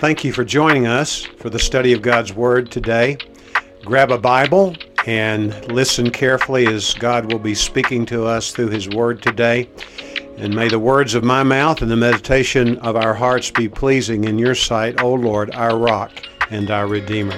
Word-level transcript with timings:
Thank 0.00 0.22
you 0.22 0.32
for 0.32 0.44
joining 0.44 0.86
us 0.86 1.24
for 1.24 1.50
the 1.50 1.58
study 1.58 1.92
of 1.92 2.02
God's 2.02 2.32
Word 2.32 2.70
today. 2.70 3.18
Grab 3.84 4.12
a 4.12 4.18
Bible 4.18 4.76
and 5.06 5.72
listen 5.72 6.12
carefully 6.12 6.68
as 6.68 6.94
God 6.94 7.32
will 7.32 7.40
be 7.40 7.56
speaking 7.56 8.06
to 8.06 8.24
us 8.24 8.52
through 8.52 8.68
His 8.68 8.88
Word 8.88 9.20
today. 9.20 9.68
And 10.36 10.54
may 10.54 10.68
the 10.68 10.78
words 10.78 11.16
of 11.16 11.24
my 11.24 11.42
mouth 11.42 11.82
and 11.82 11.90
the 11.90 11.96
meditation 11.96 12.78
of 12.78 12.94
our 12.94 13.12
hearts 13.12 13.50
be 13.50 13.68
pleasing 13.68 14.22
in 14.22 14.38
your 14.38 14.54
sight, 14.54 15.02
O 15.02 15.14
Lord, 15.14 15.52
our 15.56 15.76
rock 15.76 16.12
and 16.48 16.70
our 16.70 16.86
Redeemer. 16.86 17.34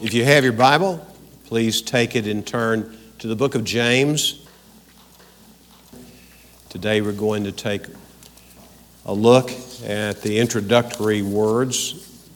If 0.00 0.14
you 0.14 0.24
have 0.24 0.42
your 0.42 0.54
Bible, 0.54 1.06
please 1.44 1.82
take 1.82 2.16
it 2.16 2.26
and 2.26 2.46
turn 2.46 2.96
to 3.18 3.26
the 3.26 3.36
book 3.36 3.54
of 3.54 3.64
James. 3.64 4.46
Today 6.70 7.00
we're 7.00 7.10
going 7.10 7.42
to 7.42 7.52
take 7.52 7.82
a 9.04 9.12
look 9.12 9.50
at 9.84 10.22
the 10.22 10.38
introductory 10.38 11.20
words 11.20 12.30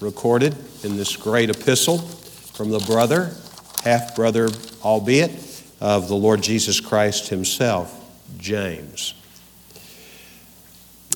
recorded 0.00 0.54
in 0.84 0.96
this 0.96 1.16
great 1.16 1.50
epistle 1.50 1.98
from 1.98 2.70
the 2.70 2.78
brother, 2.78 3.34
half 3.82 4.14
brother, 4.14 4.48
albeit, 4.84 5.32
of 5.80 6.06
the 6.06 6.14
Lord 6.14 6.40
Jesus 6.40 6.78
Christ 6.78 7.30
himself, 7.30 7.92
James. 8.38 9.14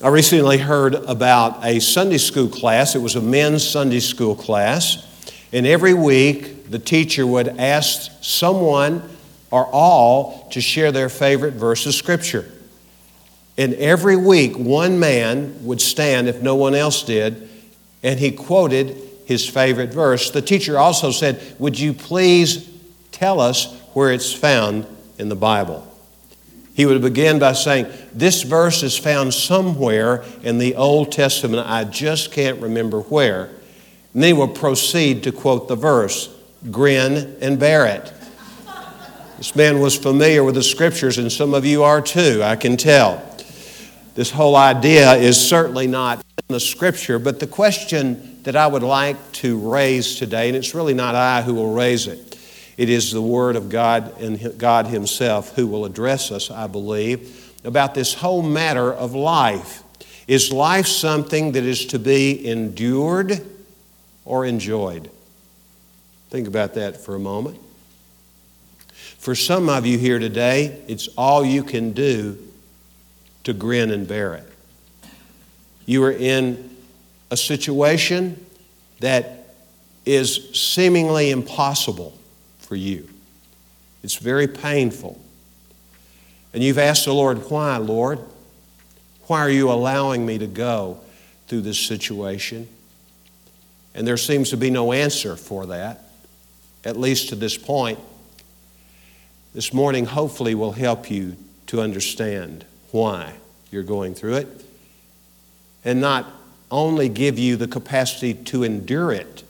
I 0.03 0.09
recently 0.09 0.57
heard 0.57 0.95
about 0.95 1.63
a 1.63 1.79
Sunday 1.79 2.17
school 2.17 2.49
class. 2.49 2.93
It 2.93 2.99
was 2.99 3.15
a 3.15 3.21
men's 3.21 3.65
Sunday 3.65 4.01
school 4.01 4.35
class. 4.35 5.31
And 5.53 5.65
every 5.65 5.93
week, 5.93 6.69
the 6.69 6.79
teacher 6.79 7.25
would 7.25 7.47
ask 7.47 8.11
someone 8.21 9.01
or 9.49 9.65
all 9.67 10.49
to 10.51 10.59
share 10.59 10.91
their 10.91 11.07
favorite 11.07 11.53
verse 11.53 11.85
of 11.85 11.93
Scripture. 11.93 12.51
And 13.57 13.73
every 13.75 14.17
week, 14.17 14.57
one 14.57 14.99
man 14.99 15.65
would 15.65 15.79
stand, 15.79 16.27
if 16.27 16.41
no 16.41 16.55
one 16.55 16.75
else 16.75 17.03
did, 17.03 17.49
and 18.03 18.19
he 18.19 18.31
quoted 18.31 18.97
his 19.25 19.47
favorite 19.47 19.93
verse. 19.93 20.31
The 20.31 20.41
teacher 20.41 20.77
also 20.77 21.11
said, 21.11 21.41
Would 21.59 21.79
you 21.79 21.93
please 21.93 22.69
tell 23.11 23.39
us 23.39 23.79
where 23.93 24.11
it's 24.11 24.33
found 24.33 24.85
in 25.17 25.29
the 25.29 25.35
Bible? 25.35 25.87
He 26.73 26.85
would 26.85 27.01
begin 27.01 27.39
by 27.39 27.53
saying, 27.53 27.87
This 28.13 28.43
verse 28.43 28.83
is 28.83 28.97
found 28.97 29.33
somewhere 29.33 30.25
in 30.43 30.57
the 30.57 30.75
Old 30.75 31.11
Testament. 31.11 31.67
I 31.67 31.85
just 31.85 32.33
can't 32.33 32.61
remember 32.61 33.01
where. 33.01 33.45
And 34.13 34.21
then 34.21 34.33
he 34.35 34.41
would 34.41 34.55
proceed 34.55 35.23
to 35.23 35.31
quote 35.31 35.67
the 35.67 35.75
verse 35.75 36.29
Grin 36.71 37.37
and 37.41 37.57
bear 37.57 37.85
it. 37.85 38.11
This 39.37 39.55
man 39.55 39.79
was 39.79 39.97
familiar 39.97 40.43
with 40.43 40.55
the 40.55 40.63
scriptures, 40.63 41.17
and 41.17 41.31
some 41.31 41.53
of 41.53 41.65
you 41.65 41.83
are 41.83 42.01
too, 42.01 42.41
I 42.43 42.55
can 42.55 42.77
tell. 42.77 43.23
This 44.15 44.31
whole 44.31 44.55
idea 44.55 45.13
is 45.15 45.37
certainly 45.37 45.87
not 45.87 46.19
in 46.37 46.53
the 46.53 46.59
scripture, 46.59 47.19
but 47.19 47.41
the 47.41 47.47
question 47.47 48.41
that 48.43 48.55
I 48.55 48.65
would 48.65 48.81
like 48.81 49.17
to 49.33 49.59
raise 49.59 50.15
today, 50.15 50.47
and 50.47 50.55
it's 50.55 50.73
really 50.73 50.93
not 50.93 51.15
I 51.15 51.41
who 51.41 51.53
will 51.53 51.73
raise 51.73 52.07
it, 52.07 52.39
it 52.77 52.89
is 52.89 53.11
the 53.11 53.21
Word 53.21 53.57
of 53.57 53.67
God 53.67 54.17
and 54.21 54.57
God 54.57 54.87
Himself 54.87 55.53
who 55.55 55.67
will 55.67 55.83
address 55.83 56.31
us, 56.31 56.49
I 56.49 56.67
believe, 56.67 57.53
about 57.65 57.93
this 57.93 58.13
whole 58.13 58.41
matter 58.41 58.93
of 58.93 59.13
life. 59.13 59.83
Is 60.29 60.51
life 60.51 60.87
something 60.87 61.51
that 61.51 61.65
is 61.65 61.85
to 61.87 61.99
be 61.99 62.47
endured 62.47 63.45
or 64.23 64.45
enjoyed? 64.45 65.11
Think 66.29 66.47
about 66.47 66.73
that 66.75 66.95
for 66.95 67.15
a 67.15 67.19
moment. 67.19 67.59
For 68.87 69.35
some 69.35 69.67
of 69.67 69.85
you 69.85 69.97
here 69.97 70.19
today, 70.19 70.81
it's 70.87 71.09
all 71.17 71.43
you 71.43 71.63
can 71.63 71.91
do 71.91 72.37
to 73.45 73.53
grin 73.53 73.91
and 73.91 74.07
bear 74.07 74.35
it. 74.35 74.47
You 75.85 76.03
are 76.03 76.11
in 76.11 76.75
a 77.31 77.37
situation 77.37 78.45
that 78.99 79.55
is 80.05 80.51
seemingly 80.53 81.31
impossible 81.31 82.17
for 82.59 82.75
you. 82.75 83.09
It's 84.03 84.15
very 84.15 84.47
painful. 84.47 85.19
And 86.53 86.63
you've 86.63 86.77
asked 86.77 87.05
the 87.05 87.13
Lord, 87.13 87.49
Why, 87.49 87.77
Lord? 87.77 88.19
Why 89.27 89.39
are 89.39 89.49
you 89.49 89.71
allowing 89.71 90.25
me 90.25 90.37
to 90.37 90.47
go 90.47 90.99
through 91.47 91.61
this 91.61 91.79
situation? 91.79 92.67
And 93.95 94.07
there 94.07 94.17
seems 94.17 94.51
to 94.51 94.57
be 94.57 94.69
no 94.69 94.91
answer 94.91 95.35
for 95.35 95.65
that, 95.67 96.03
at 96.83 96.97
least 96.97 97.29
to 97.29 97.35
this 97.35 97.57
point 97.57 97.97
this 99.55 99.73
morning 99.73 100.05
hopefully 100.05 100.53
will 100.53 100.73
help 100.73 101.09
you 101.09 101.37
to 101.67 101.79
understand 101.79 102.65
why 102.95 103.33
you're 103.71 103.83
going 103.83 104.15
through 104.15 104.35
it 104.35 104.47
and 105.83 105.99
not 105.99 106.25
only 106.71 107.09
give 107.09 107.37
you 107.37 107.57
the 107.57 107.67
capacity 107.67 108.33
to 108.33 108.63
endure 108.63 109.11
it, 109.11 109.43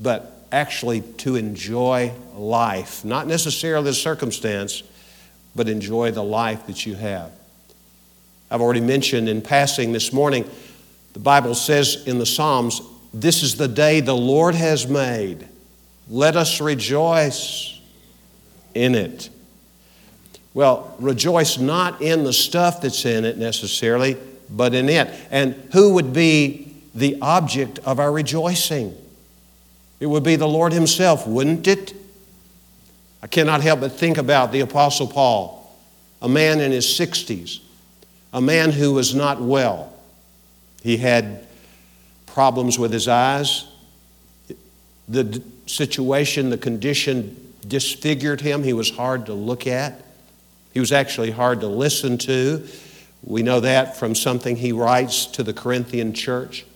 but 0.00 0.46
actually 0.50 1.02
to 1.02 1.36
enjoy 1.36 2.10
life. 2.34 3.04
Not 3.04 3.26
necessarily 3.26 3.84
the 3.84 3.94
circumstance, 3.94 4.82
but 5.54 5.68
enjoy 5.68 6.10
the 6.10 6.22
life 6.22 6.66
that 6.66 6.86
you 6.86 6.94
have. 6.94 7.32
I've 8.50 8.62
already 8.62 8.80
mentioned 8.80 9.28
in 9.28 9.42
passing 9.42 9.92
this 9.92 10.10
morning, 10.10 10.48
the 11.12 11.18
Bible 11.18 11.54
says 11.54 12.04
in 12.06 12.18
the 12.18 12.26
Psalms, 12.26 12.80
This 13.12 13.42
is 13.42 13.56
the 13.56 13.68
day 13.68 14.00
the 14.00 14.16
Lord 14.16 14.54
has 14.54 14.88
made. 14.88 15.46
Let 16.08 16.34
us 16.34 16.62
rejoice 16.62 17.78
in 18.74 18.94
it. 18.94 19.28
Well, 20.56 20.96
rejoice 20.98 21.58
not 21.58 22.00
in 22.00 22.24
the 22.24 22.32
stuff 22.32 22.80
that's 22.80 23.04
in 23.04 23.26
it 23.26 23.36
necessarily, 23.36 24.16
but 24.48 24.72
in 24.72 24.88
it. 24.88 25.10
And 25.30 25.52
who 25.74 25.92
would 25.92 26.14
be 26.14 26.74
the 26.94 27.18
object 27.20 27.78
of 27.80 28.00
our 28.00 28.10
rejoicing? 28.10 28.96
It 30.00 30.06
would 30.06 30.22
be 30.22 30.36
the 30.36 30.48
Lord 30.48 30.72
Himself, 30.72 31.26
wouldn't 31.26 31.68
it? 31.68 31.92
I 33.22 33.26
cannot 33.26 33.60
help 33.60 33.80
but 33.80 33.92
think 33.92 34.16
about 34.16 34.50
the 34.50 34.60
Apostle 34.60 35.08
Paul, 35.08 35.76
a 36.22 36.28
man 36.28 36.60
in 36.60 36.72
his 36.72 36.86
60s, 36.86 37.60
a 38.32 38.40
man 38.40 38.72
who 38.72 38.94
was 38.94 39.14
not 39.14 39.42
well. 39.42 39.92
He 40.82 40.96
had 40.96 41.46
problems 42.24 42.78
with 42.78 42.94
his 42.94 43.08
eyes. 43.08 43.66
The 45.06 45.42
situation, 45.66 46.48
the 46.48 46.56
condition 46.56 47.52
disfigured 47.68 48.40
him. 48.40 48.62
He 48.62 48.72
was 48.72 48.88
hard 48.88 49.26
to 49.26 49.34
look 49.34 49.66
at. 49.66 50.05
He 50.76 50.80
was 50.80 50.92
actually 50.92 51.30
hard 51.30 51.60
to 51.60 51.68
listen 51.68 52.18
to. 52.18 52.62
We 53.24 53.42
know 53.42 53.60
that 53.60 53.96
from 53.96 54.14
something 54.14 54.56
he 54.56 54.72
writes 54.72 55.24
to 55.28 55.42
the 55.42 55.54
Corinthian 55.54 56.12
church. 56.12 56.66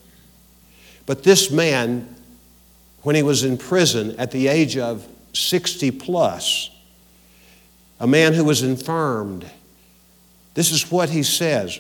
But 1.05 1.23
this 1.23 1.51
man, 1.51 2.09
when 3.03 3.15
he 3.15 3.23
was 3.23 3.45
in 3.45 3.59
prison 3.59 4.15
at 4.19 4.31
the 4.31 4.49
age 4.49 4.79
of 4.79 5.07
60 5.35 5.91
plus, 5.91 6.71
a 8.01 8.07
man 8.07 8.33
who 8.33 8.43
was 8.43 8.63
infirmed, 8.63 9.45
this 10.55 10.73
is 10.73 10.91
what 10.91 11.11
he 11.11 11.23
says 11.23 11.79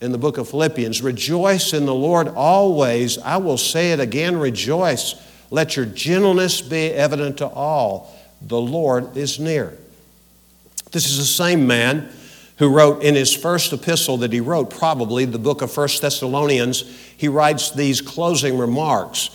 in 0.00 0.10
the 0.10 0.18
book 0.18 0.38
of 0.38 0.48
Philippians 0.48 1.02
Rejoice 1.02 1.72
in 1.72 1.86
the 1.86 1.94
Lord 1.94 2.26
always. 2.26 3.16
I 3.18 3.36
will 3.36 3.58
say 3.58 3.92
it 3.92 4.00
again, 4.00 4.36
rejoice. 4.36 5.14
Let 5.52 5.76
your 5.76 5.86
gentleness 5.86 6.62
be 6.62 6.90
evident 6.90 7.38
to 7.38 7.46
all 7.46 8.12
the 8.42 8.60
Lord 8.60 9.16
is 9.16 9.38
near. 9.38 9.78
This 10.90 11.08
is 11.08 11.18
the 11.18 11.24
same 11.24 11.66
man 11.66 12.10
who 12.58 12.68
wrote 12.68 13.02
in 13.02 13.14
his 13.14 13.34
first 13.34 13.72
epistle 13.72 14.18
that 14.18 14.32
he 14.32 14.40
wrote, 14.40 14.70
probably 14.70 15.24
the 15.24 15.38
book 15.38 15.62
of 15.62 15.72
First 15.72 16.02
Thessalonians, 16.02 16.82
he 17.16 17.26
writes 17.26 17.70
these 17.70 18.00
closing 18.00 18.58
remarks 18.58 19.30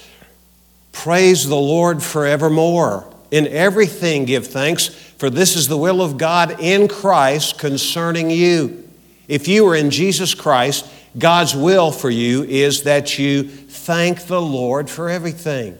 Praise 0.91 1.47
the 1.47 1.55
Lord 1.55 2.01
forevermore. 2.01 3.11
In 3.31 3.47
everything 3.47 4.25
give 4.25 4.47
thanks, 4.47 4.87
for 4.87 5.29
this 5.29 5.55
is 5.55 5.67
the 5.67 5.77
will 5.77 6.01
of 6.01 6.17
God 6.17 6.59
in 6.59 6.87
Christ 6.87 7.59
concerning 7.59 8.29
you. 8.29 8.87
If 9.27 9.47
you 9.47 9.67
are 9.67 9.75
in 9.75 9.89
Jesus 9.89 10.33
Christ, 10.33 10.87
God's 11.17 11.55
will 11.55 11.91
for 11.91 12.09
you 12.09 12.43
is 12.43 12.83
that 12.83 13.17
you 13.17 13.43
thank 13.43 14.27
the 14.27 14.41
Lord 14.41 14.89
for 14.89 15.09
everything. 15.09 15.77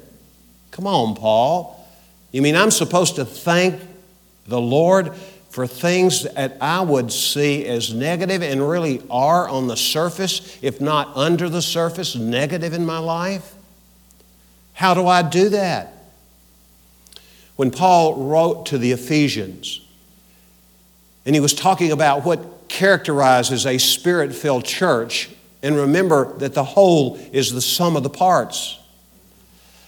Come 0.72 0.88
on, 0.88 1.16
Paul. 1.16 1.88
You 2.32 2.42
mean 2.42 2.56
I'm 2.56 2.72
supposed 2.72 3.16
to 3.16 3.26
thank 3.26 3.80
the 4.48 4.60
Lord 4.60 5.14
for 5.56 5.66
things 5.66 6.24
that 6.24 6.58
I 6.60 6.82
would 6.82 7.14
see 7.14 7.66
as 7.66 7.94
negative 7.94 8.44
and 8.44 8.68
really 8.68 9.02
are 9.10 9.48
on 9.48 9.68
the 9.68 9.78
surface, 9.78 10.60
if 10.62 10.82
not 10.82 11.16
under 11.16 11.48
the 11.48 11.62
surface, 11.62 12.14
negative 12.14 12.74
in 12.74 12.86
my 12.86 12.98
life? 12.98 13.56
How 14.74 14.94
do 14.94 15.08
I 15.08 15.22
do 15.22 15.48
that? 15.48 15.94
When 17.56 17.72
Paul 17.72 18.26
wrote 18.26 18.66
to 18.66 18.78
the 18.78 18.92
Ephesians, 18.92 19.80
and 21.26 21.34
he 21.34 21.40
was 21.40 21.54
talking 21.54 21.94
about 21.94 22.26
what 22.26 22.68
characterizes 22.68 23.66
a 23.66 23.78
spirit 23.78 24.36
filled 24.36 24.66
church, 24.66 25.30
and 25.64 25.78
remember 25.78 26.38
that 26.40 26.54
the 26.54 26.66
whole 26.66 27.18
is 27.32 27.54
the 27.54 27.62
sum 27.62 27.96
of 27.96 28.04
the 28.04 28.10
parts. 28.10 28.78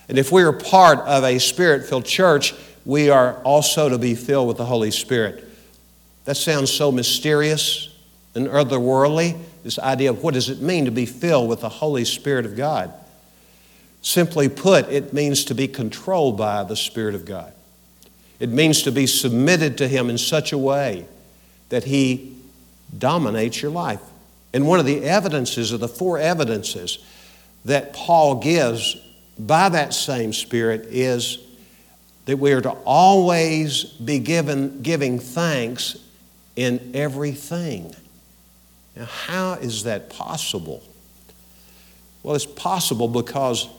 And 0.07 0.17
if 0.17 0.31
we 0.31 0.43
are 0.43 0.53
part 0.53 0.99
of 0.99 1.25
a 1.25 1.39
spirit 1.39 1.89
filled 1.89 2.05
church, 2.05 2.53
we 2.85 3.09
are 3.09 3.43
also 3.43 3.89
to 3.89 3.97
be 3.97 4.15
filled 4.15 4.47
with 4.47 4.55
the 4.55 4.65
Holy 4.65 4.91
Spirit. 4.91 5.43
That 6.27 6.35
sounds 6.35 6.73
so 6.73 6.91
mysterious 6.91 7.87
and 8.35 8.47
otherworldly. 8.47 9.39
This 9.63 9.79
idea 9.79 10.09
of 10.09 10.23
what 10.23 10.33
does 10.33 10.49
it 10.49 10.59
mean 10.59 10.83
to 10.83 10.91
be 10.91 11.05
filled 11.05 11.47
with 11.47 11.61
the 11.61 11.69
Holy 11.69 12.03
Spirit 12.03 12.45
of 12.45 12.57
God? 12.57 12.91
Simply 14.01 14.49
put, 14.49 14.89
it 14.89 15.13
means 15.13 15.45
to 15.45 15.55
be 15.55 15.69
controlled 15.69 16.37
by 16.37 16.65
the 16.65 16.75
Spirit 16.75 17.15
of 17.15 17.23
God. 17.23 17.53
It 18.41 18.49
means 18.49 18.83
to 18.83 18.91
be 18.91 19.07
submitted 19.07 19.77
to 19.77 19.87
Him 19.87 20.09
in 20.09 20.17
such 20.17 20.51
a 20.51 20.57
way 20.57 21.05
that 21.69 21.85
He 21.85 22.35
dominates 22.97 23.61
your 23.61 23.71
life. 23.71 24.01
And 24.53 24.67
one 24.67 24.81
of 24.81 24.85
the 24.85 25.05
evidences, 25.05 25.71
of 25.71 25.79
the 25.79 25.87
four 25.87 26.17
evidences 26.17 26.99
that 27.63 27.93
Paul 27.93 28.41
gives 28.41 28.97
by 29.39 29.69
that 29.69 29.93
same 29.93 30.33
Spirit, 30.33 30.87
is 30.89 31.37
that 32.25 32.35
we 32.35 32.51
are 32.51 32.59
to 32.59 32.71
always 32.71 33.85
be 33.85 34.19
given, 34.19 34.81
giving 34.81 35.19
thanks 35.19 36.03
in 36.57 36.91
everything. 36.93 37.95
Now, 38.97 39.05
how 39.05 39.53
is 39.53 39.83
that 39.83 40.09
possible? 40.09 40.83
Well, 42.23 42.35
it's 42.35 42.45
possible 42.45 43.07
because 43.07 43.69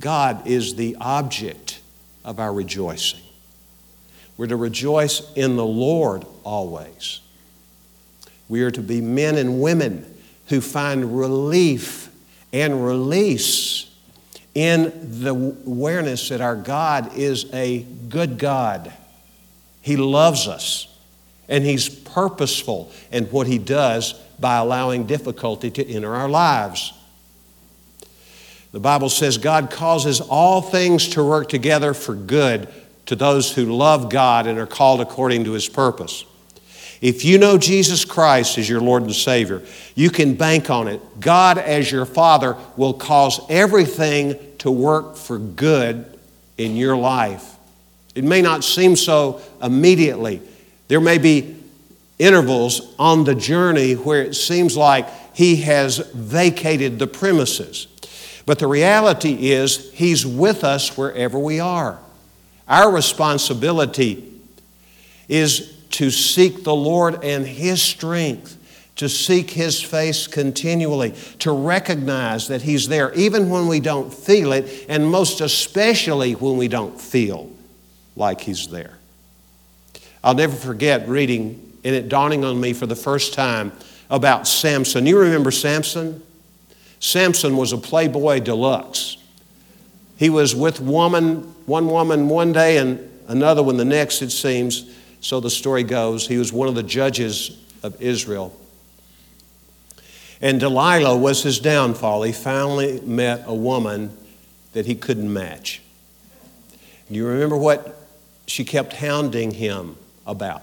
God 0.00 0.48
is 0.48 0.74
the 0.74 0.96
object 1.00 1.80
of 2.24 2.40
our 2.40 2.52
rejoicing. 2.52 3.20
We're 4.36 4.48
to 4.48 4.56
rejoice 4.56 5.22
in 5.34 5.54
the 5.54 5.66
Lord 5.66 6.24
always. 6.42 7.20
We 8.48 8.62
are 8.62 8.70
to 8.72 8.80
be 8.80 9.00
men 9.00 9.36
and 9.36 9.60
women 9.60 10.12
who 10.48 10.60
find 10.60 11.16
relief 11.18 12.10
and 12.52 12.84
release 12.84 13.90
in 14.54 15.20
the 15.20 15.34
awareness 15.34 16.28
that 16.28 16.40
our 16.40 16.56
God 16.56 17.16
is 17.16 17.52
a 17.52 17.82
good 18.08 18.38
God. 18.38 18.92
He 19.82 19.96
loves 19.96 20.48
us, 20.48 20.88
and 21.48 21.64
He's 21.64 21.88
purposeful 21.88 22.92
in 23.10 23.24
what 23.26 23.46
He 23.46 23.58
does 23.58 24.14
by 24.38 24.56
allowing 24.56 25.06
difficulty 25.06 25.70
to 25.70 25.88
enter 25.88 26.14
our 26.14 26.28
lives. 26.28 26.92
The 28.72 28.80
Bible 28.80 29.08
says 29.08 29.38
God 29.38 29.70
causes 29.70 30.20
all 30.20 30.60
things 30.60 31.08
to 31.10 31.22
work 31.22 31.48
together 31.48 31.94
for 31.94 32.14
good 32.14 32.68
to 33.06 33.14
those 33.14 33.52
who 33.52 33.66
love 33.66 34.10
God 34.10 34.46
and 34.46 34.58
are 34.58 34.66
called 34.66 35.00
according 35.00 35.44
to 35.44 35.52
His 35.52 35.68
purpose. 35.68 36.24
If 37.00 37.24
you 37.24 37.38
know 37.38 37.58
Jesus 37.58 38.04
Christ 38.04 38.56
as 38.56 38.68
your 38.68 38.80
Lord 38.80 39.02
and 39.02 39.14
Savior, 39.14 39.62
you 39.94 40.10
can 40.10 40.34
bank 40.34 40.70
on 40.70 40.88
it. 40.88 41.00
God, 41.20 41.58
as 41.58 41.92
your 41.92 42.06
Father, 42.06 42.56
will 42.76 42.94
cause 42.94 43.40
everything 43.50 44.38
to 44.58 44.70
work 44.70 45.16
for 45.16 45.38
good 45.38 46.18
in 46.56 46.76
your 46.76 46.96
life. 46.96 47.56
It 48.14 48.24
may 48.24 48.40
not 48.40 48.64
seem 48.64 48.96
so 48.96 49.40
immediately. 49.62 50.40
There 50.88 51.00
may 51.00 51.18
be 51.18 51.56
intervals 52.18 52.94
on 52.98 53.24
the 53.24 53.34
journey 53.34 53.94
where 53.94 54.22
it 54.22 54.34
seems 54.34 54.76
like 54.76 55.08
He 55.34 55.56
has 55.62 55.98
vacated 55.98 56.98
the 56.98 57.06
premises. 57.06 57.86
But 58.46 58.58
the 58.58 58.66
reality 58.66 59.50
is, 59.50 59.90
He's 59.92 60.26
with 60.26 60.64
us 60.64 60.96
wherever 60.96 61.38
we 61.38 61.60
are. 61.60 61.98
Our 62.68 62.92
responsibility 62.92 64.30
is 65.28 65.74
to 65.90 66.10
seek 66.10 66.64
the 66.64 66.74
Lord 66.74 67.24
and 67.24 67.46
His 67.46 67.80
strength, 67.82 68.58
to 68.96 69.08
seek 69.08 69.50
His 69.50 69.82
face 69.82 70.26
continually, 70.26 71.14
to 71.40 71.52
recognize 71.52 72.48
that 72.48 72.62
He's 72.62 72.88
there 72.88 73.12
even 73.14 73.48
when 73.48 73.66
we 73.66 73.80
don't 73.80 74.12
feel 74.12 74.52
it, 74.52 74.86
and 74.88 75.06
most 75.06 75.40
especially 75.40 76.34
when 76.34 76.56
we 76.56 76.68
don't 76.68 77.00
feel 77.00 77.50
like 78.16 78.40
He's 78.42 78.68
there. 78.68 78.98
I'll 80.24 80.34
never 80.34 80.56
forget 80.56 81.06
reading 81.06 81.60
and 81.84 81.94
it 81.94 82.08
dawning 82.08 82.46
on 82.46 82.58
me 82.58 82.72
for 82.72 82.86
the 82.86 82.96
first 82.96 83.34
time 83.34 83.72
about 84.08 84.48
Samson. 84.48 85.04
You 85.06 85.18
remember 85.18 85.50
Samson? 85.50 86.22
Samson 86.98 87.58
was 87.58 87.74
a 87.74 87.78
playboy 87.78 88.40
deluxe. 88.40 89.18
He 90.16 90.30
was 90.30 90.56
with 90.56 90.80
woman, 90.80 91.42
one 91.66 91.88
woman 91.88 92.30
one 92.30 92.52
day 92.52 92.78
and 92.78 92.98
another 93.28 93.62
one 93.62 93.76
the 93.76 93.84
next, 93.84 94.22
it 94.22 94.30
seems. 94.30 94.90
So 95.20 95.40
the 95.40 95.50
story 95.50 95.82
goes. 95.82 96.26
He 96.26 96.38
was 96.38 96.54
one 96.54 96.68
of 96.68 96.74
the 96.74 96.82
judges 96.82 97.58
of 97.82 98.00
Israel. 98.00 98.58
And 100.40 100.58
Delilah 100.58 101.18
was 101.18 101.42
his 101.42 101.58
downfall. 101.58 102.22
He 102.22 102.32
finally 102.32 102.98
met 103.02 103.44
a 103.46 103.54
woman 103.54 104.16
that 104.72 104.86
he 104.86 104.94
couldn't 104.94 105.30
match. 105.30 105.82
You 107.10 107.26
remember 107.26 107.58
what 107.58 108.00
she 108.46 108.64
kept 108.64 108.94
hounding 108.94 109.50
him 109.50 109.96
about? 110.26 110.62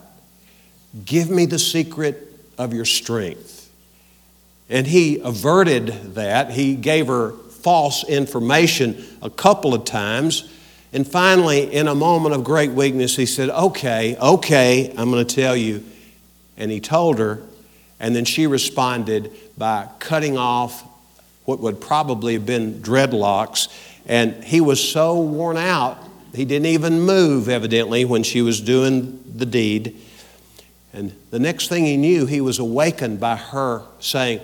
Give 1.05 1.29
me 1.29 1.45
the 1.45 1.59
secret 1.59 2.27
of 2.57 2.73
your 2.73 2.85
strength. 2.85 3.69
And 4.69 4.87
he 4.87 5.19
averted 5.19 6.15
that. 6.15 6.51
He 6.51 6.75
gave 6.75 7.07
her 7.07 7.31
false 7.31 8.03
information 8.07 9.03
a 9.21 9.29
couple 9.29 9.73
of 9.73 9.85
times. 9.85 10.51
And 10.93 11.07
finally, 11.07 11.71
in 11.73 11.87
a 11.87 11.95
moment 11.95 12.35
of 12.35 12.43
great 12.43 12.71
weakness, 12.71 13.15
he 13.15 13.25
said, 13.25 13.49
Okay, 13.49 14.17
okay, 14.17 14.93
I'm 14.97 15.11
going 15.11 15.25
to 15.25 15.35
tell 15.35 15.55
you. 15.55 15.83
And 16.57 16.71
he 16.71 16.79
told 16.79 17.19
her, 17.19 17.41
and 17.99 18.15
then 18.15 18.25
she 18.25 18.47
responded 18.47 19.31
by 19.57 19.87
cutting 19.99 20.37
off 20.37 20.83
what 21.45 21.59
would 21.59 21.79
probably 21.79 22.33
have 22.33 22.45
been 22.45 22.81
dreadlocks. 22.81 23.67
And 24.05 24.43
he 24.43 24.59
was 24.59 24.91
so 24.91 25.19
worn 25.21 25.57
out, 25.57 25.97
he 26.33 26.45
didn't 26.45 26.67
even 26.67 27.01
move, 27.01 27.49
evidently, 27.49 28.05
when 28.05 28.23
she 28.23 28.41
was 28.41 28.61
doing 28.61 29.23
the 29.35 29.45
deed. 29.45 29.99
And 30.93 31.13
the 31.29 31.39
next 31.39 31.67
thing 31.67 31.85
he 31.85 31.97
knew, 31.97 32.25
he 32.25 32.41
was 32.41 32.59
awakened 32.59 33.19
by 33.19 33.35
her 33.35 33.83
saying, 33.99 34.41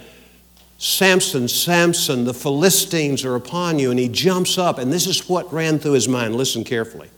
Samson, 0.77 1.47
Samson, 1.47 2.25
the 2.25 2.33
Philistines 2.33 3.25
are 3.25 3.35
upon 3.35 3.79
you. 3.79 3.89
And 3.89 3.99
he 3.99 4.07
jumps 4.07 4.57
up, 4.57 4.77
and 4.77 4.91
this 4.91 5.07
is 5.07 5.27
what 5.27 5.51
ran 5.51 5.79
through 5.79 5.93
his 5.93 6.07
mind. 6.07 6.35
Listen 6.35 6.63
carefully. 6.63 7.09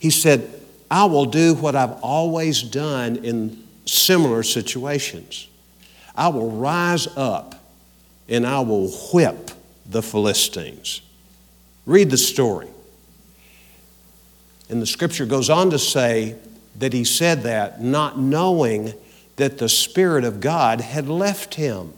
He 0.00 0.10
said, 0.10 0.48
I 0.90 1.04
will 1.04 1.26
do 1.26 1.54
what 1.54 1.76
I've 1.76 2.00
always 2.02 2.62
done 2.62 3.16
in 3.16 3.64
similar 3.84 4.42
situations. 4.42 5.48
I 6.14 6.28
will 6.28 6.50
rise 6.50 7.06
up 7.16 7.54
and 8.28 8.46
I 8.46 8.60
will 8.60 8.90
whip 9.12 9.50
the 9.88 10.02
Philistines. 10.02 11.02
Read 11.86 12.10
the 12.10 12.18
story. 12.18 12.68
And 14.68 14.82
the 14.82 14.86
scripture 14.86 15.26
goes 15.26 15.48
on 15.48 15.70
to 15.70 15.78
say 15.78 16.36
that 16.78 16.92
he 16.92 17.04
said 17.04 17.42
that 17.42 17.82
not 17.82 18.18
knowing 18.18 18.94
that 19.36 19.58
the 19.58 19.68
Spirit 19.68 20.24
of 20.24 20.40
God 20.40 20.80
had 20.80 21.08
left 21.08 21.54
him. 21.54 21.94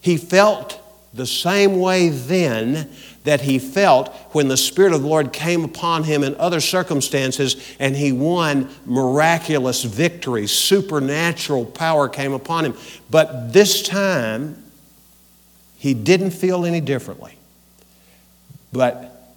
He 0.00 0.16
felt 0.16 0.80
the 1.14 1.26
same 1.26 1.78
way 1.78 2.08
then 2.08 2.90
that 3.24 3.40
he 3.42 3.58
felt 3.58 4.14
when 4.32 4.48
the 4.48 4.56
Spirit 4.56 4.92
of 4.92 5.02
the 5.02 5.08
Lord 5.08 5.32
came 5.32 5.64
upon 5.64 6.04
him 6.04 6.22
in 6.22 6.34
other 6.36 6.60
circumstances 6.60 7.76
and 7.78 7.96
he 7.96 8.12
won 8.12 8.68
miraculous 8.84 9.82
victories. 9.84 10.52
Supernatural 10.52 11.64
power 11.64 12.08
came 12.08 12.32
upon 12.32 12.64
him. 12.64 12.74
But 13.10 13.52
this 13.52 13.82
time, 13.82 14.62
he 15.76 15.94
didn't 15.94 16.30
feel 16.32 16.64
any 16.64 16.80
differently. 16.80 17.36
But 18.72 19.34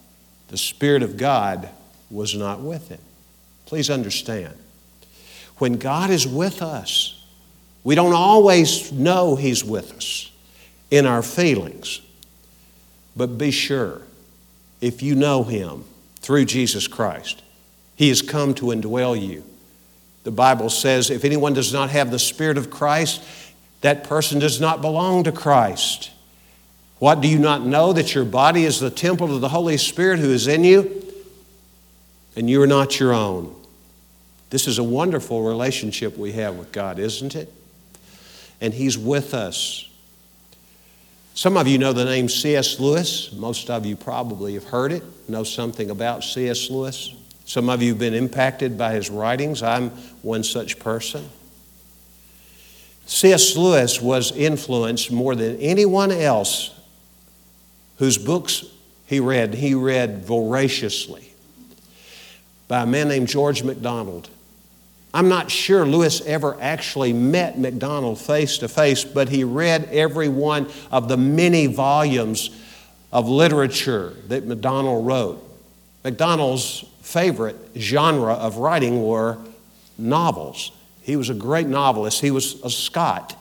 the 0.49 0.57
Spirit 0.57 1.03
of 1.03 1.17
God 1.17 1.69
was 2.09 2.35
not 2.35 2.61
with 2.61 2.89
him. 2.89 3.01
Please 3.65 3.89
understand. 3.89 4.55
When 5.59 5.73
God 5.73 6.09
is 6.09 6.27
with 6.27 6.61
us, 6.61 7.19
we 7.83 7.95
don't 7.95 8.13
always 8.13 8.91
know 8.91 9.35
He's 9.35 9.63
with 9.63 9.93
us 9.93 10.31
in 10.89 11.05
our 11.05 11.21
feelings. 11.21 12.01
But 13.15 13.37
be 13.37 13.51
sure, 13.51 14.01
if 14.81 15.01
you 15.01 15.15
know 15.15 15.43
Him 15.43 15.83
through 16.21 16.45
Jesus 16.45 16.87
Christ, 16.87 17.41
He 17.95 18.09
has 18.09 18.21
come 18.21 18.53
to 18.55 18.67
indwell 18.67 19.19
you. 19.19 19.43
The 20.23 20.31
Bible 20.31 20.69
says 20.69 21.09
if 21.09 21.25
anyone 21.25 21.53
does 21.53 21.73
not 21.73 21.89
have 21.89 22.11
the 22.11 22.19
Spirit 22.19 22.57
of 22.57 22.69
Christ, 22.69 23.23
that 23.81 24.03
person 24.03 24.39
does 24.39 24.59
not 24.59 24.81
belong 24.81 25.23
to 25.23 25.31
Christ. 25.31 26.11
What 26.99 27.21
do 27.21 27.29
you 27.29 27.39
not 27.39 27.65
know 27.65 27.93
that 27.93 28.13
your 28.13 28.25
body 28.25 28.65
is 28.65 28.79
the 28.79 28.89
temple 28.89 29.33
of 29.33 29.41
the 29.41 29.49
Holy 29.49 29.77
Spirit 29.77 30.19
who 30.19 30.31
is 30.31 30.47
in 30.47 30.63
you? 30.65 31.08
And 32.39 32.49
you 32.49 32.61
are 32.61 32.67
not 32.67 33.01
your 33.01 33.13
own. 33.13 33.53
This 34.49 34.65
is 34.65 34.79
a 34.79 34.83
wonderful 34.83 35.43
relationship 35.43 36.17
we 36.17 36.31
have 36.31 36.55
with 36.55 36.71
God, 36.71 36.97
isn't 36.97 37.35
it? 37.35 37.51
And 38.61 38.73
He's 38.73 38.97
with 38.97 39.33
us. 39.33 39.89
Some 41.33 41.57
of 41.57 41.67
you 41.67 41.77
know 41.77 41.91
the 41.91 42.05
name 42.05 42.29
C.S. 42.29 42.79
Lewis. 42.79 43.33
Most 43.33 43.69
of 43.69 43.85
you 43.85 43.97
probably 43.97 44.53
have 44.53 44.63
heard 44.63 44.93
it, 44.93 45.03
know 45.27 45.43
something 45.43 45.89
about 45.89 46.23
C.S. 46.23 46.69
Lewis. 46.69 47.13
Some 47.43 47.69
of 47.69 47.81
you 47.81 47.89
have 47.89 47.99
been 47.99 48.13
impacted 48.13 48.77
by 48.77 48.93
his 48.93 49.09
writings. 49.09 49.61
I'm 49.61 49.89
one 50.21 50.45
such 50.45 50.79
person. 50.79 51.27
C.S. 53.05 53.57
Lewis 53.57 54.01
was 54.01 54.31
influenced 54.31 55.11
more 55.11 55.35
than 55.35 55.57
anyone 55.57 56.09
else 56.09 56.73
whose 57.97 58.17
books 58.17 58.63
he 59.07 59.19
read, 59.19 59.55
he 59.55 59.75
read 59.75 60.23
voraciously 60.23 61.28
by 62.69 62.83
a 62.83 62.85
man 62.85 63.09
named 63.09 63.27
George 63.27 63.63
MacDonald. 63.63 64.29
I'm 65.11 65.27
not 65.27 65.49
sure 65.49 65.85
Lewis 65.85 66.21
ever 66.21 66.55
actually 66.61 67.13
met 67.13 67.57
MacDonald 67.57 68.19
face 68.19 68.59
to 68.59 68.67
face, 68.67 69.03
but 69.03 69.27
he 69.27 69.43
read 69.43 69.89
every 69.91 70.29
one 70.29 70.69
of 70.91 71.09
the 71.09 71.17
many 71.17 71.65
volumes 71.65 72.51
of 73.11 73.27
literature 73.27 74.13
that 74.27 74.45
MacDonald 74.45 75.05
wrote. 75.05 75.43
MacDonald's 76.03 76.85
favorite 77.01 77.57
genre 77.75 78.33
of 78.33 78.57
writing 78.57 79.03
were 79.03 79.39
novels. 79.97 80.71
He 81.01 81.15
was 81.15 81.31
a 81.31 81.33
great 81.33 81.65
novelist. 81.65 82.21
He 82.21 82.29
was 82.29 82.61
a 82.63 82.69
Scot, 82.69 83.35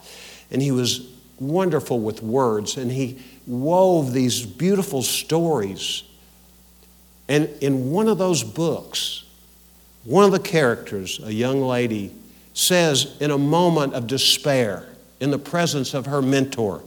and 0.50 0.62
he 0.62 0.72
was 0.72 1.06
wonderful 1.38 2.00
with 2.00 2.22
words, 2.22 2.78
and 2.78 2.90
he 2.90 3.18
wove 3.46 4.14
these 4.14 4.46
beautiful 4.46 5.02
stories. 5.02 6.02
And 7.28 7.48
in 7.60 7.90
one 7.90 8.08
of 8.08 8.18
those 8.18 8.42
books, 8.42 9.24
one 10.04 10.24
of 10.24 10.32
the 10.32 10.38
characters, 10.38 11.20
a 11.22 11.32
young 11.32 11.60
lady, 11.60 12.12
says 12.54 13.16
in 13.20 13.30
a 13.30 13.38
moment 13.38 13.94
of 13.94 14.06
despair, 14.06 14.88
in 15.20 15.30
the 15.30 15.38
presence 15.38 15.94
of 15.94 16.06
her 16.06 16.22
mentor, 16.22 16.82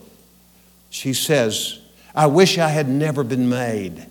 she 0.89 1.13
says, 1.13 1.79
I 2.15 2.27
wish 2.27 2.57
I 2.57 2.69
had 2.69 2.87
never 2.87 3.23
been 3.23 3.49
made. 3.49 4.07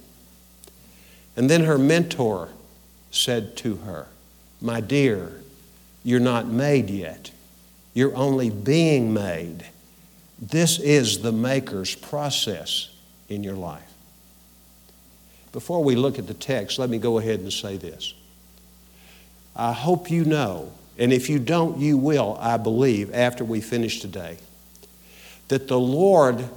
And 1.36 1.48
then 1.48 1.64
her 1.64 1.78
mentor 1.78 2.48
said 3.10 3.56
to 3.58 3.76
her, 3.76 4.06
My 4.60 4.80
dear, 4.80 5.32
you're 6.04 6.20
not 6.20 6.46
made 6.46 6.90
yet. 6.90 7.30
You're 7.92 8.14
only 8.16 8.50
being 8.50 9.12
made. 9.12 9.66
This 10.40 10.78
is 10.78 11.20
the 11.20 11.32
Maker's 11.32 11.94
process 11.94 12.88
in 13.28 13.42
your 13.42 13.56
life. 13.56 13.89
Before 15.52 15.82
we 15.82 15.96
look 15.96 16.18
at 16.18 16.26
the 16.26 16.34
text, 16.34 16.78
let 16.78 16.90
me 16.90 16.98
go 16.98 17.18
ahead 17.18 17.40
and 17.40 17.52
say 17.52 17.76
this. 17.76 18.14
I 19.56 19.72
hope 19.72 20.10
you 20.10 20.24
know, 20.24 20.72
and 20.96 21.12
if 21.12 21.28
you 21.28 21.38
don't, 21.38 21.78
you 21.78 21.96
will, 21.96 22.36
I 22.40 22.56
believe, 22.56 23.12
after 23.12 23.44
we 23.44 23.60
finish 23.60 24.00
today, 24.00 24.38
that 25.48 25.66
the 25.66 25.78
Lord 25.78 26.48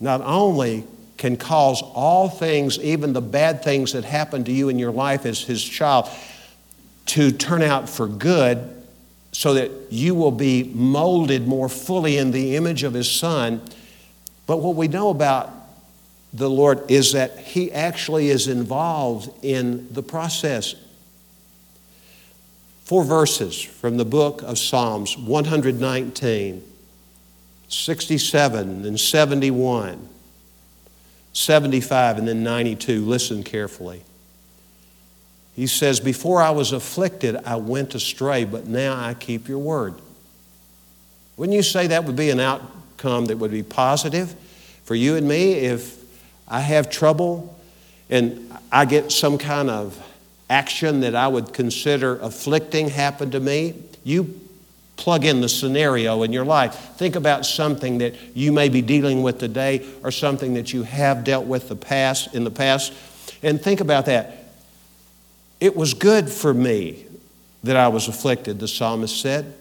not 0.00 0.20
only 0.22 0.84
can 1.16 1.36
cause 1.36 1.80
all 1.80 2.28
things, 2.28 2.78
even 2.80 3.12
the 3.12 3.22
bad 3.22 3.62
things 3.62 3.92
that 3.92 4.04
happen 4.04 4.42
to 4.44 4.52
you 4.52 4.68
in 4.68 4.78
your 4.78 4.90
life 4.90 5.24
as 5.24 5.40
His 5.42 5.62
child, 5.62 6.08
to 7.06 7.30
turn 7.30 7.62
out 7.62 7.88
for 7.88 8.08
good 8.08 8.70
so 9.30 9.54
that 9.54 9.70
you 9.90 10.14
will 10.14 10.32
be 10.32 10.64
molded 10.74 11.46
more 11.46 11.68
fully 11.68 12.18
in 12.18 12.32
the 12.32 12.56
image 12.56 12.82
of 12.82 12.94
His 12.94 13.10
Son. 13.10 13.60
But 14.46 14.58
what 14.58 14.74
we 14.74 14.88
know 14.88 15.10
about 15.10 15.50
the 16.34 16.50
Lord 16.50 16.90
is 16.90 17.12
that 17.12 17.38
He 17.38 17.70
actually 17.72 18.28
is 18.28 18.48
involved 18.48 19.30
in 19.42 19.92
the 19.92 20.02
process. 20.02 20.74
Four 22.82 23.04
verses 23.04 23.62
from 23.62 23.96
the 23.96 24.04
book 24.04 24.42
of 24.42 24.58
Psalms 24.58 25.16
119, 25.16 26.62
67, 27.68 28.84
and 28.84 29.00
71, 29.00 30.08
75, 31.32 32.18
and 32.18 32.28
then 32.28 32.42
92. 32.42 33.04
Listen 33.04 33.42
carefully. 33.42 34.02
He 35.54 35.68
says, 35.68 36.00
Before 36.00 36.42
I 36.42 36.50
was 36.50 36.72
afflicted, 36.72 37.36
I 37.36 37.56
went 37.56 37.94
astray, 37.94 38.44
but 38.44 38.66
now 38.66 39.00
I 39.00 39.14
keep 39.14 39.48
your 39.48 39.60
word. 39.60 39.94
Wouldn't 41.36 41.54
you 41.54 41.62
say 41.62 41.86
that 41.86 42.04
would 42.04 42.16
be 42.16 42.30
an 42.30 42.40
outcome 42.40 43.26
that 43.26 43.38
would 43.38 43.52
be 43.52 43.62
positive 43.62 44.34
for 44.84 44.94
you 44.94 45.16
and 45.16 45.26
me 45.26 45.52
if 45.54 46.03
I 46.48 46.60
have 46.60 46.90
trouble 46.90 47.58
and 48.10 48.52
I 48.70 48.84
get 48.84 49.10
some 49.10 49.38
kind 49.38 49.70
of 49.70 50.00
action 50.50 51.00
that 51.00 51.14
I 51.14 51.28
would 51.28 51.52
consider 51.52 52.16
afflicting 52.16 52.88
happen 52.88 53.30
to 53.30 53.40
me? 53.40 53.74
You 54.04 54.40
plug 54.96 55.24
in 55.24 55.40
the 55.40 55.48
scenario 55.48 56.22
in 56.22 56.32
your 56.32 56.44
life. 56.44 56.74
Think 56.96 57.16
about 57.16 57.44
something 57.44 57.98
that 57.98 58.14
you 58.36 58.52
may 58.52 58.68
be 58.68 58.82
dealing 58.82 59.22
with 59.22 59.38
today 59.38 59.84
or 60.02 60.10
something 60.10 60.54
that 60.54 60.72
you 60.72 60.82
have 60.82 61.24
dealt 61.24 61.46
with 61.46 61.68
the 61.68 61.76
past 61.76 62.34
in 62.34 62.44
the 62.44 62.50
past 62.50 62.92
and 63.42 63.60
think 63.60 63.80
about 63.80 64.06
that. 64.06 64.44
It 65.60 65.76
was 65.76 65.94
good 65.94 66.28
for 66.28 66.52
me 66.52 67.06
that 67.62 67.76
I 67.76 67.88
was 67.88 68.08
afflicted, 68.08 68.58
the 68.58 68.68
psalmist 68.68 69.20
said. 69.20 69.54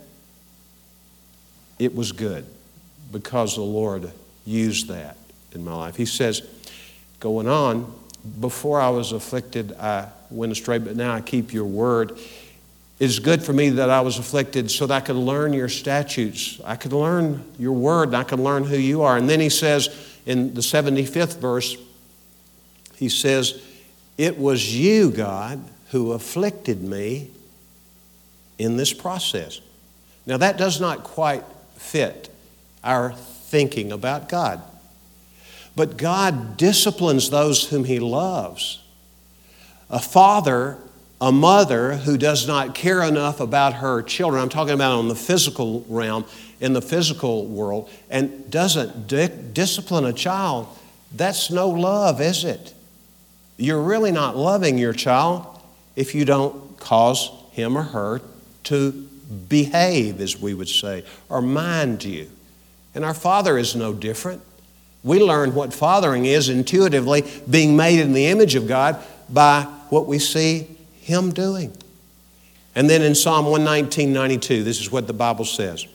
It 1.80 1.96
was 1.96 2.12
good 2.12 2.46
because 3.12 3.56
the 3.56 3.62
Lord 3.62 4.12
used 4.46 4.88
that 4.90 5.18
in 5.54 5.63
my 5.63 5.74
life. 5.74 5.96
He 5.96 6.06
says, 6.06 6.42
going 7.24 7.48
on, 7.48 7.92
before 8.42 8.82
I 8.82 8.89
was 8.89 9.13
afflicted, 9.13 9.72
I 9.77 10.10
went 10.30 10.51
astray, 10.51 10.77
but 10.77 10.98
now 10.98 11.13
I 11.13 11.22
keep 11.22 11.53
your 11.53 11.63
word. 11.63 12.20
It's 13.00 13.20
good 13.20 13.42
for 13.42 13.53
me 13.53 13.70
that 13.70 13.89
I 13.89 14.01
was 14.01 14.20
afflicted 14.20 14.70
so 14.70 14.86
that 14.88 14.94
I 14.94 15.00
could 15.00 15.15
learn 15.15 15.53
your 15.53 15.70
statutes. 15.70 16.60
I 16.65 16.75
could 16.75 16.92
learn 16.92 17.46
your 17.58 17.72
word 17.72 18.10
and 18.10 18.18
I 18.18 18.25
could 18.25 18.42
learn 18.42 18.65
who 18.65 18.75
you 18.75 19.03
are. 19.03 19.15
And 19.15 19.30
then 19.30 19.39
he 19.39 19.50
says 19.50 19.89
in 20.25 20.53
the 20.53 20.60
75th 20.60 21.38
verse, 21.38 21.77
he 22.98 23.08
says, 23.08 23.62
It 24.18 24.38
was 24.38 24.75
you, 24.75 25.10
God, 25.10 25.63
who 25.92 26.12
afflicted 26.12 26.84
me 26.84 27.32
in 28.60 28.75
this 28.75 28.92
process. 28.92 29.62
Now, 30.25 30.36
that 30.38 30.58
does 30.58 30.82
not 30.82 31.03
quite 31.03 31.44
fit 31.77 32.30
our 32.84 33.13
thinking 33.13 33.94
about 33.94 34.27
God. 34.27 34.62
But 35.75 35.98
God 35.98 36.58
disciplines 36.58 37.30
those 37.30 37.70
whom 37.70 37.86
He 37.86 38.00
loves. 38.00 38.82
A 39.89 40.00
father, 40.00 40.77
a 41.20 41.32
mother 41.32 41.96
who 41.96 42.18
does 42.18 42.48
not 42.48 42.75
care 42.75 43.01
enough 43.01 43.39
about 43.39 43.75
her 43.75 44.01
children, 44.01 44.42
I'm 44.42 44.50
talking 44.50 44.74
about 44.74 44.94
on 44.94 45.08
the 45.08 45.15
physical 45.15 45.86
realm, 45.88 46.25
in 46.60 46.74
the 46.74 46.82
physical 46.82 47.46
world, 47.46 47.89
and 48.10 48.50
doesn't 48.50 49.08
di- 49.08 49.27
discipline 49.27 50.06
a 50.06 50.13
child, 50.13 50.68
that's 51.13 51.51
no 51.51 51.70
love, 51.70 52.22
is 52.22 52.44
it? 52.44 52.74
You're 53.58 53.82
really 53.82 54.12
not 54.12 54.36
loving 54.36 54.77
your 54.77 54.94
child 54.94 55.46
if 55.96 56.15
you 56.15 56.25
don't 56.25 56.77
cause 56.80 57.30
him 57.51 57.77
or 57.77 57.84
her 57.84 58.22
to 58.65 58.92
behave, 59.50 60.22
as 60.22 60.39
we 60.39 60.53
would 60.53 60.70
say, 60.70 61.03
or 61.30 61.42
mind 61.42 62.03
you. 62.03 62.30
And 62.96 63.03
our 63.06 63.13
Father 63.13 63.58
is 63.58 63.75
no 63.75 63.94
different. 63.94 64.42
We 65.04 65.20
learn 65.20 65.54
what 65.54 65.74
fathering 65.74 66.26
is 66.26 66.50
intuitively, 66.50 67.24
being 67.50 67.76
made 67.76 68.00
in 68.00 68.14
the 68.14 68.28
image 68.28 68.56
of 68.56 68.68
God 68.68 69.04
by 69.30 69.64
what 69.90 70.08
we 70.08 70.20
see 70.20 70.68
Him 71.02 71.32
doing. 71.32 71.76
And 72.76 72.90
then 72.90 73.02
in 73.02 73.14
Psalm 73.14 73.46
119, 73.46 74.14
92, 74.14 74.64
this 74.64 74.80
is 74.80 74.92
what 74.92 75.08
the 75.08 75.14
Bible 75.14 75.46
says. 75.46 75.86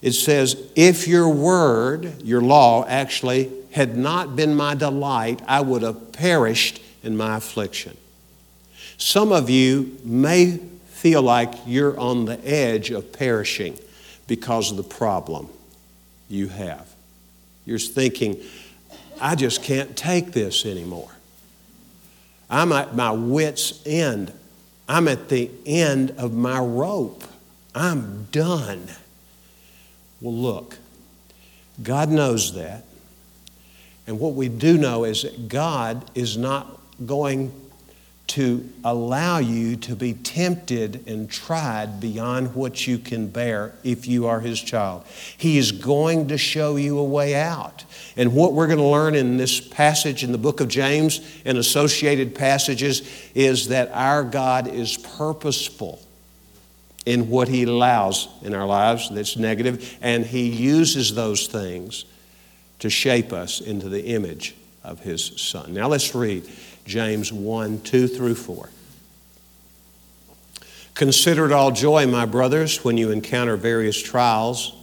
It 0.00 0.12
says, 0.12 0.56
If 0.74 1.06
your 1.06 1.28
word, 1.28 2.22
your 2.22 2.40
law, 2.40 2.84
actually 2.86 3.52
had 3.70 3.96
not 3.96 4.34
been 4.34 4.54
my 4.54 4.74
delight, 4.74 5.40
I 5.46 5.60
would 5.60 5.82
have 5.82 6.12
perished 6.12 6.82
in 7.02 7.16
my 7.16 7.36
affliction. 7.36 7.96
Some 8.98 9.32
of 9.32 9.48
you 9.48 9.98
may 10.04 10.58
feel 10.86 11.22
like 11.22 11.52
you're 11.66 11.98
on 11.98 12.24
the 12.24 12.44
edge 12.46 12.90
of 12.90 13.12
perishing 13.12 13.78
because 14.26 14.70
of 14.70 14.76
the 14.76 14.82
problem 14.82 15.48
you 16.28 16.48
have. 16.48 16.91
You're 17.64 17.78
thinking, 17.78 18.42
I 19.20 19.34
just 19.34 19.62
can't 19.62 19.96
take 19.96 20.32
this 20.32 20.66
anymore. 20.66 21.10
I'm 22.50 22.72
at 22.72 22.94
my 22.94 23.10
wits' 23.12 23.80
end. 23.86 24.32
I'm 24.88 25.08
at 25.08 25.28
the 25.28 25.50
end 25.64 26.10
of 26.18 26.32
my 26.32 26.58
rope. 26.58 27.24
I'm 27.74 28.24
done. 28.32 28.88
Well, 30.20 30.34
look, 30.34 30.78
God 31.82 32.10
knows 32.10 32.54
that. 32.54 32.84
And 34.06 34.18
what 34.18 34.34
we 34.34 34.48
do 34.48 34.76
know 34.76 35.04
is 35.04 35.22
that 35.22 35.48
God 35.48 36.10
is 36.14 36.36
not 36.36 36.78
going 37.06 37.52
to 38.32 38.66
allow 38.82 39.36
you 39.36 39.76
to 39.76 39.94
be 39.94 40.14
tempted 40.14 41.06
and 41.06 41.30
tried 41.30 42.00
beyond 42.00 42.54
what 42.54 42.86
you 42.86 42.96
can 42.96 43.28
bear 43.28 43.74
if 43.84 44.06
you 44.06 44.26
are 44.26 44.40
His 44.40 44.58
child. 44.58 45.04
He 45.36 45.58
is 45.58 45.70
going 45.70 46.28
to 46.28 46.38
show 46.38 46.76
you 46.76 46.98
a 46.98 47.04
way 47.04 47.34
out. 47.34 47.84
And 48.16 48.34
what 48.34 48.54
we're 48.54 48.68
going 48.68 48.78
to 48.78 48.84
learn 48.84 49.14
in 49.14 49.36
this 49.36 49.60
passage 49.60 50.24
in 50.24 50.32
the 50.32 50.38
book 50.38 50.60
of 50.60 50.68
James 50.68 51.20
and 51.44 51.58
associated 51.58 52.34
passages 52.34 53.02
is 53.34 53.68
that 53.68 53.90
our 53.92 54.24
God 54.24 54.66
is 54.66 54.96
purposeful 54.96 56.00
in 57.04 57.28
what 57.28 57.48
He 57.48 57.64
allows 57.64 58.28
in 58.40 58.54
our 58.54 58.66
lives 58.66 59.10
that's 59.10 59.36
negative, 59.36 59.98
and 60.00 60.24
He 60.24 60.48
uses 60.48 61.14
those 61.14 61.48
things 61.48 62.06
to 62.78 62.88
shape 62.88 63.34
us 63.34 63.60
into 63.60 63.90
the 63.90 64.06
image 64.06 64.54
of 64.82 65.00
His 65.00 65.38
Son. 65.38 65.74
Now 65.74 65.88
let's 65.88 66.14
read. 66.14 66.48
James 66.86 67.32
1 67.32 67.82
2 67.82 68.08
through 68.08 68.34
4. 68.34 68.68
Consider 70.94 71.46
it 71.46 71.52
all 71.52 71.70
joy, 71.70 72.06
my 72.06 72.26
brothers, 72.26 72.84
when 72.84 72.96
you 72.96 73.10
encounter 73.10 73.56
various 73.56 74.00
trials, 74.00 74.74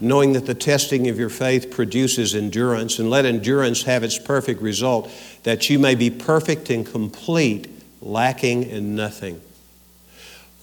knowing 0.00 0.34
that 0.34 0.44
the 0.44 0.54
testing 0.54 1.08
of 1.08 1.18
your 1.18 1.30
faith 1.30 1.70
produces 1.70 2.34
endurance, 2.34 2.98
and 2.98 3.08
let 3.08 3.24
endurance 3.24 3.84
have 3.84 4.02
its 4.02 4.18
perfect 4.18 4.60
result, 4.60 5.10
that 5.44 5.70
you 5.70 5.78
may 5.78 5.94
be 5.94 6.10
perfect 6.10 6.68
and 6.68 6.86
complete, 6.86 7.68
lacking 8.02 8.64
in 8.64 8.94
nothing. 8.94 9.40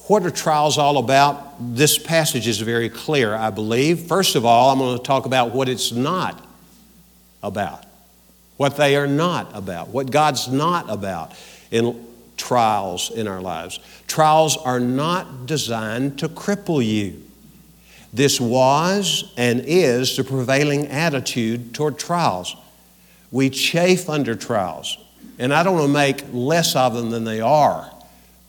What 0.07 0.25
are 0.25 0.31
trials 0.31 0.77
all 0.77 0.97
about? 0.97 1.75
This 1.75 1.97
passage 1.97 2.47
is 2.47 2.59
very 2.59 2.89
clear, 2.89 3.33
I 3.33 3.49
believe. 3.49 4.01
First 4.01 4.35
of 4.35 4.45
all, 4.45 4.69
I'm 4.69 4.77
going 4.77 4.97
to 4.97 5.03
talk 5.03 5.25
about 5.25 5.53
what 5.53 5.69
it's 5.69 5.91
not 5.91 6.45
about, 7.41 7.85
what 8.63 8.77
they 8.77 8.95
are 8.95 9.07
not 9.07 9.53
about, 9.53 9.89
what 9.89 10.09
God's 10.09 10.47
not 10.47 10.89
about 10.89 11.33
in 11.69 12.01
trials 12.37 13.11
in 13.11 13.27
our 13.27 13.41
lives. 13.41 13.77
Trials 14.07 14.55
are 14.55 14.79
not 14.79 15.45
designed 15.45 16.17
to 16.19 16.29
cripple 16.29 16.81
you. 16.81 17.21
This 18.13 18.39
was 18.39 19.33
and 19.35 19.65
is 19.65 20.15
the 20.15 20.23
prevailing 20.23 20.87
attitude 20.87 21.73
toward 21.73 21.99
trials. 21.99 22.55
We 23.31 23.49
chafe 23.49 24.09
under 24.09 24.33
trials, 24.33 24.97
and 25.37 25.53
I 25.53 25.61
don't 25.63 25.73
want 25.73 25.87
to 25.87 25.93
make 25.93 26.23
less 26.31 26.73
of 26.73 26.93
them 26.93 27.09
than 27.09 27.25
they 27.25 27.41
are. 27.41 27.91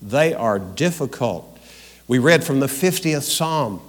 They 0.01 0.33
are 0.33 0.61
difficult. 0.61 1.59
We 2.07 2.21
read 2.21 2.45
from 2.45 2.61
the 2.61 2.69
50th 2.69 3.23
Psalm. 3.23 3.81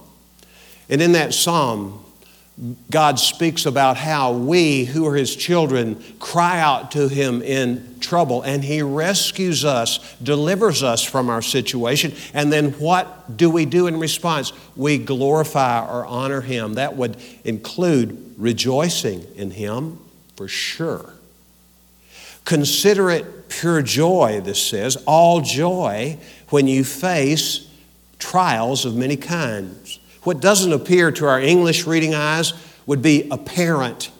And 0.88 1.00
in 1.00 1.12
that 1.12 1.34
psalm, 1.34 2.04
God 2.90 3.18
speaks 3.18 3.66
about 3.66 3.98
how 3.98 4.32
we, 4.32 4.86
who 4.86 5.06
are 5.06 5.14
His 5.14 5.36
children, 5.36 6.02
cry 6.18 6.58
out 6.58 6.92
to 6.92 7.06
Him 7.06 7.42
in 7.42 8.00
trouble, 8.00 8.40
and 8.40 8.64
He 8.64 8.80
rescues 8.80 9.62
us, 9.62 10.16
delivers 10.22 10.82
us 10.82 11.02
from 11.02 11.28
our 11.28 11.42
situation. 11.42 12.14
And 12.32 12.50
then 12.50 12.72
what 12.72 13.36
do 13.36 13.50
we 13.50 13.66
do 13.66 13.88
in 13.88 13.98
response? 13.98 14.54
We 14.74 14.96
glorify 14.96 15.86
or 15.86 16.06
honor 16.06 16.40
Him. 16.40 16.74
That 16.74 16.96
would 16.96 17.18
include 17.44 18.34
rejoicing 18.38 19.26
in 19.34 19.50
Him 19.50 19.98
for 20.34 20.48
sure. 20.48 21.12
Consider 22.46 23.10
it 23.10 23.50
pure 23.50 23.82
joy, 23.82 24.40
this 24.42 24.62
says, 24.62 24.96
all 25.06 25.42
joy 25.42 26.16
when 26.48 26.68
you 26.68 26.84
face 26.84 27.68
trials 28.18 28.86
of 28.86 28.96
many 28.96 29.16
kinds. 29.16 29.98
What 30.26 30.40
doesn't 30.40 30.72
appear 30.72 31.12
to 31.12 31.26
our 31.26 31.40
English 31.40 31.86
reading 31.86 32.12
eyes 32.12 32.52
would 32.84 33.00
be 33.00 33.28
apparent, 33.30 34.10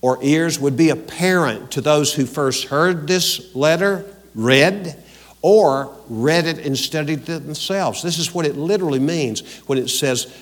or 0.00 0.18
ears 0.22 0.58
would 0.58 0.74
be 0.74 0.88
apparent 0.88 1.72
to 1.72 1.82
those 1.82 2.14
who 2.14 2.24
first 2.24 2.68
heard 2.68 3.06
this 3.06 3.54
letter, 3.54 4.06
read, 4.34 4.96
or 5.42 5.94
read 6.08 6.46
it 6.46 6.64
and 6.64 6.78
studied 6.78 7.28
it 7.28 7.44
themselves. 7.44 8.02
This 8.02 8.18
is 8.18 8.32
what 8.32 8.46
it 8.46 8.56
literally 8.56 8.98
means 8.98 9.42
when 9.66 9.76
it 9.76 9.90
says, 9.90 10.34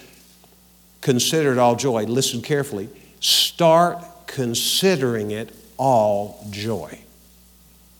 Consider 1.01 1.51
it 1.51 1.59
all 1.59 1.75
joy. 1.75 2.05
Listen 2.05 2.41
carefully. 2.41 2.89
Start 3.19 4.05
considering 4.29 5.33
it 5.33 5.53
all 5.79 6.47
joy. 6.51 7.01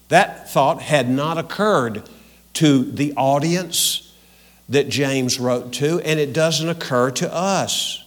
That 0.07 0.49
thought 0.51 0.83
had 0.83 1.11
not 1.11 1.37
occurred 1.37 2.09
to 2.53 2.85
the 2.85 3.13
audience 3.17 4.04
that 4.69 4.89
James 4.89 5.39
wrote 5.39 5.73
to, 5.75 6.01
and 6.01 6.19
it 6.19 6.33
doesn't 6.33 6.69
occur 6.69 7.11
to 7.13 7.33
us. 7.33 8.03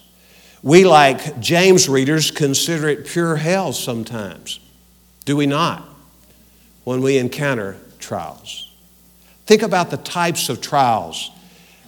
We, 0.64 0.86
like 0.86 1.40
James 1.40 1.88
readers, 1.88 2.32
consider 2.32 2.90
it 2.90 3.06
pure 3.06 3.36
hell 3.36 3.74
sometimes. 3.74 4.60
Do 5.26 5.38
we 5.38 5.46
not? 5.46 5.88
When 6.84 7.02
we 7.02 7.18
encounter 7.18 7.78
trials. 8.00 8.74
Think 9.46 9.62
about 9.62 9.92
the 9.92 9.98
types 9.98 10.50
of 10.50 10.62
trials 10.62 11.32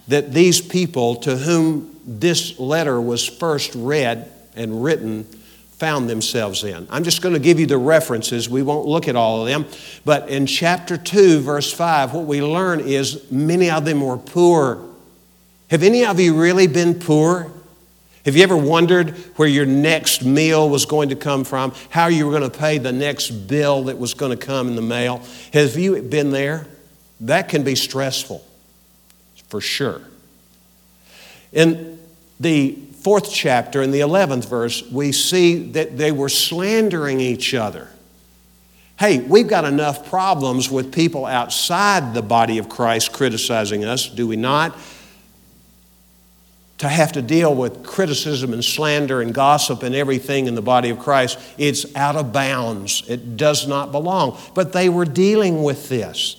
that 0.08 0.32
these 0.32 0.60
people 0.60 1.16
to 1.16 1.36
whom 1.36 2.00
this 2.04 2.58
letter 2.58 3.00
was 3.00 3.26
first 3.26 3.74
read 3.74 4.30
and 4.56 4.82
written 4.82 5.26
found 5.80 6.10
themselves 6.10 6.62
in. 6.62 6.86
I'm 6.90 7.04
just 7.04 7.22
going 7.22 7.32
to 7.32 7.40
give 7.40 7.58
you 7.58 7.64
the 7.64 7.78
references. 7.78 8.50
We 8.50 8.60
won't 8.62 8.86
look 8.86 9.08
at 9.08 9.16
all 9.16 9.40
of 9.40 9.48
them. 9.48 9.64
But 10.04 10.28
in 10.28 10.44
chapter 10.44 10.98
2, 10.98 11.40
verse 11.40 11.72
5, 11.72 12.12
what 12.12 12.26
we 12.26 12.42
learn 12.42 12.80
is 12.80 13.32
many 13.32 13.70
of 13.70 13.86
them 13.86 14.02
were 14.02 14.18
poor. 14.18 14.86
Have 15.70 15.82
any 15.82 16.04
of 16.04 16.20
you 16.20 16.38
really 16.38 16.66
been 16.66 17.00
poor? 17.00 17.50
Have 18.26 18.36
you 18.36 18.42
ever 18.42 18.58
wondered 18.58 19.16
where 19.36 19.48
your 19.48 19.64
next 19.64 20.22
meal 20.22 20.68
was 20.68 20.84
going 20.84 21.08
to 21.08 21.16
come 21.16 21.44
from? 21.44 21.72
How 21.88 22.08
you 22.08 22.26
were 22.26 22.38
going 22.38 22.50
to 22.50 22.58
pay 22.58 22.76
the 22.76 22.92
next 22.92 23.30
bill 23.30 23.84
that 23.84 23.98
was 23.98 24.12
going 24.12 24.36
to 24.38 24.46
come 24.46 24.68
in 24.68 24.76
the 24.76 24.82
mail? 24.82 25.22
Have 25.54 25.76
you 25.76 26.00
been 26.02 26.30
there? 26.30 26.66
That 27.20 27.48
can 27.48 27.64
be 27.64 27.74
stressful, 27.74 28.44
for 29.48 29.62
sure. 29.62 30.02
In 31.54 31.98
the 32.38 32.78
fourth 33.02 33.32
chapter, 33.32 33.82
in 33.82 33.90
the 33.90 34.00
11th 34.00 34.48
verse, 34.48 34.82
we 34.90 35.12
see 35.12 35.72
that 35.72 35.96
they 35.96 36.12
were 36.12 36.28
slandering 36.28 37.20
each 37.20 37.54
other. 37.54 37.88
Hey, 38.98 39.20
we've 39.20 39.48
got 39.48 39.64
enough 39.64 40.10
problems 40.10 40.70
with 40.70 40.92
people 40.92 41.24
outside 41.24 42.12
the 42.12 42.20
body 42.20 42.58
of 42.58 42.68
Christ 42.68 43.12
criticizing 43.12 43.82
us, 43.84 44.06
do 44.06 44.26
we 44.26 44.36
not? 44.36 44.76
To 46.78 46.88
have 46.88 47.12
to 47.12 47.22
deal 47.22 47.54
with 47.54 47.82
criticism 47.82 48.52
and 48.52 48.62
slander 48.62 49.22
and 49.22 49.32
gossip 49.32 49.82
and 49.82 49.94
everything 49.94 50.46
in 50.46 50.54
the 50.54 50.62
body 50.62 50.90
of 50.90 50.98
Christ, 50.98 51.38
it's 51.56 51.94
out 51.96 52.16
of 52.16 52.32
bounds. 52.32 53.02
It 53.08 53.38
does 53.38 53.66
not 53.66 53.90
belong. 53.90 54.38
But 54.54 54.74
they 54.74 54.90
were 54.90 55.06
dealing 55.06 55.62
with 55.62 55.88
this. 55.88 56.36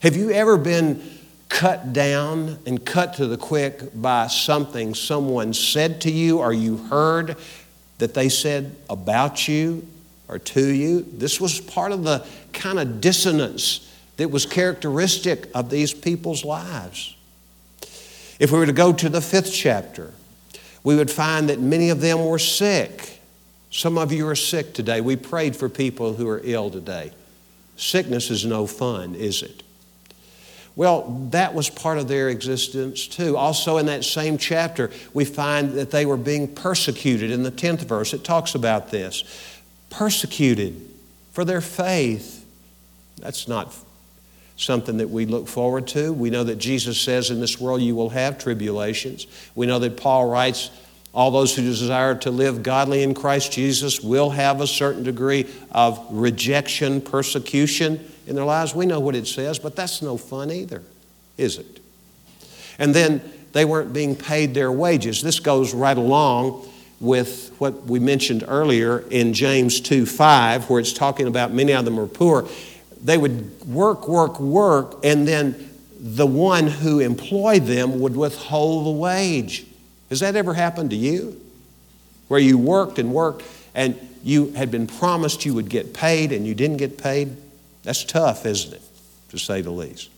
Have 0.00 0.14
you 0.14 0.30
ever 0.30 0.58
been 0.58 1.17
cut 1.48 1.92
down 1.92 2.58
and 2.66 2.84
cut 2.84 3.14
to 3.14 3.26
the 3.26 3.36
quick 3.36 3.80
by 3.94 4.26
something 4.26 4.94
someone 4.94 5.52
said 5.54 6.00
to 6.02 6.10
you 6.10 6.38
or 6.38 6.52
you 6.52 6.76
heard 6.76 7.36
that 7.98 8.14
they 8.14 8.28
said 8.28 8.76
about 8.88 9.48
you 9.48 9.86
or 10.28 10.38
to 10.38 10.66
you. 10.66 11.02
This 11.02 11.40
was 11.40 11.60
part 11.60 11.92
of 11.92 12.04
the 12.04 12.24
kind 12.52 12.78
of 12.78 13.00
dissonance 13.00 13.92
that 14.18 14.30
was 14.30 14.46
characteristic 14.46 15.48
of 15.54 15.70
these 15.70 15.94
people's 15.94 16.44
lives. 16.44 17.16
If 18.38 18.52
we 18.52 18.58
were 18.58 18.66
to 18.66 18.72
go 18.72 18.92
to 18.92 19.08
the 19.08 19.20
fifth 19.20 19.52
chapter, 19.52 20.12
we 20.84 20.96
would 20.96 21.10
find 21.10 21.48
that 21.48 21.60
many 21.60 21.90
of 21.90 22.00
them 22.00 22.24
were 22.24 22.38
sick. 22.38 23.20
Some 23.70 23.98
of 23.98 24.12
you 24.12 24.28
are 24.28 24.36
sick 24.36 24.74
today. 24.74 25.00
We 25.00 25.16
prayed 25.16 25.56
for 25.56 25.68
people 25.68 26.14
who 26.14 26.28
are 26.28 26.40
ill 26.44 26.70
today. 26.70 27.12
Sickness 27.76 28.30
is 28.30 28.44
no 28.44 28.66
fun, 28.66 29.14
is 29.14 29.42
it? 29.42 29.62
Well, 30.78 31.26
that 31.30 31.54
was 31.54 31.68
part 31.68 31.98
of 31.98 32.06
their 32.06 32.28
existence 32.28 33.08
too. 33.08 33.36
Also, 33.36 33.78
in 33.78 33.86
that 33.86 34.04
same 34.04 34.38
chapter, 34.38 34.92
we 35.12 35.24
find 35.24 35.72
that 35.72 35.90
they 35.90 36.06
were 36.06 36.16
being 36.16 36.54
persecuted. 36.54 37.32
In 37.32 37.42
the 37.42 37.50
10th 37.50 37.80
verse, 37.80 38.14
it 38.14 38.22
talks 38.22 38.54
about 38.54 38.92
this 38.92 39.24
persecuted 39.90 40.80
for 41.32 41.44
their 41.44 41.60
faith. 41.60 42.46
That's 43.16 43.48
not 43.48 43.74
something 44.56 44.98
that 44.98 45.10
we 45.10 45.26
look 45.26 45.48
forward 45.48 45.88
to. 45.88 46.12
We 46.12 46.30
know 46.30 46.44
that 46.44 46.58
Jesus 46.58 47.00
says, 47.00 47.32
In 47.32 47.40
this 47.40 47.60
world 47.60 47.82
you 47.82 47.96
will 47.96 48.10
have 48.10 48.38
tribulations. 48.38 49.26
We 49.56 49.66
know 49.66 49.80
that 49.80 49.96
Paul 49.96 50.30
writes, 50.30 50.70
all 51.12 51.32
those 51.32 51.56
who 51.56 51.62
desire 51.62 52.14
to 52.16 52.30
live 52.30 52.62
godly 52.62 53.02
in 53.02 53.14
Christ 53.14 53.50
Jesus 53.50 54.00
will 54.00 54.30
have 54.30 54.60
a 54.60 54.66
certain 54.68 55.02
degree 55.02 55.46
of 55.72 55.98
rejection, 56.10 57.00
persecution 57.00 58.12
in 58.28 58.36
their 58.36 58.44
lives. 58.44 58.74
We 58.74 58.86
know 58.86 59.00
what 59.00 59.14
it 59.14 59.26
says, 59.26 59.58
but 59.58 59.74
that's 59.74 60.02
no 60.02 60.16
fun 60.16 60.50
either, 60.50 60.82
is 61.36 61.58
it? 61.58 61.80
And 62.78 62.94
then 62.94 63.20
they 63.52 63.64
weren't 63.64 63.92
being 63.92 64.14
paid 64.14 64.54
their 64.54 64.70
wages. 64.70 65.22
This 65.22 65.40
goes 65.40 65.74
right 65.74 65.96
along 65.96 66.68
with 67.00 67.54
what 67.58 67.84
we 67.84 67.98
mentioned 67.98 68.44
earlier 68.46 69.00
in 69.10 69.32
James 69.32 69.80
2 69.80 70.04
5, 70.04 70.68
where 70.68 70.80
it's 70.80 70.92
talking 70.92 71.26
about 71.26 71.52
many 71.52 71.72
of 71.72 71.84
them 71.84 71.98
are 71.98 72.06
poor. 72.06 72.46
They 73.02 73.16
would 73.16 73.66
work, 73.66 74.08
work, 74.08 74.40
work, 74.40 74.96
and 75.04 75.26
then 75.26 75.70
the 76.00 76.26
one 76.26 76.66
who 76.66 77.00
employed 77.00 77.64
them 77.64 78.00
would 78.00 78.16
withhold 78.16 78.86
the 78.86 78.90
wage. 78.90 79.64
Has 80.10 80.20
that 80.20 80.36
ever 80.36 80.54
happened 80.54 80.90
to 80.90 80.96
you? 80.96 81.40
Where 82.28 82.40
you 82.40 82.58
worked 82.58 82.98
and 82.98 83.12
worked 83.12 83.44
and 83.74 83.98
you 84.22 84.52
had 84.52 84.70
been 84.70 84.86
promised 84.86 85.44
you 85.44 85.54
would 85.54 85.68
get 85.68 85.94
paid 85.94 86.32
and 86.32 86.46
you 86.46 86.54
didn't 86.54 86.76
get 86.76 86.98
paid? 86.98 87.36
That's 87.88 88.04
tough, 88.04 88.44
isn't 88.44 88.74
it? 88.74 88.82
To 89.30 89.38
say 89.38 89.62
the 89.62 89.70
least. 89.70 90.10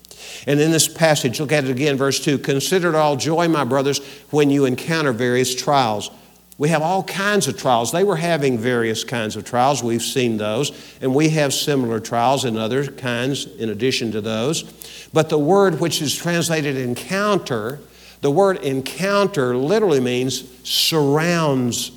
And 0.49 0.59
in 0.59 0.73
this 0.73 0.89
passage, 0.89 1.39
look 1.39 1.53
at 1.53 1.63
it 1.63 1.71
again, 1.71 1.97
verse 1.97 2.19
2 2.19 2.39
Consider 2.39 2.89
it 2.89 2.95
all 2.97 3.15
joy, 3.15 3.47
my 3.47 3.63
brothers, 3.63 4.01
when 4.31 4.51
you 4.51 4.65
encounter 4.65 5.13
various 5.13 5.55
trials. 5.55 6.11
We 6.59 6.71
have 6.71 6.83
all 6.83 7.05
kinds 7.05 7.47
of 7.47 7.57
trials. 7.57 7.93
They 7.93 8.03
were 8.03 8.17
having 8.17 8.59
various 8.59 9.05
kinds 9.05 9.37
of 9.37 9.45
trials. 9.45 9.85
We've 9.85 10.03
seen 10.03 10.37
those. 10.37 10.73
And 11.01 11.15
we 11.15 11.29
have 11.29 11.55
similar 11.55 12.01
trials 12.01 12.45
and 12.45 12.59
other 12.59 12.91
kinds 12.91 13.47
in 13.47 13.69
addition 13.69 14.11
to 14.13 14.21
those. 14.21 14.65
But 15.13 15.29
the 15.29 15.39
word 15.39 15.79
which 15.79 16.03
is 16.03 16.13
translated 16.13 16.77
encounter, 16.77 17.79
the 18.21 18.33
word 18.33 18.57
encounter 18.65 19.57
literally 19.57 20.01
means 20.01 20.43
surrounds 20.69 21.93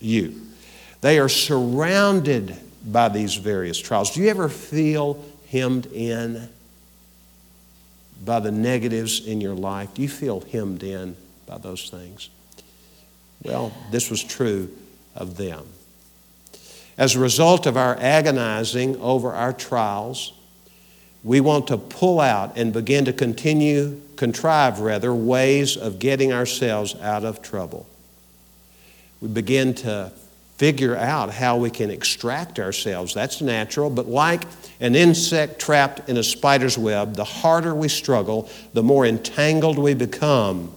you. 0.00 0.40
They 1.02 1.18
are 1.18 1.28
surrounded 1.28 2.58
by 2.84 3.08
these 3.08 3.34
various 3.34 3.78
trials. 3.78 4.14
Do 4.14 4.20
you 4.20 4.28
ever 4.28 4.48
feel 4.48 5.24
hemmed 5.50 5.86
in 5.86 6.48
by 8.24 8.40
the 8.40 8.50
negatives 8.50 9.26
in 9.26 9.40
your 9.40 9.54
life? 9.54 9.94
Do 9.94 10.02
you 10.02 10.08
feel 10.08 10.40
hemmed 10.40 10.82
in 10.82 11.16
by 11.46 11.58
those 11.58 11.90
things? 11.90 12.30
Well, 13.42 13.72
this 13.90 14.10
was 14.10 14.22
true 14.22 14.70
of 15.14 15.36
them. 15.36 15.66
As 16.96 17.14
a 17.14 17.20
result 17.20 17.66
of 17.66 17.76
our 17.76 17.96
agonizing 18.00 19.00
over 19.00 19.32
our 19.32 19.52
trials, 19.52 20.32
we 21.22 21.40
want 21.40 21.68
to 21.68 21.76
pull 21.76 22.20
out 22.20 22.56
and 22.56 22.72
begin 22.72 23.04
to 23.04 23.12
continue, 23.12 24.00
contrive 24.16 24.80
rather, 24.80 25.14
ways 25.14 25.76
of 25.76 25.98
getting 25.98 26.32
ourselves 26.32 26.94
out 26.96 27.24
of 27.24 27.40
trouble. 27.42 27.86
We 29.20 29.28
begin 29.28 29.74
to 29.74 30.12
figure 30.58 30.96
out 30.96 31.32
how 31.32 31.56
we 31.56 31.70
can 31.70 31.88
extract 31.88 32.58
ourselves. 32.58 33.14
That's 33.14 33.40
natural, 33.40 33.90
but 33.90 34.08
like 34.08 34.42
an 34.80 34.96
insect 34.96 35.60
trapped 35.60 36.08
in 36.08 36.16
a 36.16 36.22
spider's 36.22 36.76
web, 36.76 37.14
the 37.14 37.24
harder 37.24 37.74
we 37.74 37.88
struggle, 37.88 38.50
the 38.72 38.82
more 38.82 39.06
entangled 39.06 39.78
we 39.78 39.94
become. 39.94 40.72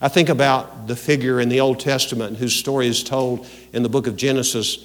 I 0.00 0.08
think 0.08 0.28
about 0.28 0.88
the 0.88 0.96
figure 0.96 1.40
in 1.40 1.48
the 1.48 1.60
Old 1.60 1.78
Testament 1.78 2.36
whose 2.36 2.54
story 2.54 2.88
is 2.88 3.04
told 3.04 3.46
in 3.72 3.84
the 3.84 3.88
book 3.88 4.08
of 4.08 4.16
Genesis. 4.16 4.84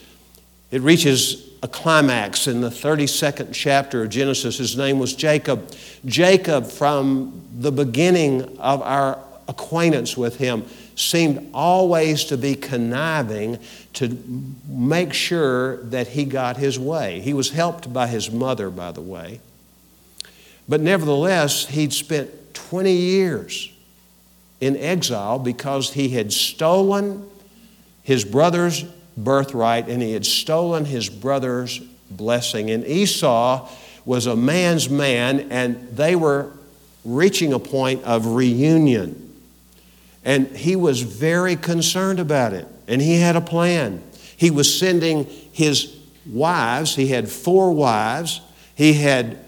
It 0.69 0.81
reaches 0.81 1.49
a 1.63 1.67
climax 1.67 2.47
in 2.47 2.61
the 2.61 2.69
32nd 2.69 3.49
chapter 3.53 4.03
of 4.03 4.09
Genesis. 4.09 4.59
His 4.59 4.77
name 4.77 4.99
was 4.99 5.15
Jacob. 5.15 5.73
Jacob, 6.05 6.67
from 6.67 7.43
the 7.57 7.71
beginning 7.71 8.59
of 8.59 8.83
our 8.83 9.17
acquaintance 9.47 10.15
with 10.15 10.37
him, 10.37 10.63
seemed 10.99 11.49
always 11.53 12.25
to 12.25 12.37
be 12.37 12.55
conniving 12.55 13.57
to 13.93 14.21
make 14.67 15.13
sure 15.13 15.77
that 15.83 16.07
he 16.07 16.25
got 16.25 16.57
his 16.57 16.77
way. 16.77 17.21
He 17.21 17.33
was 17.33 17.51
helped 17.51 17.91
by 17.93 18.07
his 18.07 18.29
mother, 18.29 18.69
by 18.69 18.91
the 18.91 19.01
way. 19.01 19.39
But 20.67 20.81
nevertheless, 20.81 21.67
he'd 21.67 21.93
spent 21.93 22.53
20 22.53 22.91
years 22.91 23.71
in 24.59 24.75
exile 24.75 25.39
because 25.39 25.93
he 25.93 26.09
had 26.09 26.33
stolen 26.33 27.27
his 28.03 28.25
brother's 28.25 28.83
birthright 29.15 29.87
and 29.87 30.01
he 30.01 30.11
had 30.11 30.25
stolen 30.25 30.83
his 30.83 31.09
brother's 31.09 31.79
blessing. 32.11 32.69
And 32.71 32.85
Esau 32.85 33.69
was 34.03 34.27
a 34.27 34.35
man's 34.35 34.89
man, 34.89 35.51
and 35.51 35.95
they 35.95 36.15
were 36.15 36.51
reaching 37.05 37.53
a 37.53 37.59
point 37.59 38.03
of 38.03 38.25
reunion. 38.25 39.28
And 40.23 40.47
he 40.47 40.75
was 40.75 41.01
very 41.01 41.55
concerned 41.55 42.19
about 42.19 42.53
it. 42.53 42.67
And 42.87 43.01
he 43.01 43.19
had 43.19 43.35
a 43.35 43.41
plan. 43.41 44.03
He 44.37 44.51
was 44.51 44.77
sending 44.77 45.25
his 45.51 45.95
wives, 46.25 46.95
he 46.95 47.07
had 47.07 47.29
four 47.29 47.71
wives, 47.71 48.41
he 48.75 48.93
had 48.93 49.39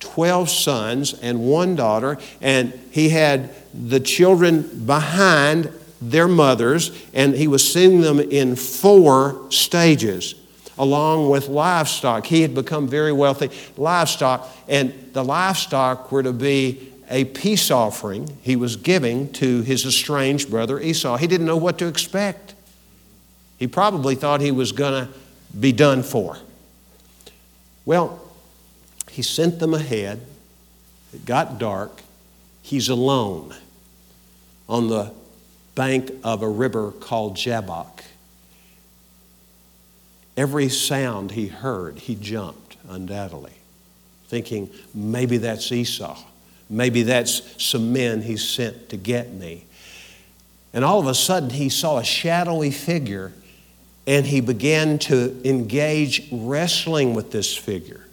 12 0.00 0.48
sons 0.48 1.14
and 1.14 1.40
one 1.40 1.76
daughter, 1.76 2.18
and 2.40 2.72
he 2.90 3.10
had 3.10 3.50
the 3.74 4.00
children 4.00 4.84
behind 4.86 5.72
their 6.00 6.28
mothers, 6.28 6.90
and 7.14 7.34
he 7.34 7.46
was 7.46 7.72
sending 7.72 8.00
them 8.00 8.18
in 8.18 8.56
four 8.56 9.50
stages 9.50 10.34
along 10.78 11.28
with 11.28 11.48
livestock. 11.48 12.26
He 12.26 12.42
had 12.42 12.54
become 12.54 12.88
very 12.88 13.12
wealthy. 13.12 13.50
Livestock, 13.76 14.48
and 14.68 14.92
the 15.12 15.22
livestock 15.22 16.10
were 16.10 16.22
to 16.22 16.32
be 16.32 16.91
a 17.12 17.26
peace 17.26 17.70
offering 17.70 18.38
he 18.42 18.56
was 18.56 18.76
giving 18.76 19.30
to 19.34 19.60
his 19.60 19.84
estranged 19.84 20.50
brother 20.50 20.80
Esau. 20.80 21.18
He 21.18 21.26
didn't 21.26 21.46
know 21.46 21.58
what 21.58 21.78
to 21.78 21.86
expect. 21.86 22.54
He 23.58 23.66
probably 23.66 24.14
thought 24.14 24.40
he 24.40 24.50
was 24.50 24.72
going 24.72 25.06
to 25.06 25.12
be 25.58 25.72
done 25.72 26.02
for. 26.02 26.38
Well, 27.84 28.18
he 29.10 29.20
sent 29.20 29.58
them 29.58 29.74
ahead. 29.74 30.22
It 31.12 31.26
got 31.26 31.58
dark. 31.58 32.00
He's 32.62 32.88
alone 32.88 33.54
on 34.66 34.88
the 34.88 35.12
bank 35.74 36.10
of 36.24 36.42
a 36.42 36.48
river 36.48 36.92
called 36.92 37.36
Jabbok. 37.36 38.04
Every 40.34 40.70
sound 40.70 41.32
he 41.32 41.48
heard, 41.48 41.98
he 41.98 42.14
jumped, 42.14 42.78
undoubtedly, 42.88 43.52
thinking, 44.28 44.70
maybe 44.94 45.36
that's 45.36 45.70
Esau. 45.70 46.18
Maybe 46.72 47.02
that's 47.02 47.62
some 47.62 47.92
men 47.92 48.22
he 48.22 48.38
sent 48.38 48.88
to 48.88 48.96
get 48.96 49.30
me. 49.30 49.66
And 50.72 50.86
all 50.86 50.98
of 50.98 51.06
a 51.06 51.14
sudden, 51.14 51.50
he 51.50 51.68
saw 51.68 51.98
a 51.98 52.04
shadowy 52.04 52.70
figure 52.70 53.32
and 54.06 54.24
he 54.26 54.40
began 54.40 54.98
to 54.98 55.38
engage 55.44 56.28
wrestling 56.32 57.14
with 57.14 57.30
this 57.30 57.54
figure. 57.54 58.06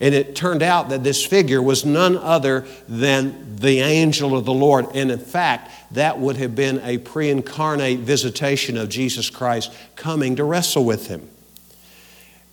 And 0.00 0.14
it 0.14 0.34
turned 0.34 0.62
out 0.62 0.88
that 0.88 1.04
this 1.04 1.24
figure 1.24 1.62
was 1.62 1.84
none 1.84 2.16
other 2.16 2.66
than 2.88 3.56
the 3.56 3.80
angel 3.80 4.36
of 4.36 4.44
the 4.44 4.52
Lord. 4.52 4.86
And 4.94 5.10
in 5.10 5.18
fact, 5.18 5.70
that 5.92 6.18
would 6.18 6.38
have 6.38 6.56
been 6.56 6.80
a 6.82 6.98
pre 6.98 7.30
incarnate 7.30 8.00
visitation 8.00 8.76
of 8.76 8.88
Jesus 8.88 9.30
Christ 9.30 9.72
coming 9.94 10.36
to 10.36 10.44
wrestle 10.44 10.84
with 10.84 11.06
him. 11.06 11.28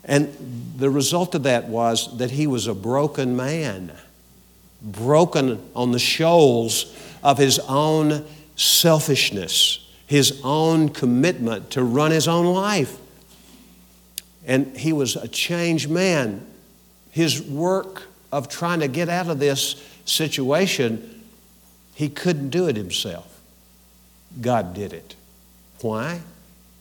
And 0.04 0.74
the 0.78 0.90
result 0.90 1.34
of 1.36 1.44
that 1.44 1.68
was 1.68 2.18
that 2.18 2.32
he 2.32 2.46
was 2.48 2.68
a 2.68 2.76
broken 2.76 3.36
man 3.36 3.94
broken 4.82 5.62
on 5.76 5.92
the 5.92 6.00
shoals 6.00 6.96
of 7.24 7.38
his 7.38 7.60
own 7.60 8.26
selfishness, 8.56 9.86
his 10.06 10.42
own 10.44 10.90
commitment 10.90 11.72
to 11.72 11.84
run 11.84 12.12
his 12.12 12.28
own 12.28 12.46
life. 12.46 12.98
And 14.46 14.78
he 14.78 14.94
was 14.94 15.16
a 15.16 15.28
changed 15.28 15.90
man. 15.90 16.46
His 17.12 17.42
work 17.42 18.04
of 18.32 18.48
trying 18.48 18.80
to 18.80 18.88
get 18.88 19.10
out 19.10 19.28
of 19.28 19.40
this 19.40 19.84
situation, 20.06 21.24
he 21.96 22.10
couldn't 22.10 22.50
do 22.50 22.68
it 22.68 22.76
himself. 22.76 23.42
God 24.40 24.74
did 24.74 24.94
it. 24.94 25.16
Why? 25.82 26.22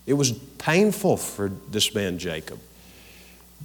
It 0.05 0.13
was 0.13 0.31
painful 0.31 1.17
for 1.17 1.51
this 1.69 1.93
man, 1.93 2.17
Jacob, 2.17 2.59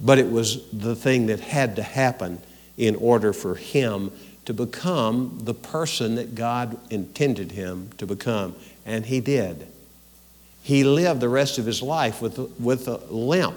but 0.01 0.19
it 0.19 0.29
was 0.29 0.69
the 0.71 0.95
thing 0.95 1.27
that 1.27 1.39
had 1.39 1.77
to 1.77 1.83
happen 1.83 2.41
in 2.77 2.95
order 2.95 3.33
for 3.33 3.55
him 3.55 4.11
to 4.45 4.53
become 4.53 5.39
the 5.43 5.53
person 5.53 6.15
that 6.15 6.35
God 6.35 6.77
intended 6.89 7.51
him 7.51 7.89
to 7.97 8.05
become. 8.05 8.55
And 8.85 9.05
he 9.05 9.21
did. 9.21 9.67
He 10.61 10.83
lived 10.83 11.21
the 11.21 11.29
rest 11.29 11.57
of 11.57 11.65
his 11.65 11.81
life 11.81 12.21
with, 12.21 12.37
with 12.59 12.87
a 12.87 12.97
limp. 13.13 13.55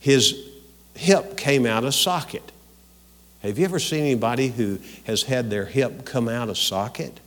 His 0.00 0.48
hip 0.94 1.36
came 1.36 1.66
out 1.66 1.84
of 1.84 1.94
socket. 1.94 2.52
Have 3.42 3.58
you 3.58 3.64
ever 3.64 3.78
seen 3.78 4.00
anybody 4.00 4.48
who 4.48 4.78
has 5.04 5.24
had 5.24 5.50
their 5.50 5.64
hip 5.64 6.04
come 6.04 6.28
out 6.28 6.48
of 6.48 6.56
socket? 6.56 7.18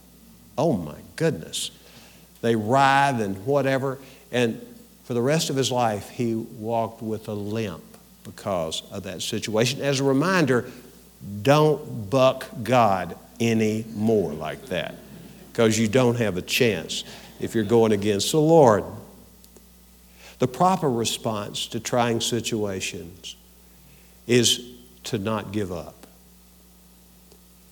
Oh 0.56 0.72
my 0.72 0.96
goodness. 1.16 1.70
They 2.40 2.56
writhe 2.56 3.20
and 3.20 3.44
whatever. 3.44 3.98
And 4.32 4.64
for 5.04 5.14
the 5.14 5.22
rest 5.22 5.50
of 5.50 5.56
his 5.56 5.70
life, 5.70 6.10
he 6.10 6.34
walked 6.34 7.02
with 7.02 7.28
a 7.28 7.34
limp 7.34 7.84
because 8.24 8.82
of 8.90 9.04
that 9.04 9.22
situation. 9.22 9.80
As 9.80 10.00
a 10.00 10.04
reminder, 10.04 10.70
don't 11.42 12.10
buck 12.10 12.46
God 12.62 13.16
anymore 13.40 14.32
like 14.32 14.66
that 14.66 14.94
because 15.52 15.78
you 15.78 15.88
don't 15.88 16.16
have 16.16 16.36
a 16.36 16.42
chance 16.42 17.04
if 17.40 17.54
you're 17.54 17.64
going 17.64 17.92
against 17.92 18.32
the 18.32 18.40
Lord. 18.40 18.84
The 20.38 20.48
proper 20.48 20.90
response 20.90 21.66
to 21.68 21.80
trying 21.80 22.20
situations 22.20 23.36
is 24.26 24.72
to 25.04 25.18
not 25.18 25.52
give 25.52 25.72
up. 25.72 26.06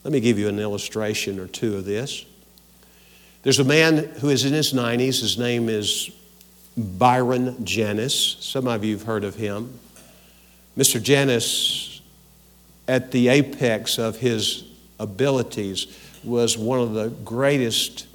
Let 0.02 0.12
me 0.12 0.20
give 0.20 0.38
you 0.38 0.48
an 0.48 0.58
illustration 0.58 1.38
or 1.38 1.46
two 1.46 1.76
of 1.76 1.84
this. 1.84 2.24
There's 3.42 3.58
a 3.58 3.64
man 3.64 3.98
who 4.20 4.30
is 4.30 4.44
in 4.44 4.52
his 4.52 4.72
90s. 4.72 5.20
His 5.20 5.38
name 5.38 5.68
is 5.68 6.10
Byron 6.76 7.64
Janis. 7.64 8.36
Some 8.40 8.66
of 8.66 8.84
you 8.84 8.96
have 8.96 9.06
heard 9.06 9.24
of 9.24 9.34
him. 9.34 9.78
Mr. 10.76 11.02
Janis 11.02 11.93
at 12.86 13.10
the 13.10 13.28
apex 13.28 13.98
of 13.98 14.18
his 14.18 14.64
abilities, 14.98 15.86
was 16.22 16.56
one 16.56 16.80
of 16.80 16.94
the 16.94 17.08
greatest 17.08 18.06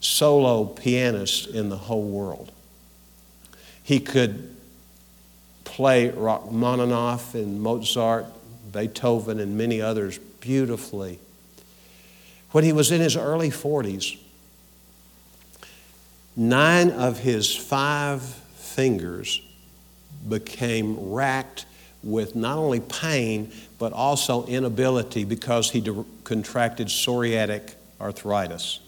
solo 0.00 0.64
pianists 0.64 1.46
in 1.46 1.68
the 1.68 1.76
whole 1.76 2.02
world. 2.02 2.52
He 3.82 4.00
could 4.00 4.54
play 5.64 6.10
Rachmaninoff 6.10 7.34
and 7.34 7.60
Mozart, 7.60 8.26
Beethoven, 8.70 9.40
and 9.40 9.56
many 9.56 9.80
others 9.80 10.18
beautifully. 10.40 11.18
When 12.50 12.64
he 12.64 12.72
was 12.72 12.92
in 12.92 13.00
his 13.00 13.16
early 13.16 13.50
40s, 13.50 14.18
nine 16.36 16.90
of 16.90 17.18
his 17.18 17.54
five 17.54 18.22
fingers 18.22 19.42
became 20.28 21.10
racked 21.10 21.66
with 22.04 22.36
not 22.36 22.58
only 22.58 22.80
pain, 22.80 23.50
but 23.78 23.92
also 23.92 24.46
inability 24.46 25.24
because 25.24 25.70
he 25.70 25.80
de- 25.80 26.04
contracted 26.24 26.88
psoriatic 26.88 27.74
arthritis. 28.00 28.80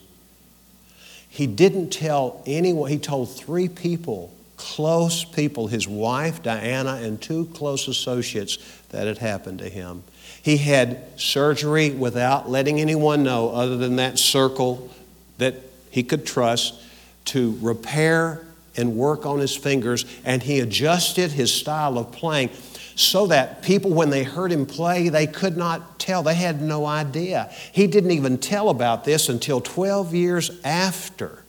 He 1.28 1.46
didn't 1.46 1.90
tell 1.90 2.42
anyone, 2.46 2.90
he 2.90 2.98
told 2.98 3.34
three 3.34 3.68
people, 3.68 4.32
close 4.56 5.24
people, 5.24 5.66
his 5.66 5.86
wife, 5.86 6.42
Diana, 6.42 6.94
and 6.94 7.20
two 7.20 7.46
close 7.54 7.88
associates, 7.88 8.58
that 8.90 9.06
had 9.06 9.18
happened 9.18 9.58
to 9.58 9.68
him. 9.68 10.02
He 10.42 10.56
had 10.58 11.02
surgery 11.20 11.90
without 11.90 12.48
letting 12.48 12.80
anyone 12.80 13.22
know, 13.22 13.50
other 13.50 13.76
than 13.76 13.96
that 13.96 14.18
circle 14.18 14.90
that 15.38 15.56
he 15.90 16.02
could 16.02 16.24
trust, 16.24 16.80
to 17.26 17.58
repair 17.60 18.46
and 18.76 18.96
work 18.96 19.26
on 19.26 19.40
his 19.40 19.56
fingers, 19.56 20.04
and 20.24 20.42
he 20.42 20.60
adjusted 20.60 21.32
his 21.32 21.52
style 21.52 21.98
of 21.98 22.12
playing 22.12 22.50
so 22.96 23.26
that 23.26 23.62
people, 23.62 23.92
when 23.92 24.08
they 24.08 24.24
heard 24.24 24.50
him 24.50 24.64
play, 24.64 25.10
they 25.10 25.26
could 25.26 25.56
not 25.56 25.98
tell. 25.98 26.22
They 26.22 26.34
had 26.34 26.62
no 26.62 26.86
idea. 26.86 27.52
He 27.70 27.86
didn't 27.86 28.10
even 28.10 28.38
tell 28.38 28.70
about 28.70 29.04
this 29.04 29.28
until 29.28 29.60
12 29.60 30.14
years 30.14 30.50
after 30.64 31.44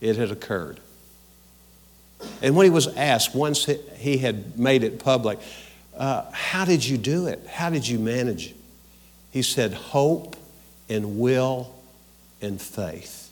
it 0.00 0.16
had 0.16 0.30
occurred. 0.30 0.80
And 2.42 2.56
when 2.56 2.64
he 2.64 2.70
was 2.70 2.86
asked, 2.96 3.34
once 3.34 3.68
he 3.98 4.18
had 4.18 4.58
made 4.58 4.82
it 4.82 4.98
public, 4.98 5.38
uh, 5.96 6.24
how 6.32 6.64
did 6.64 6.84
you 6.84 6.96
do 6.96 7.26
it? 7.26 7.46
How 7.46 7.68
did 7.68 7.86
you 7.86 7.98
manage? 7.98 8.54
He 9.32 9.42
said, 9.42 9.74
hope 9.74 10.34
and 10.88 11.18
will 11.18 11.74
and 12.40 12.60
faith. 12.60 13.30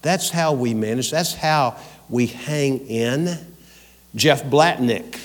That's 0.00 0.30
how 0.30 0.54
we 0.54 0.72
manage, 0.72 1.10
that's 1.10 1.34
how 1.34 1.76
we 2.08 2.26
hang 2.26 2.86
in. 2.86 3.36
Jeff 4.14 4.44
Blatnick, 4.44 5.18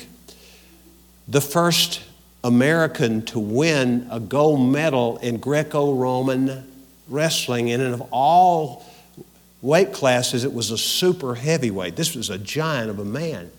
the 1.28 1.42
first 1.42 2.02
American 2.44 3.22
to 3.28 3.40
win 3.40 4.08
a 4.12 4.20
gold 4.20 4.62
medal 4.72 5.18
in 5.18 5.38
Greco 5.38 5.94
Roman 5.94 6.70
wrestling, 7.08 7.72
and 7.72 7.82
of 7.82 8.02
all 8.12 8.86
weight 9.62 9.94
classes, 9.94 10.44
it 10.44 10.54
was 10.54 10.72
a 10.72 10.78
super 10.78 11.36
heavyweight. 11.36 11.96
This 11.96 12.16
was 12.16 12.30
a 12.30 12.38
giant 12.38 12.90
of 12.90 13.00
a 13.00 13.06
man. 13.06 13.50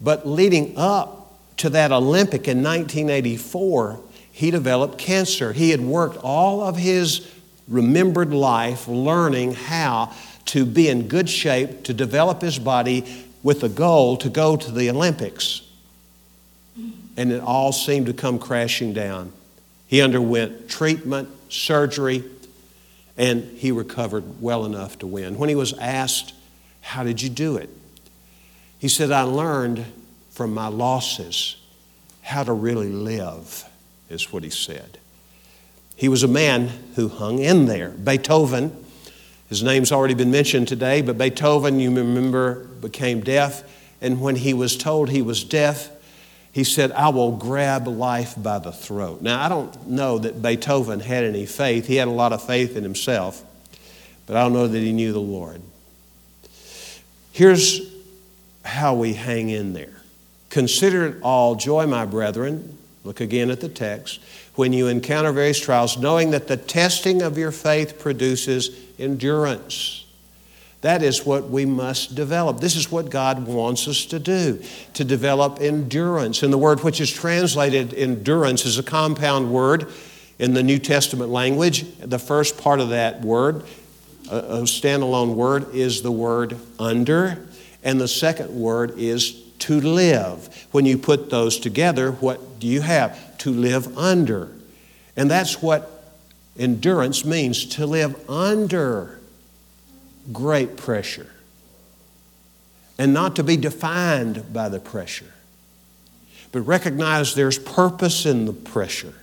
But 0.00 0.26
leading 0.26 0.74
up 0.76 1.32
to 1.58 1.70
that 1.70 1.92
Olympic 1.92 2.48
in 2.48 2.62
1984, 2.62 4.00
he 4.32 4.50
developed 4.50 4.98
cancer. 4.98 5.52
He 5.52 5.70
had 5.70 5.80
worked 5.80 6.16
all 6.16 6.62
of 6.62 6.76
his 6.76 7.30
remembered 7.68 8.32
life 8.32 8.88
learning 8.88 9.54
how 9.54 10.12
to 10.46 10.66
be 10.66 10.88
in 10.88 11.08
good 11.08 11.28
shape, 11.28 11.84
to 11.84 11.94
develop 11.94 12.42
his 12.42 12.58
body 12.58 13.04
with 13.42 13.60
the 13.60 13.68
goal 13.68 14.16
to 14.18 14.28
go 14.28 14.56
to 14.56 14.70
the 14.70 14.90
Olympics. 14.90 15.62
And 17.16 17.30
it 17.30 17.40
all 17.40 17.72
seemed 17.72 18.06
to 18.06 18.12
come 18.12 18.38
crashing 18.38 18.92
down. 18.92 19.32
He 19.86 20.00
underwent 20.00 20.68
treatment, 20.68 21.28
surgery, 21.48 22.24
and 23.16 23.44
he 23.56 23.70
recovered 23.70 24.40
well 24.42 24.64
enough 24.64 24.98
to 25.00 25.06
win. 25.06 25.38
When 25.38 25.48
he 25.48 25.54
was 25.54 25.72
asked, 25.74 26.34
How 26.80 27.04
did 27.04 27.22
you 27.22 27.28
do 27.28 27.56
it? 27.56 27.70
He 28.78 28.88
said, 28.88 29.12
I 29.12 29.22
learned 29.22 29.84
from 30.30 30.52
my 30.52 30.66
losses 30.66 31.56
how 32.22 32.42
to 32.42 32.52
really 32.52 32.90
live, 32.90 33.64
is 34.10 34.32
what 34.32 34.42
he 34.42 34.50
said. 34.50 34.98
He 35.96 36.08
was 36.08 36.22
a 36.22 36.28
man 36.28 36.70
who 36.96 37.08
hung 37.08 37.38
in 37.38 37.66
there. 37.66 37.90
Beethoven, 37.90 38.76
his 39.48 39.62
name's 39.62 39.92
already 39.92 40.14
been 40.14 40.30
mentioned 40.30 40.66
today, 40.66 41.02
but 41.02 41.16
Beethoven, 41.16 41.78
you 41.78 41.94
remember, 41.94 42.64
became 42.64 43.20
deaf. 43.20 43.62
And 44.00 44.20
when 44.20 44.36
he 44.36 44.52
was 44.52 44.76
told 44.76 45.10
he 45.10 45.22
was 45.22 45.44
deaf, 45.44 45.88
he 46.54 46.62
said, 46.62 46.92
I 46.92 47.08
will 47.08 47.32
grab 47.32 47.88
life 47.88 48.34
by 48.40 48.60
the 48.60 48.70
throat. 48.70 49.20
Now, 49.20 49.44
I 49.44 49.48
don't 49.48 49.88
know 49.88 50.18
that 50.18 50.40
Beethoven 50.40 51.00
had 51.00 51.24
any 51.24 51.46
faith. 51.46 51.88
He 51.88 51.96
had 51.96 52.06
a 52.06 52.12
lot 52.12 52.32
of 52.32 52.44
faith 52.46 52.76
in 52.76 52.84
himself, 52.84 53.42
but 54.26 54.36
I 54.36 54.44
don't 54.44 54.52
know 54.52 54.68
that 54.68 54.78
he 54.78 54.92
knew 54.92 55.12
the 55.12 55.18
Lord. 55.18 55.60
Here's 57.32 57.80
how 58.64 58.94
we 58.94 59.14
hang 59.14 59.50
in 59.50 59.72
there 59.72 59.96
Consider 60.48 61.06
it 61.06 61.22
all 61.22 61.56
joy, 61.56 61.88
my 61.88 62.06
brethren. 62.06 62.78
Look 63.02 63.20
again 63.20 63.50
at 63.50 63.60
the 63.60 63.68
text 63.68 64.20
when 64.54 64.72
you 64.72 64.86
encounter 64.86 65.32
various 65.32 65.58
trials, 65.58 65.98
knowing 65.98 66.30
that 66.30 66.46
the 66.46 66.56
testing 66.56 67.20
of 67.20 67.36
your 67.36 67.50
faith 67.50 67.98
produces 67.98 68.70
endurance. 68.96 70.03
That 70.84 71.02
is 71.02 71.24
what 71.24 71.48
we 71.48 71.64
must 71.64 72.14
develop. 72.14 72.60
This 72.60 72.76
is 72.76 72.92
what 72.92 73.08
God 73.08 73.46
wants 73.46 73.88
us 73.88 74.04
to 74.04 74.18
do, 74.18 74.62
to 74.92 75.02
develop 75.02 75.58
endurance. 75.58 76.42
And 76.42 76.52
the 76.52 76.58
word 76.58 76.84
which 76.84 77.00
is 77.00 77.10
translated 77.10 77.94
endurance 77.94 78.66
is 78.66 78.78
a 78.78 78.82
compound 78.82 79.50
word 79.50 79.90
in 80.38 80.52
the 80.52 80.62
New 80.62 80.78
Testament 80.78 81.30
language. 81.30 81.86
The 82.00 82.18
first 82.18 82.58
part 82.58 82.80
of 82.80 82.90
that 82.90 83.22
word, 83.22 83.64
a 84.30 84.60
standalone 84.64 85.34
word, 85.34 85.74
is 85.74 86.02
the 86.02 86.12
word 86.12 86.58
under, 86.78 87.48
and 87.82 87.98
the 87.98 88.06
second 88.06 88.54
word 88.54 88.98
is 88.98 89.32
to 89.60 89.80
live. 89.80 90.66
When 90.70 90.84
you 90.84 90.98
put 90.98 91.30
those 91.30 91.58
together, 91.58 92.12
what 92.12 92.58
do 92.60 92.66
you 92.66 92.82
have? 92.82 93.18
to 93.38 93.50
live 93.50 93.98
under. 93.98 94.50
And 95.16 95.30
that's 95.30 95.60
what 95.60 95.90
endurance 96.58 97.24
means 97.24 97.66
to 97.66 97.86
live 97.86 98.28
under 98.28 99.20
great 100.32 100.76
pressure 100.76 101.30
and 102.98 103.12
not 103.12 103.36
to 103.36 103.42
be 103.42 103.56
defined 103.56 104.52
by 104.52 104.68
the 104.68 104.78
pressure, 104.78 105.32
but 106.52 106.60
recognize 106.62 107.34
there's 107.34 107.58
purpose 107.58 108.24
in 108.26 108.46
the 108.46 108.52
pressure. 108.52 109.14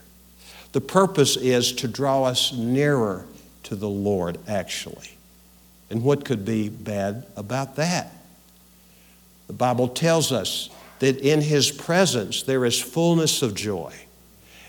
The 0.74 0.82
purpose 0.82 1.38
is 1.38 1.72
to 1.74 1.88
draw 1.88 2.24
us 2.24 2.54
nearer 2.54 3.26
to 3.64 3.76
the 3.76 3.90
Lord, 3.90 4.38
actually. 4.48 5.18
And 5.90 6.04
what 6.04 6.26
could 6.26 6.46
be 6.46 6.70
bad 6.70 7.26
about 7.36 7.76
that? 7.78 8.14
The 9.48 9.54
Bible 9.54 9.88
tells 9.88 10.32
us 10.32 10.70
that 11.00 11.18
in 11.20 11.42
His 11.42 11.72
presence 11.72 12.44
there 12.44 12.66
is 12.66 12.80
fullness 12.80 13.42
of 13.42 13.56
joy 13.56 13.94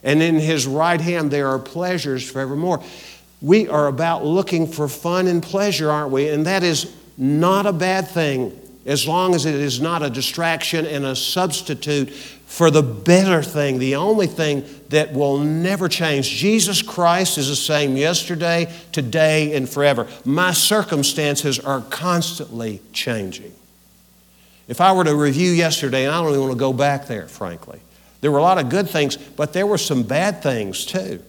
and 0.03 0.23
in 0.23 0.39
his 0.39 0.67
right 0.67 1.01
hand 1.01 1.31
there 1.31 1.49
are 1.49 1.59
pleasures 1.59 2.29
forevermore. 2.29 2.83
We 3.43 3.69
are 3.69 3.89
about 3.89 4.25
looking 4.25 4.69
for 4.69 4.89
fun 4.89 5.27
and 5.27 5.43
pleasure, 5.43 5.91
aren't 5.91 6.13
we? 6.13 6.29
And 6.29 6.47
that 6.47 6.63
is 6.63 6.95
not 7.19 7.67
a 7.67 7.73
bad 7.73 8.09
thing 8.09 8.59
as 8.87 9.07
long 9.07 9.35
as 9.35 9.47
it 9.47 9.55
is 9.55 9.81
not 9.81 10.03
a 10.03 10.11
distraction 10.11 10.87
and 10.87 11.05
a 11.05 11.15
substitute 11.15 12.11
for 12.11 12.71
the 12.71 12.83
better 12.83 13.43
thing, 13.43 13.79
the 13.79 13.97
only 13.97 14.27
thing 14.27 14.65
that 14.91 15.13
will 15.13 15.39
never 15.39 15.89
change. 15.89 16.29
Jesus 16.29 16.83
Christ 16.83 17.39
is 17.39 17.49
the 17.49 17.57
same 17.57 17.97
yesterday, 17.97 18.73
today, 18.93 19.57
and 19.57 19.69
forever. 19.69 20.07
My 20.25 20.53
circumstances 20.53 21.59
are 21.59 21.81
constantly 21.81 22.81
changing. 22.93 23.53
If 24.69 24.81
I 24.81 24.93
were 24.93 25.05
to 25.05 25.17
review 25.17 25.51
yesterday, 25.51 26.05
and 26.05 26.15
I 26.15 26.21
don't 26.21 26.31
even 26.31 26.41
want 26.43 26.53
to 26.53 26.59
go 26.59 26.73
back 26.73 27.07
there, 27.07 27.27
frankly, 27.27 27.81
there 28.21 28.31
were 28.31 28.39
a 28.39 28.43
lot 28.43 28.59
of 28.59 28.69
good 28.69 28.89
things, 28.89 29.17
but 29.17 29.53
there 29.53 29.67
were 29.67 29.79
some 29.79 30.03
bad 30.03 30.43
things 30.43 30.85
too. 30.85 31.23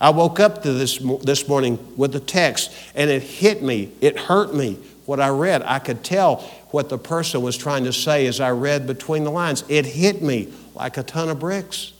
I 0.00 0.10
woke 0.10 0.38
up 0.38 0.62
to 0.62 0.72
this, 0.72 0.98
this 1.22 1.48
morning 1.48 1.78
with 1.96 2.12
the 2.12 2.20
text, 2.20 2.72
and 2.94 3.10
it 3.10 3.22
hit 3.22 3.62
me. 3.62 3.90
It 4.00 4.16
hurt 4.16 4.54
me 4.54 4.78
what 5.06 5.18
I 5.18 5.28
read. 5.28 5.62
I 5.62 5.80
could 5.80 6.04
tell 6.04 6.36
what 6.70 6.88
the 6.88 6.98
person 6.98 7.42
was 7.42 7.56
trying 7.56 7.84
to 7.84 7.92
say 7.92 8.26
as 8.26 8.40
I 8.40 8.50
read 8.50 8.86
between 8.86 9.24
the 9.24 9.30
lines. 9.30 9.64
It 9.68 9.86
hit 9.86 10.22
me 10.22 10.52
like 10.74 10.98
a 10.98 11.02
ton 11.02 11.28
of 11.28 11.40
bricks. 11.40 11.92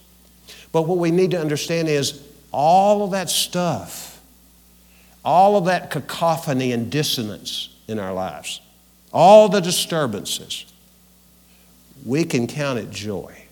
But 0.71 0.83
what 0.83 0.99
we 0.99 1.11
need 1.11 1.33
to 1.33 1.41
understand 1.41 1.89
is 1.89 2.23
all 2.53 3.03
of 3.03 3.11
that 3.13 3.31
stuff, 3.31 4.23
all 5.25 5.57
of 5.57 5.65
that 5.65 5.91
cacophony 5.91 6.73
and 6.73 6.91
dissonance 6.93 7.71
in 7.89 7.99
our 7.99 8.13
lives, 8.13 8.61
all 9.13 9.49
the 9.49 9.61
disturbances, 9.61 10.67
we 12.05 12.25
can 12.25 12.47
count 12.47 12.79
it 12.79 12.91
joy 12.91 13.48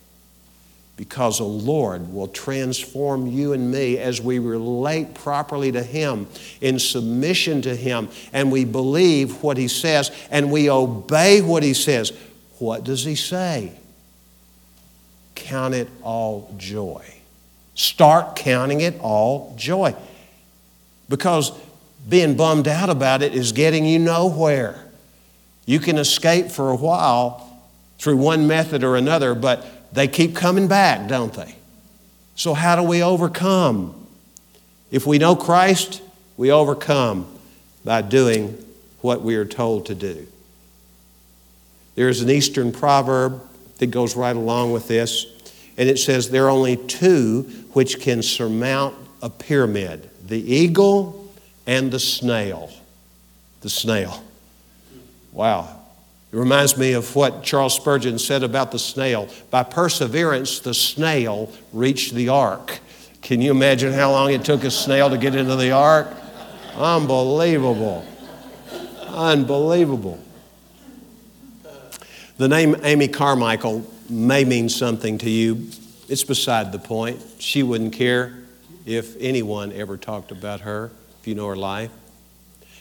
because 0.97 1.39
the 1.39 1.45
Lord 1.45 2.13
will 2.13 2.29
transform 2.29 3.27
you 3.27 3.53
and 3.53 3.71
me 3.71 3.99
as 3.99 4.21
we 4.21 4.39
relate 4.39 5.15
properly 5.15 5.71
to 5.73 5.83
Him, 5.83 6.27
in 6.61 6.79
submission 6.79 7.61
to 7.63 7.77
Him, 7.77 8.09
and 8.33 8.51
we 8.51 8.65
believe 8.65 9.43
what 9.43 9.59
He 9.59 9.69
says 9.69 10.11
and 10.31 10.51
we 10.51 10.71
obey 10.71 11.43
what 11.43 11.63
He 11.63 11.75
says. 11.75 12.13
What 12.59 12.85
does 12.85 13.05
He 13.05 13.15
say? 13.15 13.73
Count 15.35 15.75
it 15.75 15.89
all 16.03 16.55
joy. 16.57 17.05
Start 17.75 18.37
counting 18.37 18.81
it 18.81 18.99
all 19.01 19.55
joy. 19.59 19.95
Because 21.11 21.53
being 22.09 22.37
bummed 22.37 22.69
out 22.69 22.89
about 22.89 23.23
it 23.23 23.35
is 23.35 23.53
getting 23.53 23.85
you 23.85 23.99
nowhere. 23.99 24.83
You 25.67 25.79
can 25.79 25.99
escape 25.99 26.47
for 26.47 26.71
a 26.71 26.77
while 26.77 27.43
through 27.99 28.17
one 28.17 28.47
method 28.47 28.83
or 28.83 28.97
another, 28.97 29.35
but 29.35 29.67
they 29.93 30.09
keep 30.09 30.35
coming 30.35 30.69
back, 30.69 31.09
don't 31.09 31.33
they? 31.33 31.57
So, 32.35 32.55
how 32.55 32.77
do 32.77 32.83
we 32.83 33.03
overcome? 33.03 34.07
If 34.91 35.07
we 35.07 35.19
know 35.19 35.35
Christ, 35.35 36.03
we 36.37 36.51
overcome 36.51 37.27
by 37.85 38.03
doing 38.03 38.63
what 39.01 39.23
we 39.23 39.37
are 39.37 39.45
told 39.45 39.87
to 39.87 39.95
do. 39.95 40.27
There's 41.95 42.21
an 42.21 42.31
Eastern 42.31 42.73
proverb 42.73 43.43
that 43.79 43.87
goes 43.87 44.17
right 44.17 44.37
along 44.37 44.73
with 44.73 44.89
this, 44.89 45.27
and 45.79 45.89
it 45.89 45.99
says 45.99 46.31
there 46.31 46.47
are 46.47 46.51
only 46.51 46.77
two 46.77 47.43
which 47.73 48.01
can 48.01 48.23
surmount 48.23 48.95
a 49.23 49.31
pyramid 49.31 50.11
the 50.27 50.55
eagle 50.55 51.33
and 51.67 51.93
the 51.93 52.01
snail. 52.01 52.71
The 53.61 53.71
snail. 53.71 54.25
Wow, 55.33 55.76
it 56.37 56.41
reminds 56.41 56.77
me 56.77 56.93
of 56.93 57.17
what 57.17 57.43
Charles 57.43 57.75
Spurgeon 57.75 58.19
said 58.19 58.43
about 58.43 58.71
the 58.71 58.79
snail. 58.79 59.27
By 59.51 59.63
perseverance, 59.63 60.59
the 60.59 60.75
snail 60.75 61.51
reached 61.73 62.13
the 62.13 62.29
ark. 62.29 62.81
Can 63.23 63.41
you 63.41 63.51
imagine 63.51 63.95
how 63.95 64.11
long 64.11 64.31
it 64.31 64.45
took 64.45 64.63
a 64.63 64.71
snail 64.71 65.09
to 65.09 65.17
get 65.17 65.35
into 65.35 65.57
the 65.57 65.71
ark? 65.71 66.09
Unbelievable. 66.75 68.05
Unbelievable. 69.07 70.23
The 72.37 72.49
name 72.49 72.77
Amy 72.83 73.09
Carmichael 73.09 73.91
may 74.11 74.45
mean 74.45 74.69
something 74.69 75.17
to 75.17 75.31
you. 75.31 75.71
It's 76.07 76.23
beside 76.23 76.71
the 76.71 76.79
point. 76.79 77.19
She 77.39 77.63
wouldn't 77.63 77.95
care 77.95 78.37
if 78.85 79.17
anyone 79.21 79.73
ever 79.73 79.97
talked 79.97 80.33
about 80.33 80.61
her, 80.61 80.91
if 81.19 81.27
you 81.27 81.35
know 81.35 81.47
her 81.47 81.57
life. 81.57 81.93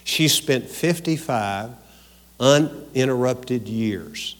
She 0.04 0.28
spent 0.28 0.66
55 0.66 1.85
uninterrupted 2.40 3.68
years 3.68 4.36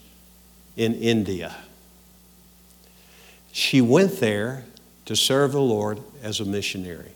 in 0.76 0.94
India. 0.94 1.54
She 3.52 3.80
went 3.80 4.20
there 4.20 4.64
to 5.06 5.16
serve 5.16 5.52
the 5.52 5.60
Lord 5.60 6.00
as 6.22 6.40
a 6.40 6.44
missionary. 6.44 7.12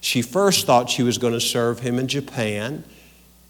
She 0.00 0.22
first 0.22 0.66
thought 0.66 0.90
she 0.90 1.02
was 1.02 1.18
going 1.18 1.32
to 1.32 1.40
serve 1.40 1.80
him 1.80 1.98
in 1.98 2.08
Japan. 2.08 2.84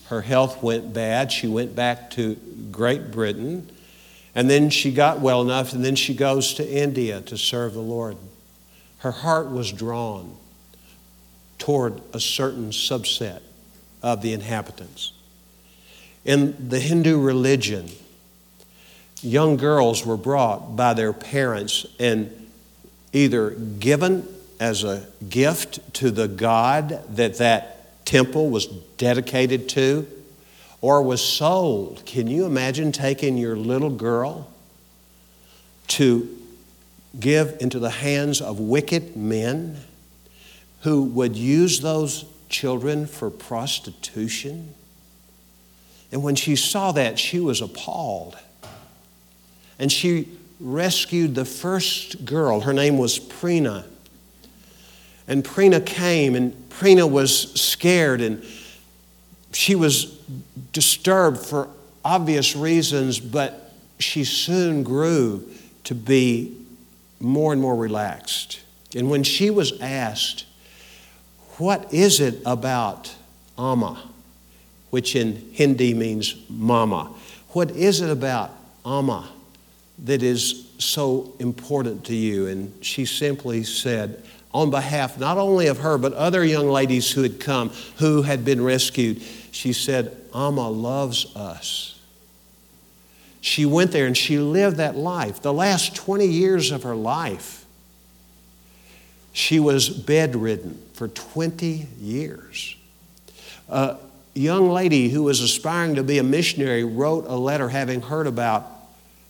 Her 0.07 0.21
health 0.21 0.63
went 0.63 0.93
bad. 0.93 1.33
She 1.33 1.47
went 1.47 1.75
back 1.75 2.11
to 2.13 2.37
Great 2.71 3.11
Britain. 3.11 3.71
And 4.35 4.49
then 4.49 4.71
she 4.71 4.93
got 4.93 5.21
well 5.21 5.43
enough, 5.43 5.73
and 5.73 5.85
then 5.85 5.97
she 5.97 6.15
goes 6.15 6.55
to 6.55 6.69
India 6.69 7.21
to 7.23 7.37
serve 7.37 7.75
the 7.75 7.81
Lord. 7.81 8.17
Her 8.99 9.11
heart 9.11 9.51
was 9.51 9.73
drawn 9.73 10.37
toward 11.59 12.01
a 12.13 12.21
certain 12.21 12.71
subset 12.71 13.41
of 14.03 14.23
the 14.23 14.33
inhabitants. 14.33 15.13
In 16.25 16.69
the 16.69 16.79
Hindu 16.79 17.19
religion, 17.19 17.89
young 19.23 19.57
girls 19.57 20.05
were 20.05 20.17
brought 20.17 20.77
by 20.77 20.95
their 20.95 21.13
parents 21.13 21.87
and 21.99 22.49
either 23.13 23.51
given 23.51 24.27
as 24.59 24.85
a 24.85 25.07
gift 25.29 25.95
to 25.95 26.11
the 26.11 26.29
God 26.29 27.03
that 27.17 27.39
that 27.39 28.05
temple 28.05 28.51
was 28.51 28.67
dedicated 28.67 29.69
to, 29.71 30.07
or 30.81 31.03
was 31.03 31.23
sold. 31.23 32.05
Can 32.05 32.27
you 32.27 32.45
imagine 32.45 32.93
taking 32.93 33.37
your 33.37 33.57
little 33.57 33.91
girl 33.91 34.51
to 35.89 36.29
give 37.19 37.57
into 37.61 37.79
the 37.79 37.91
hands 37.91 38.41
of 38.41 38.61
wicked 38.61 39.17
men 39.17 39.77
who 40.83 41.03
would 41.03 41.37
use 41.37 41.81
those 41.81 42.25
children 42.49 43.07
for 43.07 43.31
prostitution? 43.31 44.75
And 46.13 46.23
when 46.23 46.35
she 46.35 46.57
saw 46.57 46.93
that, 46.93 47.19
she 47.19 47.39
was 47.39 47.61
appalled. 47.61 48.37
And 49.79 49.91
she 49.91 50.29
rescued 50.59 51.35
the 51.35 51.45
first 51.45 52.25
girl. 52.25 52.61
Her 52.61 52.73
name 52.73 52.99
was 52.99 53.19
Preena. 53.19 53.85
And 55.27 55.45
Preena 55.45 55.85
came, 55.85 56.35
and 56.35 56.53
Preena 56.69 57.09
was 57.09 57.53
scared, 57.61 58.21
and 58.21 58.45
she 59.53 59.75
was 59.75 60.19
disturbed 60.73 61.39
for 61.39 61.69
obvious 62.05 62.57
reasons, 62.57 63.21
but 63.21 63.73
she 63.99 64.25
soon 64.25 64.83
grew 64.83 65.49
to 65.85 65.95
be 65.95 66.57
more 67.21 67.53
and 67.53 67.61
more 67.61 67.77
relaxed. 67.77 68.61
And 68.95 69.11
when 69.11 69.23
she 69.23 69.51
was 69.51 69.79
asked, 69.81 70.47
What 71.59 71.93
is 71.93 72.19
it 72.19 72.41
about 72.45 73.15
Amma, 73.57 74.10
which 74.91 75.17
in 75.17 75.51
Hindi 75.53 75.95
means 75.95 76.35
mama, 76.49 77.13
what 77.51 77.71
is 77.71 78.01
it 78.01 78.11
about 78.11 78.51
Amma 78.85 79.29
that 80.05 80.23
is 80.23 80.69
so 80.79 81.33
important 81.39 82.05
to 82.07 82.15
you? 82.15 82.47
And 82.47 82.85
she 82.85 83.05
simply 83.05 83.65
said, 83.65 84.23
on 84.53 84.71
behalf 84.71 85.19
not 85.19 85.39
only 85.39 85.69
of 85.69 85.79
her, 85.79 85.97
but 85.99 86.13
other 86.15 86.45
young 86.45 86.69
ladies 86.69 87.11
who 87.11 87.23
had 87.23 87.41
come, 87.41 87.71
who 87.99 88.23
had 88.23 88.45
been 88.45 88.63
rescued. 88.63 89.23
She 89.53 89.73
said, 89.73 90.17
Amma 90.35 90.69
loves 90.69 91.35
us. 91.37 91.99
She 93.41 93.65
went 93.65 93.93
there 93.93 94.07
and 94.07 94.17
she 94.17 94.39
lived 94.39 94.77
that 94.77 94.97
life. 94.97 95.41
The 95.41 95.53
last 95.53 95.95
20 95.95 96.27
years 96.27 96.73
of 96.73 96.83
her 96.83 96.95
life, 96.95 97.65
she 99.33 99.61
was 99.61 99.89
bedridden 99.89 100.83
for 100.93 101.09
20 101.09 101.87
years. 102.01 102.77
A 103.69 103.97
young 104.35 104.71
lady 104.71 105.09
who 105.09 105.23
was 105.25 105.41
aspiring 105.41 105.97
to 105.97 106.03
be 106.03 106.19
a 106.19 106.23
missionary 106.23 106.85
wrote 106.85 107.27
a 107.27 107.37
letter 107.37 107.69
having 107.69 108.01
heard 108.01 108.27
about 108.27 108.67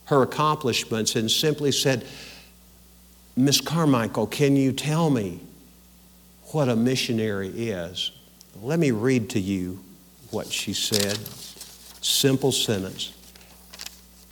her 0.06 0.22
accomplishments 0.22 1.16
and 1.16 1.30
simply 1.30 1.72
said, 1.72 2.04
Miss 3.36 3.60
Carmichael, 3.60 4.26
can 4.26 4.56
you 4.56 4.72
tell 4.72 5.08
me 5.08 5.40
what 6.52 6.68
a 6.68 6.76
missionary 6.76 7.48
is? 7.48 8.10
Let 8.60 8.78
me 8.78 8.90
read 8.90 9.30
to 9.30 9.40
you 9.40 9.80
what 10.30 10.52
she 10.52 10.72
said. 10.72 11.18
Simple 12.02 12.52
sentence. 12.52 13.12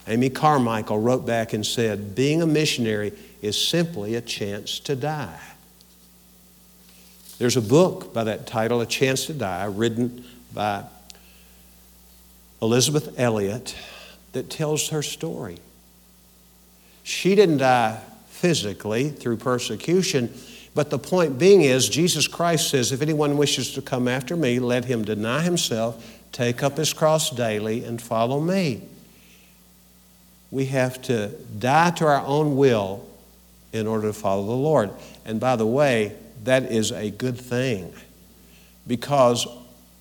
Amy 0.07 0.31
Carmichael 0.31 0.99
wrote 0.99 1.27
back 1.27 1.53
and 1.53 1.65
said, 1.65 2.15
Being 2.15 2.43
a 2.43 2.47
missionary 2.47 3.13
is 3.41 3.63
simply 3.63 4.15
a 4.15 4.21
chance 4.21 4.81
to 4.81 4.97
die. 4.97 5.39
There's 7.39 7.57
a 7.57 7.63
book 7.63 8.13
by 8.13 8.25
that 8.25 8.47
title, 8.47 8.81
A 8.81 8.87
Chance 8.87 9.27
to 9.27 9.35
Die, 9.35 9.65
written 9.67 10.25
by 10.59 10.83
Elizabeth 12.61 13.15
Elliot, 13.17 13.77
that 14.33 14.51
tells 14.51 14.89
her 14.89 15.03
story. 15.03 15.59
She 17.05 17.37
didn't 17.37 17.59
die 17.59 18.03
physically 18.27 19.11
through 19.11 19.37
persecution. 19.37 20.35
But 20.75 20.91
the 20.91 20.99
point 20.99 21.39
being 21.39 21.63
is, 21.63 21.89
Jesus 21.89 22.27
Christ 22.27 22.71
says, 22.71 22.91
If 22.91 23.03
anyone 23.03 23.37
wishes 23.37 23.71
to 23.75 23.83
come 23.83 24.09
after 24.09 24.37
me, 24.37 24.59
let 24.59 24.85
him 24.85 25.05
deny 25.05 25.43
himself, 25.43 26.05
take 26.33 26.65
up 26.65 26.77
his 26.77 26.93
cross 26.93 27.31
daily, 27.31 27.85
and 27.85 28.03
follow 28.03 28.41
me. 28.41 28.83
We 30.51 30.65
have 30.67 31.01
to 31.03 31.29
die 31.61 31.93
to 31.93 32.07
our 32.07 32.27
own 32.27 32.57
will 32.57 33.09
in 33.73 33.87
order 33.87 34.09
to 34.09 34.13
follow 34.13 34.45
the 34.45 34.53
Lord. 34.55 34.91
And 35.25 35.39
by 35.39 35.55
the 35.55 35.67
way, 35.67 36.17
that 36.43 36.65
is 36.73 36.91
a 36.91 37.13
good 37.13 37.39
thing 37.39 37.93
because 38.89 39.47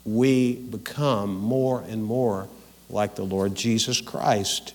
we 0.07 0.55
become 0.55 1.37
more 1.37 1.81
and 1.81 2.01
more 2.01 2.47
like 2.89 3.15
the 3.15 3.25
Lord 3.25 3.53
Jesus 3.55 3.99
Christ 3.99 4.73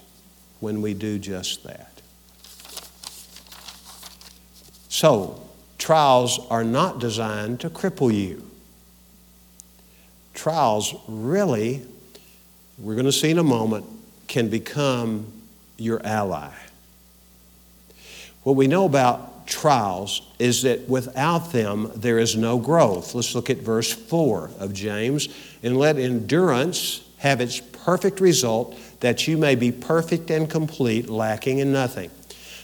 when 0.61 0.83
we 0.83 0.93
do 0.93 1.19
just 1.19 1.65
that. 1.65 2.03
So, 4.91 5.43
trials 5.79 6.39
are 6.51 6.63
not 6.63 7.01
designed 7.01 7.61
to 7.61 7.71
cripple 7.71 8.15
you. 8.15 8.47
Trials 10.35 10.95
really, 11.09 11.83
we're 12.79 12.95
going 12.95 13.07
to 13.07 13.13
see 13.13 13.31
in 13.31 13.39
a 13.39 13.43
moment, 13.43 13.87
can 14.29 14.51
become 14.51 15.33
your 15.79 16.05
ally. 16.05 16.53
What 18.43 18.57
we 18.57 18.67
know 18.67 18.85
about 18.85 19.42
trials 19.47 20.23
is 20.39 20.63
that 20.63 20.89
without 20.89 21.53
them 21.53 21.91
there 21.95 22.19
is 22.19 22.37
no 22.37 22.59
growth. 22.59 23.15
Let's 23.15 23.35
look 23.35 23.51
at 23.51 23.59
verse 23.59 23.93
4 23.93 24.51
of 24.59 24.73
James. 24.73 25.29
And 25.63 25.77
let 25.77 25.97
endurance 25.97 27.03
have 27.19 27.41
its 27.41 27.61
perfect 27.61 28.21
result, 28.21 28.77
that 29.01 29.29
you 29.29 29.39
may 29.39 29.55
be 29.55 29.71
perfect 29.71 30.31
and 30.31 30.51
complete, 30.51 31.09
lacking 31.09 31.59
in 31.59 31.73
nothing. 31.73 32.11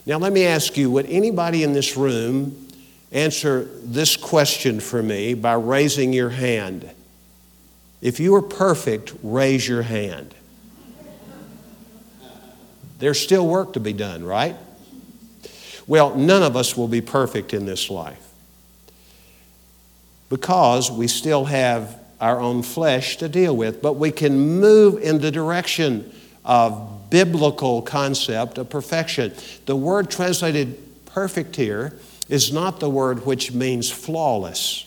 Now, 0.04 0.18
let 0.18 0.32
me 0.32 0.46
ask 0.46 0.76
you 0.76 0.90
would 0.90 1.06
anybody 1.06 1.62
in 1.62 1.72
this 1.72 1.96
room 1.96 2.68
answer 3.12 3.68
this 3.82 4.16
question 4.16 4.80
for 4.80 5.02
me 5.02 5.34
by 5.34 5.54
raising 5.54 6.12
your 6.12 6.30
hand? 6.30 6.88
If 8.00 8.20
you 8.20 8.34
are 8.34 8.42
perfect, 8.42 9.12
raise 9.22 9.68
your 9.68 9.82
hand. 9.82 10.34
There's 12.98 13.20
still 13.20 13.46
work 13.46 13.74
to 13.74 13.80
be 13.80 13.92
done, 13.92 14.24
right? 14.24 14.56
Well, 15.88 16.14
none 16.14 16.42
of 16.42 16.54
us 16.54 16.76
will 16.76 16.86
be 16.86 17.00
perfect 17.00 17.52
in 17.54 17.66
this 17.66 17.90
life 17.90 18.22
because 20.28 20.90
we 20.90 21.08
still 21.08 21.46
have 21.46 21.98
our 22.20 22.38
own 22.38 22.62
flesh 22.62 23.16
to 23.16 23.28
deal 23.28 23.56
with, 23.56 23.80
but 23.80 23.94
we 23.94 24.10
can 24.10 24.60
move 24.60 25.02
in 25.02 25.18
the 25.18 25.30
direction 25.30 26.12
of 26.44 27.10
biblical 27.10 27.80
concept 27.80 28.58
of 28.58 28.68
perfection. 28.68 29.32
The 29.64 29.76
word 29.76 30.10
translated 30.10 30.76
perfect 31.06 31.56
here 31.56 31.94
is 32.28 32.52
not 32.52 32.80
the 32.80 32.90
word 32.90 33.24
which 33.24 33.52
means 33.52 33.90
flawless, 33.90 34.84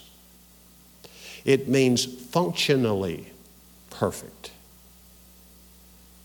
it 1.44 1.68
means 1.68 2.06
functionally 2.06 3.26
perfect. 3.90 4.52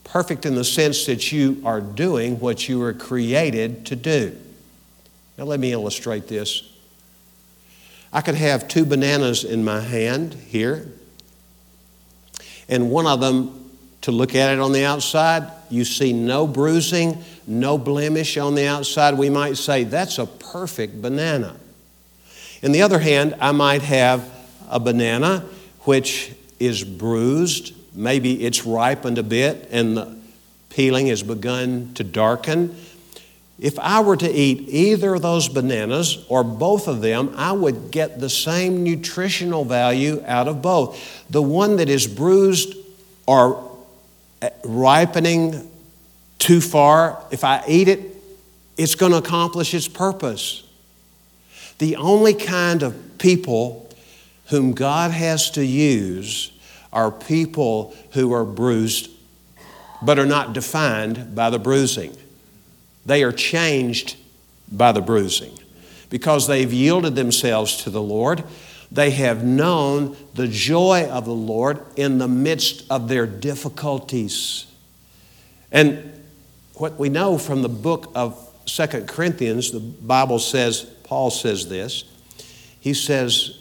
Perfect 0.05 0.45
in 0.45 0.55
the 0.55 0.64
sense 0.64 1.07
that 1.07 1.33
you 1.33 1.62
are 1.64 1.81
doing 1.81 2.39
what 2.41 2.68
you 2.68 2.79
were 2.79 2.93
created 2.93 3.87
to 3.87 3.97
do. 3.97 4.37
Now, 5.39 5.45
let 5.45 5.61
me 5.61 5.72
illustrate 5.72 6.28
this. 6.28 6.62
I 8.12 8.20
could 8.20 8.37
have 8.37 8.68
two 8.68 8.84
bananas 8.84 9.45
in 9.45 9.64
my 9.64 9.80
hand 9.80 10.34
here, 10.34 10.89
and 12.68 12.91
one 12.91 13.07
of 13.07 13.20
them 13.20 13.66
to 14.03 14.12
look 14.12 14.34
at 14.34 14.53
it 14.53 14.61
on 14.61 14.72
the 14.72 14.84
outside, 14.84 15.51
you 15.68 15.84
see 15.84 16.12
no 16.12 16.47
bruising, 16.47 17.24
no 17.47 17.76
blemish 17.76 18.37
on 18.37 18.55
the 18.55 18.66
outside. 18.66 19.14
We 19.14 19.30
might 19.30 19.57
say 19.57 19.82
that's 19.82 20.18
a 20.18 20.26
perfect 20.26 21.03
banana. 21.03 21.57
In 22.62 22.72
the 22.72 22.82
other 22.82 23.01
hand, 23.01 23.34
I 23.41 23.51
might 23.53 23.82
have 23.82 24.28
a 24.68 24.78
banana 24.78 25.45
which 25.80 26.32
is 26.61 26.84
bruised, 26.84 27.74
maybe 27.95 28.45
it's 28.45 28.64
ripened 28.64 29.18
a 29.18 29.22
bit 29.22 29.68
and 29.70 29.97
the 29.97 30.16
peeling 30.70 31.09
has 31.09 31.22
begun 31.22 31.93
to 31.95 32.05
darken. 32.05 32.76
If 33.59 33.78
I 33.78 34.00
were 34.00 34.18
to 34.18 34.30
eat 34.30 34.68
either 34.68 35.14
of 35.14 35.22
those 35.22 35.48
bananas 35.48 36.24
or 36.28 36.44
both 36.44 36.88
of 36.88 37.00
them, 37.00 37.32
I 37.36 37.52
would 37.52 37.90
get 37.90 38.20
the 38.20 38.28
same 38.28 38.82
nutritional 38.82 39.64
value 39.64 40.22
out 40.26 40.46
of 40.46 40.61
both. 40.61 41.24
The 41.30 41.40
one 41.40 41.76
that 41.76 41.88
is 41.88 42.07
bruised 42.07 42.76
or 43.26 43.78
uh, 44.42 44.50
ripening 44.62 45.70
too 46.38 46.61
far, 46.61 47.22
if 47.30 47.44
I 47.44 47.64
eat 47.66 47.88
it, 47.88 48.16
it's 48.76 48.94
going 48.94 49.12
to 49.12 49.18
accomplish 49.18 49.72
its 49.72 49.88
purpose. 49.88 50.62
The 51.78 51.96
only 51.96 52.34
kind 52.34 52.82
of 52.82 53.18
people 53.18 53.88
whom 54.48 54.72
God 54.72 55.12
has 55.12 55.50
to 55.52 55.64
use 55.64 56.52
are 56.92 57.11
people 57.11 57.94
who 58.12 58.32
are 58.34 58.44
bruised 58.44 59.11
but 60.02 60.18
are 60.18 60.26
not 60.26 60.52
defined 60.52 61.34
by 61.34 61.48
the 61.48 61.59
bruising. 61.59 62.14
They 63.07 63.22
are 63.22 63.32
changed 63.32 64.16
by 64.70 64.92
the 64.92 65.00
bruising 65.00 65.59
because 66.11 66.46
they've 66.46 66.72
yielded 66.72 67.14
themselves 67.14 67.82
to 67.84 67.90
the 67.90 68.02
Lord. 68.02 68.44
They 68.90 69.11
have 69.12 69.44
known 69.44 70.16
the 70.34 70.48
joy 70.48 71.09
of 71.09 71.24
the 71.24 71.32
Lord 71.32 71.84
in 71.96 72.18
the 72.18 72.28
midst 72.28 72.84
of 72.90 73.09
their 73.09 73.26
difficulties. 73.26 74.66
And 75.72 76.12
what 76.74 76.98
we 76.98 77.09
know 77.09 77.38
from 77.38 77.62
the 77.62 77.68
book 77.68 78.11
of 78.14 78.38
Second 78.66 79.09
Corinthians, 79.09 79.70
the 79.70 79.80
Bible 79.80 80.38
says, 80.38 80.82
Paul 81.04 81.30
says 81.30 81.68
this. 81.68 82.04
He 82.80 82.94
says, 82.94 83.59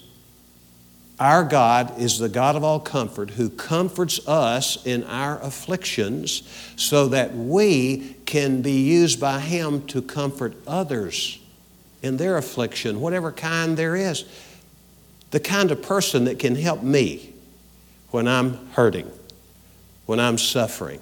Our 1.19 1.43
God 1.43 1.99
is 1.99 2.19
the 2.19 2.29
God 2.29 2.55
of 2.55 2.63
all 2.63 2.79
comfort 2.79 3.31
who 3.31 3.49
comforts 3.49 4.27
us 4.27 4.83
in 4.85 5.03
our 5.05 5.39
afflictions 5.41 6.43
so 6.75 7.07
that 7.09 7.35
we 7.35 8.14
can 8.25 8.61
be 8.61 8.83
used 8.83 9.19
by 9.19 9.39
Him 9.39 9.85
to 9.87 10.01
comfort 10.01 10.55
others 10.67 11.39
in 12.01 12.17
their 12.17 12.37
affliction, 12.37 13.01
whatever 13.01 13.31
kind 13.31 13.77
there 13.77 13.95
is. 13.95 14.25
The 15.31 15.39
kind 15.39 15.71
of 15.71 15.81
person 15.81 16.25
that 16.25 16.39
can 16.39 16.55
help 16.55 16.81
me 16.83 17.33
when 18.11 18.27
I'm 18.27 18.67
hurting, 18.71 19.11
when 20.05 20.19
I'm 20.19 20.37
suffering 20.37 21.01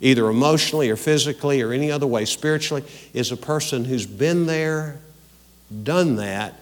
either 0.00 0.28
emotionally 0.28 0.90
or 0.90 0.96
physically 0.96 1.60
or 1.62 1.72
any 1.72 1.90
other 1.90 2.06
way, 2.06 2.24
spiritually, 2.24 2.84
is 3.12 3.32
a 3.32 3.36
person 3.36 3.84
who's 3.84 4.06
been 4.06 4.46
there, 4.46 5.00
done 5.82 6.16
that, 6.16 6.54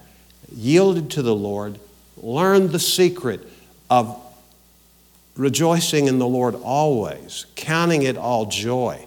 yielded 0.55 1.11
to 1.13 1.23
the 1.23 1.35
Lord, 1.35 1.79
learned 2.17 2.71
the 2.71 2.79
secret 2.79 3.47
of 3.91 4.23
rejoicing 5.37 6.07
in 6.07 6.19
the 6.19 6.27
Lord 6.27 6.55
always, 6.55 7.47
counting 7.57 8.03
it 8.03 8.17
all 8.17 8.47
joy. 8.47 9.07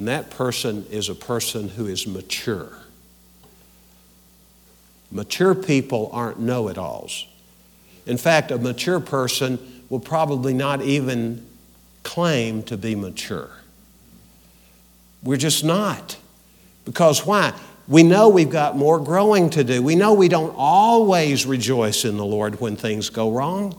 And 0.00 0.08
that 0.08 0.30
person 0.30 0.86
is 0.90 1.10
a 1.10 1.14
person 1.14 1.68
who 1.68 1.86
is 1.86 2.06
mature. 2.06 2.72
Mature 5.12 5.54
people 5.54 6.08
aren't 6.14 6.40
know 6.40 6.68
it 6.68 6.78
alls. 6.78 7.26
In 8.06 8.16
fact, 8.16 8.50
a 8.50 8.56
mature 8.56 8.98
person 8.98 9.82
will 9.90 10.00
probably 10.00 10.54
not 10.54 10.80
even 10.80 11.46
claim 12.02 12.62
to 12.62 12.78
be 12.78 12.94
mature. 12.94 13.50
We're 15.22 15.36
just 15.36 15.64
not. 15.64 16.16
Because 16.86 17.26
why? 17.26 17.52
We 17.86 18.02
know 18.02 18.30
we've 18.30 18.48
got 18.48 18.78
more 18.78 18.98
growing 18.98 19.50
to 19.50 19.62
do. 19.62 19.82
We 19.82 19.96
know 19.96 20.14
we 20.14 20.28
don't 20.28 20.54
always 20.56 21.44
rejoice 21.44 22.06
in 22.06 22.16
the 22.16 22.24
Lord 22.24 22.58
when 22.58 22.74
things 22.74 23.10
go 23.10 23.30
wrong, 23.30 23.78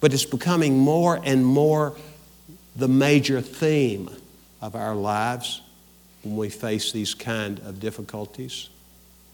but 0.00 0.14
it's 0.14 0.24
becoming 0.24 0.78
more 0.78 1.20
and 1.22 1.44
more 1.44 1.98
the 2.74 2.88
major 2.88 3.42
theme 3.42 4.08
of 4.62 4.74
our 4.74 4.94
lives 4.94 5.60
when 6.22 6.36
we 6.36 6.48
face 6.48 6.92
these 6.92 7.12
kind 7.12 7.58
of 7.60 7.80
difficulties. 7.80 8.70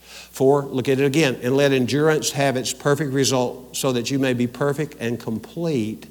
Four, 0.01 0.65
look 0.65 0.89
at 0.89 0.99
it 0.99 1.05
again, 1.05 1.39
and 1.43 1.55
let 1.57 1.71
endurance 1.71 2.33
have 2.33 2.57
its 2.57 2.73
perfect 2.73 3.13
result 3.13 3.77
so 3.77 3.93
that 3.93 4.11
you 4.11 4.19
may 4.19 4.33
be 4.33 4.47
perfect 4.47 4.97
and 4.99 5.21
complete 5.21 6.07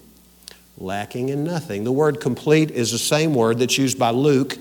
lacking 0.78 1.30
in 1.30 1.44
nothing. 1.44 1.84
The 1.84 1.92
word 1.92 2.22
complete 2.22 2.70
is 2.72 2.92
the 2.92 3.00
same 3.00 3.34
word 3.34 3.58
that's 3.58 3.78
used 3.78 3.98
by 3.98 4.12
Luke 4.12 4.58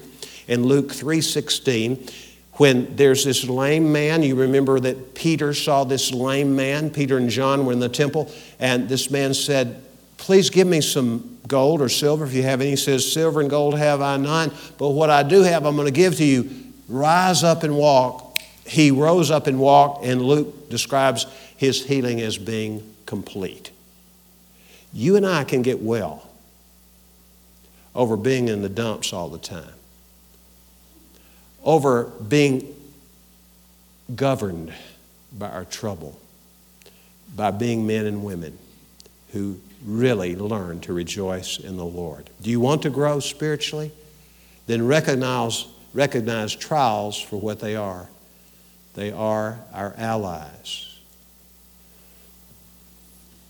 in 0.49 0.65
Luke 0.65 0.89
3:16 0.89 2.11
when 2.55 2.97
there's 2.97 3.25
this 3.25 3.47
lame 3.49 3.93
man, 3.93 4.23
you 4.23 4.35
remember 4.35 4.81
that 4.81 5.15
Peter 5.15 5.53
saw 5.53 5.85
this 5.85 6.11
lame 6.13 6.57
man. 6.57 6.89
Peter 6.89 7.19
and 7.19 7.29
John 7.29 7.67
were 7.67 7.73
in 7.73 7.81
the 7.81 7.89
temple, 7.89 8.31
and 8.59 8.89
this 8.89 9.11
man 9.11 9.35
said, 9.35 9.83
Please 10.19 10.51
give 10.51 10.67
me 10.67 10.81
some 10.81 11.39
gold 11.47 11.81
or 11.81 11.89
silver 11.89 12.25
if 12.25 12.33
you 12.33 12.43
have 12.43 12.61
any. 12.61 12.71
He 12.71 12.77
says, 12.77 13.11
Silver 13.11 13.41
and 13.41 13.51
gold 13.51 13.79
have 13.79 14.01
I 14.01 14.17
none, 14.17 14.53
but 14.79 14.91
what 14.91 15.11
I 15.11 15.23
do 15.23 15.43
have, 15.43 15.64
I'm 15.64 15.77
going 15.77 15.87
to 15.87 15.93
give 15.93 16.17
to 16.17 16.25
you. 16.25 16.51
Rise 16.89 17.45
up 17.45 17.62
and 17.62 17.77
walk. 17.77 18.39
He 18.64 18.91
rose 18.91 19.31
up 19.31 19.47
and 19.47 19.59
walked, 19.59 20.05
and 20.05 20.23
Luke 20.23 20.71
describes 20.71 21.27
his 21.57 21.85
healing 21.85 22.21
as 22.21 22.39
being 22.39 22.95
complete. 23.07 23.71
You 24.93 25.17
and 25.17 25.27
I 25.27 25.45
can 25.45 25.62
get 25.62 25.81
well 25.81 26.29
over 27.95 28.17
being 28.17 28.49
in 28.49 28.62
the 28.62 28.69
dumps 28.69 29.12
all 29.12 29.29
the 29.29 29.39
time, 29.39 29.73
over 31.64 32.05
being 32.05 32.75
governed 34.14 34.73
by 35.33 35.49
our 35.49 35.64
trouble, 35.64 36.21
by 37.35 37.51
being 37.51 37.87
men 37.87 38.07
and 38.07 38.25
women 38.25 38.59
who 39.33 39.59
really 39.85 40.37
learn 40.37 40.81
to 40.81 40.93
rejoice 40.93 41.59
in 41.59 41.77
the 41.77 41.85
Lord. 41.85 42.31
Do 42.43 42.51
you 42.51 42.61
want 42.61 42.83
to 42.83 42.91
grow 42.91 43.20
spiritually? 43.20 43.93
Then 44.66 44.87
recognize, 44.87 45.66
recognize 45.95 46.55
trials 46.55 47.20
for 47.20 47.41
what 47.41 47.61
they 47.61 47.77
are. 47.77 48.09
They 48.95 49.12
are 49.12 49.59
our 49.72 49.95
allies. 49.97 50.99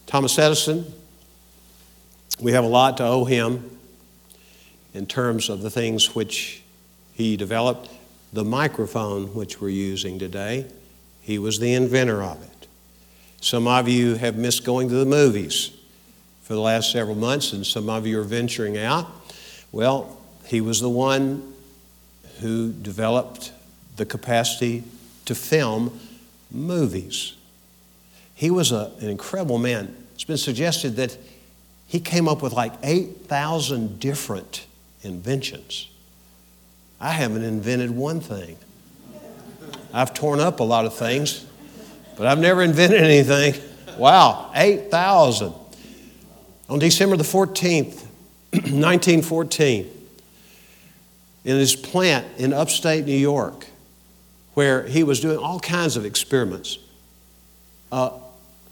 Thomas 0.07 0.39
Edison 0.39 0.93
we 2.41 2.53
have 2.53 2.65
a 2.65 2.69
lot 2.69 2.99
to 2.99 3.05
owe 3.05 3.25
him 3.25 3.79
in 4.93 5.07
terms 5.07 5.49
of 5.49 5.63
the 5.63 5.71
things 5.71 6.15
which 6.15 6.63
he 7.15 7.37
developed. 7.37 7.91
The 8.33 8.45
microphone 8.45 9.35
which 9.35 9.61
we're 9.61 9.71
using 9.71 10.19
today, 10.19 10.67
he 11.23 11.39
was 11.39 11.59
the 11.59 11.73
inventor 11.73 12.23
of 12.23 12.43
it. 12.43 12.67
Some 13.41 13.67
of 13.67 13.89
you 13.89 14.17
have 14.17 14.37
missed 14.37 14.65
going 14.65 14.89
to 14.89 14.95
the 14.95 15.07
movies 15.07 15.71
for 16.47 16.55
the 16.55 16.61
last 16.61 16.93
several 16.93 17.17
months, 17.17 17.53
and 17.53 17.67
some 17.67 17.91
of 17.91 18.07
you 18.07 18.21
are 18.21 18.23
venturing 18.23 18.79
out. 18.79 19.11
Well, 19.73 20.17
he 20.45 20.61
was 20.61 20.81
the 20.81 20.89
one 20.89 21.55
who 22.41 22.71
developed 22.71 23.51
the 23.97 24.07
capacity 24.07 24.85
to 25.25 25.35
film 25.35 25.99
movies. 26.53 27.35
He 28.37 28.53
was 28.53 28.71
a, 28.71 28.93
an 29.01 29.09
incredible 29.09 29.59
man. 29.59 29.97
It's 30.15 30.23
been 30.23 30.37
suggested 30.37 30.95
that 30.97 31.19
he 31.89 31.99
came 31.99 32.29
up 32.29 32.43
with 32.43 32.53
like 32.53 32.75
8,000 32.81 33.99
different 33.99 34.67
inventions. 35.03 35.89
I 37.01 37.11
haven't 37.11 37.43
invented 37.43 37.91
one 37.91 38.21
thing. 38.21 38.57
I've 39.93 40.15
torn 40.15 40.39
up 40.39 40.61
a 40.61 40.65
lot 40.65 40.85
of 40.85 40.95
things, 40.95 41.45
but 42.17 42.29
I've 42.29 42.39
never 42.39 42.63
invented 42.63 43.03
anything. 43.03 43.61
Wow, 43.99 44.53
8,000. 44.55 45.66
On 46.69 46.81
December 46.81 47.17
the 47.17 47.23
14th, 47.23 48.05
1914, 48.51 49.85
in 51.45 51.57
his 51.57 51.77
plant 51.77 52.27
in 52.39 52.53
upstate 52.53 53.05
New 53.05 53.13
York, 53.13 53.67
where 54.55 54.85
he 54.85 55.05
was 55.05 55.21
doing 55.21 55.39
all 55.39 55.61
kinds 55.61 55.97
of 55.97 56.05
experiments, 56.05 56.79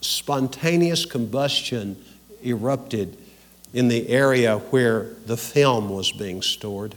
spontaneous 0.01 1.07
combustion 1.07 2.03
erupted 2.45 3.17
in 3.73 3.87
the 3.87 4.09
area 4.09 4.59
where 4.71 5.11
the 5.27 5.37
film 5.37 5.89
was 5.89 6.11
being 6.11 6.43
stored, 6.43 6.97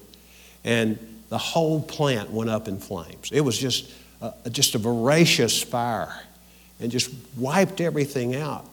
and 0.63 0.97
the 1.29 1.37
whole 1.37 1.79
plant 1.79 2.31
went 2.31 2.49
up 2.49 2.67
in 2.67 2.79
flames. 2.79 3.29
It 3.31 3.41
was 3.41 3.57
just, 3.57 3.91
just 4.49 4.73
a 4.73 4.79
voracious 4.79 5.61
fire 5.61 6.23
and 6.79 6.91
just 6.91 7.13
wiped 7.35 7.81
everything 7.81 8.35
out 8.35 8.65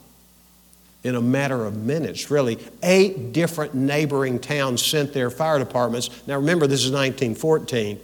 in 1.04 1.14
a 1.14 1.20
matter 1.20 1.66
of 1.66 1.76
minutes, 1.76 2.30
really. 2.30 2.58
Eight 2.82 3.32
different 3.32 3.74
neighboring 3.74 4.38
towns 4.38 4.84
sent 4.84 5.12
their 5.12 5.30
fire 5.30 5.58
departments. 5.58 6.10
Now 6.26 6.36
remember, 6.36 6.66
this 6.66 6.84
is 6.84 6.90
1914 6.90 8.00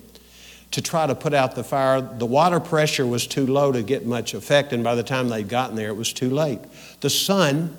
to 0.72 0.82
try 0.82 1.06
to 1.06 1.14
put 1.14 1.34
out 1.34 1.54
the 1.54 1.64
fire. 1.64 2.00
The 2.00 2.26
water 2.26 2.60
pressure 2.60 3.06
was 3.06 3.26
too 3.26 3.46
low 3.46 3.72
to 3.72 3.82
get 3.82 4.06
much 4.06 4.34
effect, 4.34 4.72
and 4.72 4.84
by 4.84 4.94
the 4.94 5.02
time 5.02 5.28
they'd 5.28 5.48
gotten 5.48 5.74
there, 5.76 5.88
it 5.88 5.96
was 5.96 6.12
too 6.12 6.30
late. 6.30 6.60
The 7.00 7.10
son 7.10 7.76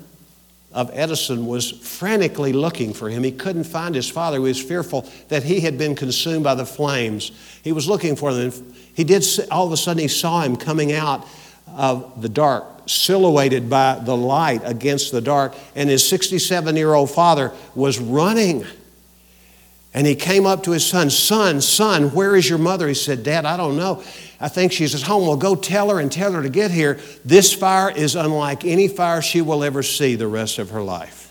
of 0.72 0.90
Edison 0.92 1.46
was 1.46 1.70
frantically 1.70 2.52
looking 2.52 2.92
for 2.92 3.08
him. 3.08 3.22
He 3.22 3.32
couldn't 3.32 3.64
find 3.64 3.94
his 3.94 4.10
father. 4.10 4.38
He 4.38 4.42
was 4.42 4.62
fearful 4.62 5.06
that 5.28 5.42
he 5.42 5.60
had 5.60 5.78
been 5.78 5.94
consumed 5.94 6.44
by 6.44 6.54
the 6.54 6.66
flames. 6.66 7.30
He 7.62 7.72
was 7.72 7.86
looking 7.86 8.16
for 8.16 8.32
them. 8.34 8.74
He 8.94 9.04
did, 9.04 9.24
all 9.50 9.66
of 9.66 9.72
a 9.72 9.76
sudden, 9.76 10.00
he 10.00 10.08
saw 10.08 10.42
him 10.42 10.56
coming 10.56 10.92
out 10.92 11.26
of 11.68 12.20
the 12.20 12.28
dark, 12.28 12.64
silhouetted 12.86 13.70
by 13.70 14.00
the 14.02 14.16
light 14.16 14.62
against 14.64 15.12
the 15.12 15.20
dark, 15.20 15.54
and 15.74 15.88
his 15.88 16.06
67 16.08 16.76
year 16.76 16.94
old 16.94 17.10
father 17.10 17.52
was 17.74 17.98
running. 17.98 18.64
And 19.94 20.06
he 20.06 20.14
came 20.14 20.46
up 20.46 20.62
to 20.62 20.70
his 20.70 20.86
son, 20.86 21.10
Son, 21.10 21.60
son, 21.60 22.14
where 22.14 22.34
is 22.34 22.48
your 22.48 22.58
mother? 22.58 22.88
He 22.88 22.94
said, 22.94 23.22
Dad, 23.22 23.44
I 23.44 23.56
don't 23.58 23.76
know. 23.76 24.02
I 24.40 24.48
think 24.48 24.72
she's 24.72 24.94
at 24.94 25.02
home. 25.02 25.26
Well, 25.26 25.36
go 25.36 25.54
tell 25.54 25.90
her 25.90 26.00
and 26.00 26.10
tell 26.10 26.32
her 26.32 26.42
to 26.42 26.48
get 26.48 26.70
here. 26.70 26.98
This 27.24 27.52
fire 27.52 27.90
is 27.90 28.16
unlike 28.16 28.64
any 28.64 28.88
fire 28.88 29.20
she 29.20 29.42
will 29.42 29.62
ever 29.62 29.82
see 29.82 30.14
the 30.14 30.26
rest 30.26 30.58
of 30.58 30.70
her 30.70 30.82
life. 30.82 31.28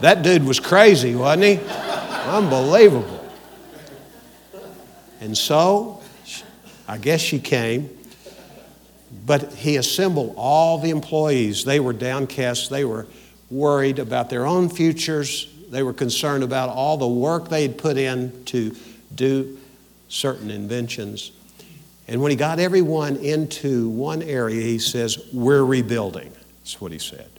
that 0.00 0.22
dude 0.22 0.44
was 0.44 0.58
crazy, 0.58 1.14
wasn't 1.14 1.44
he? 1.44 1.60
Unbelievable. 2.26 3.18
And 5.20 5.36
so, 5.36 6.00
I 6.88 6.96
guess 6.96 7.20
she 7.20 7.38
came, 7.38 7.90
but 9.30 9.52
he 9.52 9.76
assembled 9.76 10.34
all 10.36 10.78
the 10.78 10.90
employees. 10.90 11.64
They 11.64 11.78
were 11.78 11.92
downcast, 11.92 12.68
they 12.68 12.84
were 12.84 13.06
worried 13.48 14.00
about 14.00 14.28
their 14.28 14.44
own 14.44 14.68
futures, 14.68 15.46
they 15.70 15.84
were 15.84 15.92
concerned 15.92 16.42
about 16.42 16.68
all 16.68 16.96
the 16.96 17.06
work 17.06 17.48
they 17.48 17.62
had 17.62 17.78
put 17.78 17.96
in 17.96 18.44
to 18.46 18.74
do 19.14 19.56
certain 20.08 20.50
inventions. 20.50 21.30
And 22.08 22.20
when 22.20 22.32
he 22.32 22.36
got 22.36 22.58
everyone 22.58 23.18
into 23.18 23.88
one 23.90 24.20
area, 24.20 24.62
he 24.62 24.80
says, 24.80 25.16
We're 25.32 25.64
rebuilding. 25.64 26.32
That's 26.58 26.80
what 26.80 26.90
he 26.90 26.98
said. 26.98 27.30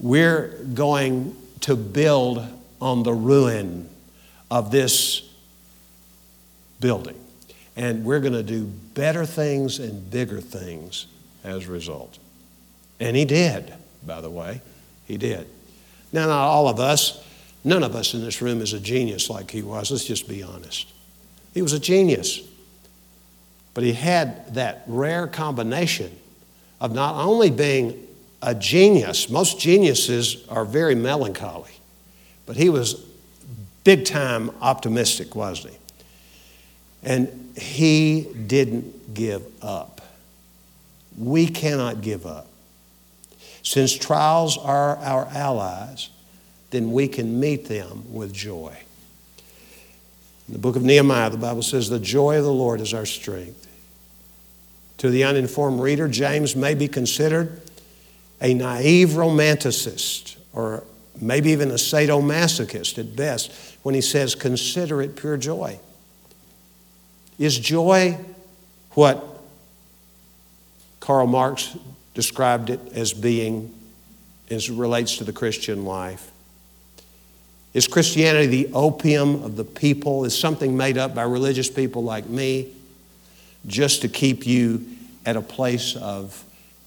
We're 0.00 0.58
going 0.72 1.36
to 1.60 1.76
build 1.76 2.42
on 2.80 3.02
the 3.02 3.12
ruin 3.12 3.90
of 4.50 4.70
this 4.70 5.20
building. 6.80 7.25
And 7.76 8.04
we're 8.04 8.20
going 8.20 8.32
to 8.32 8.42
do 8.42 8.64
better 8.64 9.26
things 9.26 9.78
and 9.78 10.10
bigger 10.10 10.40
things 10.40 11.06
as 11.44 11.68
a 11.68 11.70
result. 11.70 12.18
And 12.98 13.16
he 13.16 13.24
did, 13.24 13.72
by 14.06 14.20
the 14.20 14.30
way. 14.30 14.62
He 15.06 15.18
did. 15.18 15.46
Now, 16.12 16.26
not 16.26 16.46
all 16.46 16.68
of 16.68 16.80
us, 16.80 17.22
none 17.62 17.82
of 17.82 17.94
us 17.94 18.14
in 18.14 18.22
this 18.22 18.40
room 18.40 18.60
is 18.60 18.72
a 18.72 18.80
genius 18.80 19.28
like 19.28 19.50
he 19.50 19.62
was. 19.62 19.90
Let's 19.90 20.04
just 20.04 20.28
be 20.28 20.42
honest. 20.42 20.92
He 21.52 21.62
was 21.62 21.72
a 21.72 21.80
genius. 21.80 22.40
But 23.74 23.84
he 23.84 23.92
had 23.92 24.54
that 24.54 24.84
rare 24.86 25.26
combination 25.26 26.16
of 26.80 26.94
not 26.94 27.14
only 27.22 27.50
being 27.50 28.06
a 28.42 28.54
genius, 28.54 29.28
most 29.28 29.60
geniuses 29.60 30.46
are 30.48 30.64
very 30.64 30.94
melancholy, 30.94 31.72
but 32.46 32.56
he 32.56 32.68
was 32.68 32.94
big 33.84 34.04
time 34.04 34.50
optimistic, 34.60 35.34
wasn't 35.34 35.74
he? 35.74 35.78
And 37.06 37.54
he 37.56 38.22
didn't 38.46 39.14
give 39.14 39.42
up. 39.62 40.02
We 41.16 41.46
cannot 41.46 42.02
give 42.02 42.26
up. 42.26 42.48
Since 43.62 43.94
trials 43.94 44.58
are 44.58 44.96
our 44.98 45.26
allies, 45.26 46.10
then 46.70 46.92
we 46.92 47.08
can 47.08 47.40
meet 47.40 47.66
them 47.66 48.12
with 48.12 48.32
joy. 48.32 48.76
In 50.48 50.52
the 50.52 50.58
book 50.58 50.76
of 50.76 50.82
Nehemiah, 50.82 51.30
the 51.30 51.38
Bible 51.38 51.62
says, 51.62 51.88
The 51.88 51.98
joy 51.98 52.38
of 52.38 52.44
the 52.44 52.52
Lord 52.52 52.80
is 52.80 52.92
our 52.92 53.06
strength. 53.06 53.66
To 54.98 55.10
the 55.10 55.24
uninformed 55.24 55.80
reader, 55.80 56.08
James 56.08 56.54
may 56.54 56.74
be 56.74 56.88
considered 56.88 57.60
a 58.40 58.52
naive 58.52 59.10
romanticist 59.10 60.36
or 60.52 60.84
maybe 61.20 61.50
even 61.50 61.70
a 61.70 61.74
sadomasochist 61.74 62.98
at 62.98 63.16
best 63.16 63.52
when 63.82 63.94
he 63.94 64.00
says, 64.00 64.34
Consider 64.34 65.02
it 65.02 65.16
pure 65.16 65.36
joy. 65.36 65.78
Is 67.38 67.58
joy 67.58 68.18
what 68.92 69.24
Karl 71.00 71.26
Marx 71.26 71.76
described 72.14 72.70
it 72.70 72.80
as 72.94 73.12
being 73.12 73.72
as 74.50 74.68
it 74.68 74.74
relates 74.74 75.18
to 75.18 75.24
the 75.24 75.32
Christian 75.32 75.84
life. 75.84 76.30
Is 77.74 77.86
Christianity 77.86 78.46
the 78.46 78.72
opium 78.72 79.42
of 79.42 79.56
the 79.56 79.64
people? 79.64 80.24
Is 80.24 80.36
something 80.36 80.76
made 80.76 80.96
up 80.96 81.14
by 81.14 81.22
religious 81.24 81.68
people 81.68 82.02
like 82.02 82.26
me 82.26 82.72
just 83.66 84.02
to 84.02 84.08
keep 84.08 84.46
you 84.46 84.84
at 85.26 85.36
a 85.36 85.42
place 85.42 85.94
of 85.96 86.42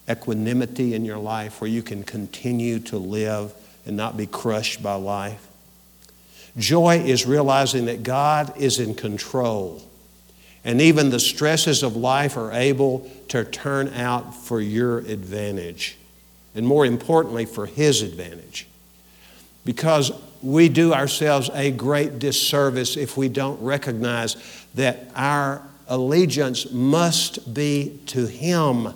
equanimity 0.10 0.95
in 0.95 1.06
your 1.06 1.20
life 1.20 1.62
where 1.62 1.70
you 1.70 1.84
can 1.84 2.04
continue 2.04 2.80
to 2.80 2.97
live 2.97 3.54
and 3.86 3.95
not 3.95 4.18
be 4.18 4.26
crushed 4.26 4.82
by 4.82 4.95
life? 4.95 5.47
Joy 6.58 7.02
is 7.02 7.26
realizing 7.26 7.86
that 7.86 8.02
God 8.02 8.58
is 8.58 8.80
in 8.80 8.95
control 8.95 9.84
and 10.64 10.82
even 10.82 11.10
the 11.10 11.20
stresses 11.20 11.84
of 11.84 11.95
life 11.95 12.36
are 12.38 12.51
able 12.51 13.10
to 13.30 13.43
turn 13.45 13.89
out 13.93 14.36
for 14.36 14.60
your 14.60 14.99
advantage. 14.99 15.97
And 16.55 16.68
more 16.68 16.86
importantly, 16.86 17.45
for 17.45 17.66
His 17.66 18.01
advantage. 18.01 18.68
Because 19.64 20.12
we 20.41 20.70
do 20.70 20.93
ourselves 20.93 21.49
a 21.53 21.72
great 21.72 22.20
disservice 22.20 22.97
if 22.97 23.18
we 23.18 23.30
don't 23.30 23.62
recognize 23.62 24.36
that 24.76 25.07
our 25.16 25.62
allegiance 25.88 26.72
must 26.72 27.53
be 27.53 27.99
to 28.07 28.26
Him. 28.26 28.93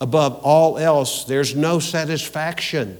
Above 0.00 0.40
all 0.42 0.78
else, 0.78 1.24
there's 1.24 1.54
no 1.54 1.78
satisfaction 1.78 2.98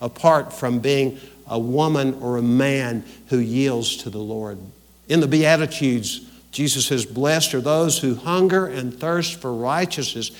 apart 0.00 0.52
from 0.52 0.80
being 0.80 1.18
a 1.46 1.58
woman 1.58 2.14
or 2.14 2.38
a 2.38 2.42
man 2.42 3.04
who 3.28 3.38
yields 3.38 3.96
to 3.98 4.10
the 4.10 4.18
Lord. 4.18 4.58
In 5.08 5.20
the 5.20 5.28
Beatitudes, 5.28 6.26
Jesus 6.52 6.86
says, 6.86 7.06
Blessed 7.06 7.54
are 7.54 7.60
those 7.60 7.98
who 7.98 8.14
hunger 8.14 8.66
and 8.66 8.94
thirst 8.94 9.40
for 9.40 9.52
righteousness, 9.52 10.30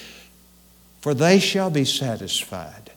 for 1.00 1.14
they 1.14 1.38
shall 1.38 1.70
be 1.70 1.84
satisfied. 1.84 2.92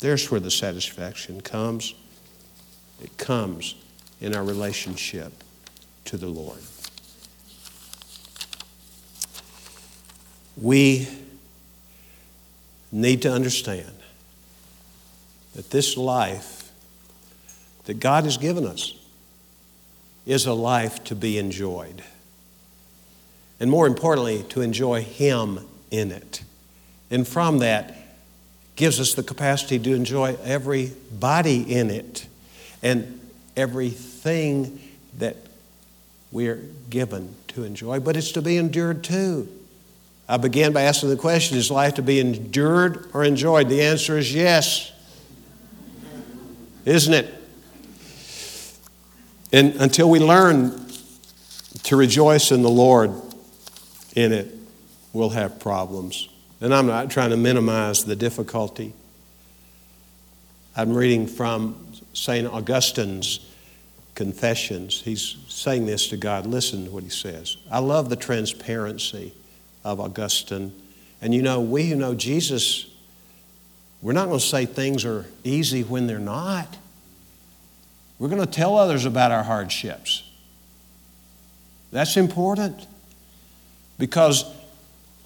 There's 0.00 0.30
where 0.30 0.40
the 0.40 0.50
satisfaction 0.50 1.42
comes. 1.42 1.94
It 3.02 3.16
comes 3.18 3.74
in 4.20 4.34
our 4.34 4.42
relationship 4.42 5.32
to 6.06 6.16
the 6.16 6.26
Lord. 6.26 6.58
We 10.56 11.06
need 12.90 13.22
to 13.22 13.32
understand 13.32 13.92
that 15.54 15.70
this 15.70 15.98
life 15.98 16.70
that 17.84 18.00
God 18.00 18.24
has 18.24 18.38
given 18.38 18.64
us 18.64 18.94
is 20.26 20.44
a 20.44 20.52
life 20.52 21.02
to 21.04 21.14
be 21.14 21.38
enjoyed. 21.38 22.02
And 23.58 23.70
more 23.70 23.86
importantly, 23.86 24.42
to 24.50 24.60
enjoy 24.60 25.02
Him 25.02 25.60
in 25.90 26.10
it. 26.10 26.42
And 27.10 27.26
from 27.26 27.58
that, 27.60 27.96
gives 28.76 29.00
us 29.00 29.14
the 29.14 29.22
capacity 29.22 29.78
to 29.78 29.94
enjoy 29.94 30.36
everybody 30.44 31.62
in 31.74 31.90
it 31.90 32.26
and 32.82 33.18
everything 33.56 34.78
that 35.18 35.36
we're 36.30 36.62
given 36.90 37.34
to 37.48 37.64
enjoy, 37.64 37.98
but 37.98 38.16
it's 38.16 38.32
to 38.32 38.42
be 38.42 38.58
endured 38.58 39.02
too. 39.02 39.48
I 40.28 40.36
began 40.36 40.72
by 40.72 40.82
asking 40.82 41.08
the 41.08 41.16
question 41.16 41.56
is 41.56 41.70
life 41.70 41.94
to 41.94 42.02
be 42.02 42.20
endured 42.20 43.08
or 43.14 43.24
enjoyed? 43.24 43.68
The 43.68 43.82
answer 43.82 44.18
is 44.18 44.34
yes. 44.34 44.92
Isn't 46.84 47.14
it? 47.14 47.32
And 49.52 49.74
until 49.76 50.10
we 50.10 50.18
learn 50.18 50.86
to 51.84 51.96
rejoice 51.96 52.50
in 52.50 52.62
the 52.62 52.70
Lord 52.70 53.12
in 54.14 54.32
it, 54.32 54.52
we'll 55.12 55.30
have 55.30 55.60
problems. 55.60 56.28
And 56.60 56.74
I'm 56.74 56.86
not 56.86 57.10
trying 57.10 57.30
to 57.30 57.36
minimize 57.36 58.04
the 58.04 58.16
difficulty. 58.16 58.92
I'm 60.76 60.94
reading 60.94 61.26
from 61.26 61.86
St. 62.12 62.46
Augustine's 62.46 63.40
Confessions. 64.14 65.02
He's 65.02 65.36
saying 65.48 65.84
this 65.84 66.08
to 66.08 66.16
God. 66.16 66.46
Listen 66.46 66.86
to 66.86 66.90
what 66.90 67.02
he 67.02 67.10
says. 67.10 67.58
I 67.70 67.80
love 67.80 68.08
the 68.08 68.16
transparency 68.16 69.34
of 69.84 70.00
Augustine. 70.00 70.72
And 71.20 71.34
you 71.34 71.42
know, 71.42 71.60
we 71.60 71.90
who 71.90 71.96
know 71.96 72.14
Jesus, 72.14 72.86
we're 74.00 74.14
not 74.14 74.28
going 74.28 74.40
to 74.40 74.44
say 74.44 74.64
things 74.64 75.04
are 75.04 75.26
easy 75.44 75.82
when 75.82 76.06
they're 76.06 76.18
not. 76.18 76.78
We're 78.18 78.28
going 78.28 78.40
to 78.40 78.50
tell 78.50 78.76
others 78.76 79.04
about 79.04 79.30
our 79.30 79.42
hardships. 79.42 80.22
That's 81.92 82.16
important 82.16 82.86
because 83.98 84.44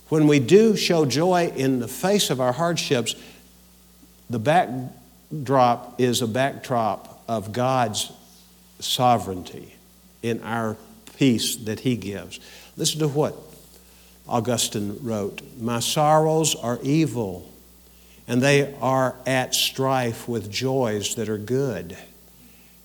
when 0.08 0.26
we 0.26 0.40
do 0.40 0.76
show 0.76 1.04
joy 1.04 1.52
in 1.54 1.78
the 1.78 1.88
face 1.88 2.30
of 2.30 2.40
our 2.40 2.52
hardships, 2.52 3.14
the 4.28 4.38
backdrop 4.38 6.00
is 6.00 6.20
a 6.20 6.26
backdrop 6.26 7.22
of 7.28 7.52
God's 7.52 8.12
sovereignty 8.80 9.74
in 10.22 10.42
our 10.42 10.76
peace 11.16 11.56
that 11.56 11.80
He 11.80 11.96
gives. 11.96 12.40
Listen 12.76 13.00
to 13.00 13.08
what 13.08 13.36
Augustine 14.28 14.98
wrote 15.02 15.42
My 15.60 15.78
sorrows 15.78 16.54
are 16.56 16.78
evil, 16.82 17.48
and 18.26 18.42
they 18.42 18.74
are 18.80 19.14
at 19.26 19.54
strife 19.54 20.28
with 20.28 20.50
joys 20.50 21.14
that 21.14 21.28
are 21.28 21.38
good 21.38 21.96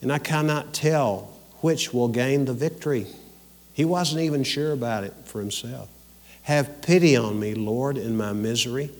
and 0.05 0.13
I 0.13 0.19
cannot 0.19 0.71
tell 0.71 1.33
which 1.61 1.91
will 1.91 2.09
gain 2.09 2.45
the 2.45 2.53
victory. 2.53 3.07
He 3.73 3.85
wasn't 3.85 4.21
even 4.21 4.43
sure 4.43 4.71
about 4.71 5.03
it 5.03 5.15
for 5.25 5.39
himself. 5.39 5.89
Have 6.43 6.83
pity 6.83 7.15
on 7.15 7.39
me, 7.39 7.55
Lord, 7.55 7.97
in 7.97 8.15
my 8.15 8.31
misery. 8.31 8.91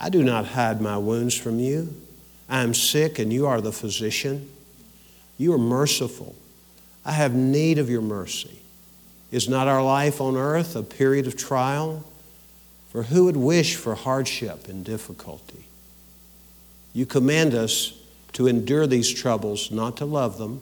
I 0.00 0.08
do 0.08 0.24
not 0.24 0.44
hide 0.44 0.80
my 0.80 0.98
wounds 0.98 1.36
from 1.36 1.60
you. 1.60 1.94
I 2.48 2.64
am 2.64 2.74
sick 2.74 3.20
and 3.20 3.32
you 3.32 3.46
are 3.46 3.60
the 3.60 3.70
physician. 3.70 4.50
You 5.38 5.52
are 5.52 5.58
merciful. 5.58 6.34
I 7.04 7.12
have 7.12 7.32
need 7.32 7.78
of 7.78 7.88
your 7.88 8.02
mercy. 8.02 8.58
Is 9.30 9.48
not 9.48 9.68
our 9.68 9.84
life 9.84 10.20
on 10.20 10.36
earth 10.36 10.74
a 10.74 10.82
period 10.82 11.28
of 11.28 11.36
trial? 11.36 12.02
For 12.88 13.04
who 13.04 13.26
would 13.26 13.36
wish 13.36 13.76
for 13.76 13.94
hardship 13.94 14.66
and 14.66 14.84
difficulty? 14.84 15.66
You 16.92 17.06
command 17.06 17.54
us 17.54 18.00
to 18.34 18.46
endure 18.46 18.86
these 18.86 19.12
troubles, 19.12 19.70
not 19.70 19.96
to 19.96 20.04
love 20.04 20.38
them. 20.38 20.60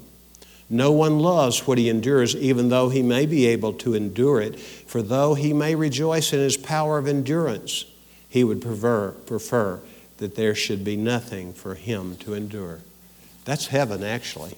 No 0.70 0.90
one 0.90 1.18
loves 1.18 1.66
what 1.66 1.76
he 1.76 1.90
endures, 1.90 2.34
even 2.34 2.70
though 2.70 2.88
he 2.88 3.02
may 3.02 3.26
be 3.26 3.46
able 3.46 3.74
to 3.74 3.94
endure 3.94 4.40
it. 4.40 4.58
For 4.58 5.02
though 5.02 5.34
he 5.34 5.52
may 5.52 5.74
rejoice 5.74 6.32
in 6.32 6.38
his 6.38 6.56
power 6.56 6.96
of 6.96 7.06
endurance, 7.06 7.84
he 8.28 8.44
would 8.44 8.62
prefer, 8.62 9.10
prefer 9.10 9.80
that 10.18 10.34
there 10.34 10.54
should 10.54 10.84
be 10.84 10.96
nothing 10.96 11.52
for 11.52 11.74
him 11.74 12.16
to 12.18 12.32
endure. 12.32 12.80
That's 13.44 13.66
heaven, 13.66 14.02
actually. 14.02 14.54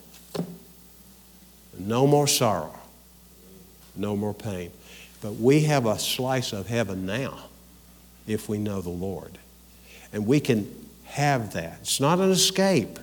No 1.76 2.06
more 2.06 2.28
sorrow, 2.28 2.78
no 3.96 4.16
more 4.16 4.34
pain. 4.34 4.70
But 5.20 5.32
we 5.32 5.62
have 5.62 5.86
a 5.86 5.98
slice 5.98 6.52
of 6.52 6.68
heaven 6.68 7.06
now 7.06 7.46
if 8.26 8.48
we 8.48 8.58
know 8.58 8.80
the 8.80 8.90
Lord. 8.90 9.38
And 10.12 10.26
we 10.26 10.38
can 10.38 10.70
have 11.06 11.54
that. 11.54 11.78
It's 11.80 12.00
not 12.00 12.20
an 12.20 12.30
escape, 12.30 12.98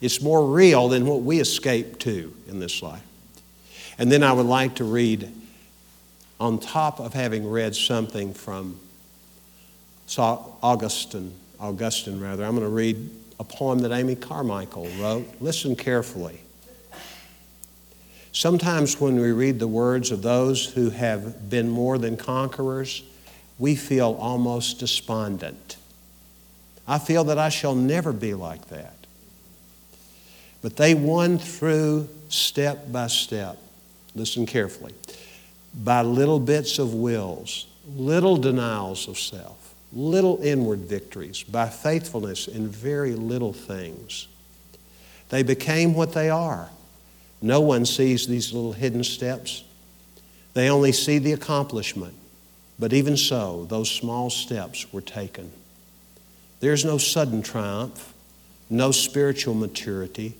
it's 0.00 0.20
more 0.20 0.46
real 0.46 0.88
than 0.88 1.06
what 1.06 1.22
we 1.22 1.40
escape 1.40 1.98
to 2.00 2.34
in 2.48 2.60
this 2.60 2.82
life. 2.82 3.02
And 3.98 4.12
then 4.12 4.22
I 4.22 4.32
would 4.32 4.46
like 4.46 4.74
to 4.76 4.84
read, 4.84 5.32
on 6.38 6.58
top 6.58 7.00
of 7.00 7.14
having 7.14 7.48
read 7.48 7.74
something 7.74 8.34
from 8.34 8.78
Augustine, 10.18 11.32
Augustine 11.58 12.20
rather, 12.20 12.44
I'm 12.44 12.52
going 12.52 12.62
to 12.62 12.68
read 12.68 13.10
a 13.40 13.44
poem 13.44 13.78
that 13.80 13.92
Amy 13.92 14.14
Carmichael 14.14 14.88
wrote. 15.00 15.26
Listen 15.40 15.74
carefully. 15.76 16.40
Sometimes 18.32 19.00
when 19.00 19.18
we 19.18 19.32
read 19.32 19.58
the 19.58 19.66
words 19.66 20.10
of 20.10 20.20
those 20.20 20.66
who 20.66 20.90
have 20.90 21.48
been 21.48 21.70
more 21.70 21.96
than 21.96 22.18
conquerors, 22.18 23.02
we 23.58 23.74
feel 23.74 24.16
almost 24.20 24.78
despondent. 24.78 25.78
I 26.86 26.98
feel 26.98 27.24
that 27.24 27.38
I 27.38 27.48
shall 27.48 27.74
never 27.74 28.12
be 28.12 28.34
like 28.34 28.68
that. 28.68 28.95
But 30.66 30.74
they 30.74 30.94
won 30.94 31.38
through 31.38 32.08
step 32.28 32.90
by 32.90 33.06
step. 33.06 33.56
Listen 34.16 34.46
carefully. 34.46 34.94
By 35.72 36.02
little 36.02 36.40
bits 36.40 36.80
of 36.80 36.92
wills, 36.92 37.68
little 37.94 38.36
denials 38.36 39.06
of 39.06 39.16
self, 39.16 39.76
little 39.92 40.42
inward 40.42 40.80
victories, 40.80 41.44
by 41.44 41.68
faithfulness 41.68 42.48
in 42.48 42.66
very 42.66 43.14
little 43.14 43.52
things. 43.52 44.26
They 45.28 45.44
became 45.44 45.94
what 45.94 46.14
they 46.14 46.30
are 46.30 46.68
no 47.40 47.60
one 47.60 47.86
sees 47.86 48.26
these 48.26 48.52
little 48.52 48.72
hidden 48.72 49.04
steps. 49.04 49.62
They 50.54 50.68
only 50.68 50.90
see 50.90 51.18
the 51.18 51.32
accomplishment. 51.32 52.14
But 52.76 52.92
even 52.92 53.16
so, 53.16 53.66
those 53.66 53.88
small 53.88 54.30
steps 54.30 54.92
were 54.92 55.00
taken. 55.00 55.52
There's 56.58 56.84
no 56.84 56.98
sudden 56.98 57.42
triumph, 57.42 58.12
no 58.68 58.90
spiritual 58.90 59.54
maturity. 59.54 60.34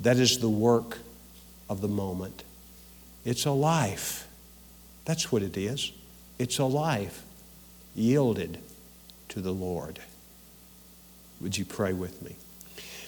That 0.00 0.16
is 0.16 0.38
the 0.38 0.48
work 0.48 0.98
of 1.68 1.80
the 1.80 1.88
moment. 1.88 2.44
It's 3.24 3.44
a 3.44 3.50
life. 3.50 4.26
That's 5.04 5.30
what 5.30 5.42
it 5.42 5.56
is. 5.56 5.92
It's 6.38 6.58
a 6.58 6.64
life 6.64 7.22
yielded 7.94 8.58
to 9.28 9.40
the 9.40 9.52
Lord. 9.52 9.98
Would 11.40 11.56
you 11.56 11.64
pray 11.64 11.92
with 11.92 12.22
me? 12.22 12.36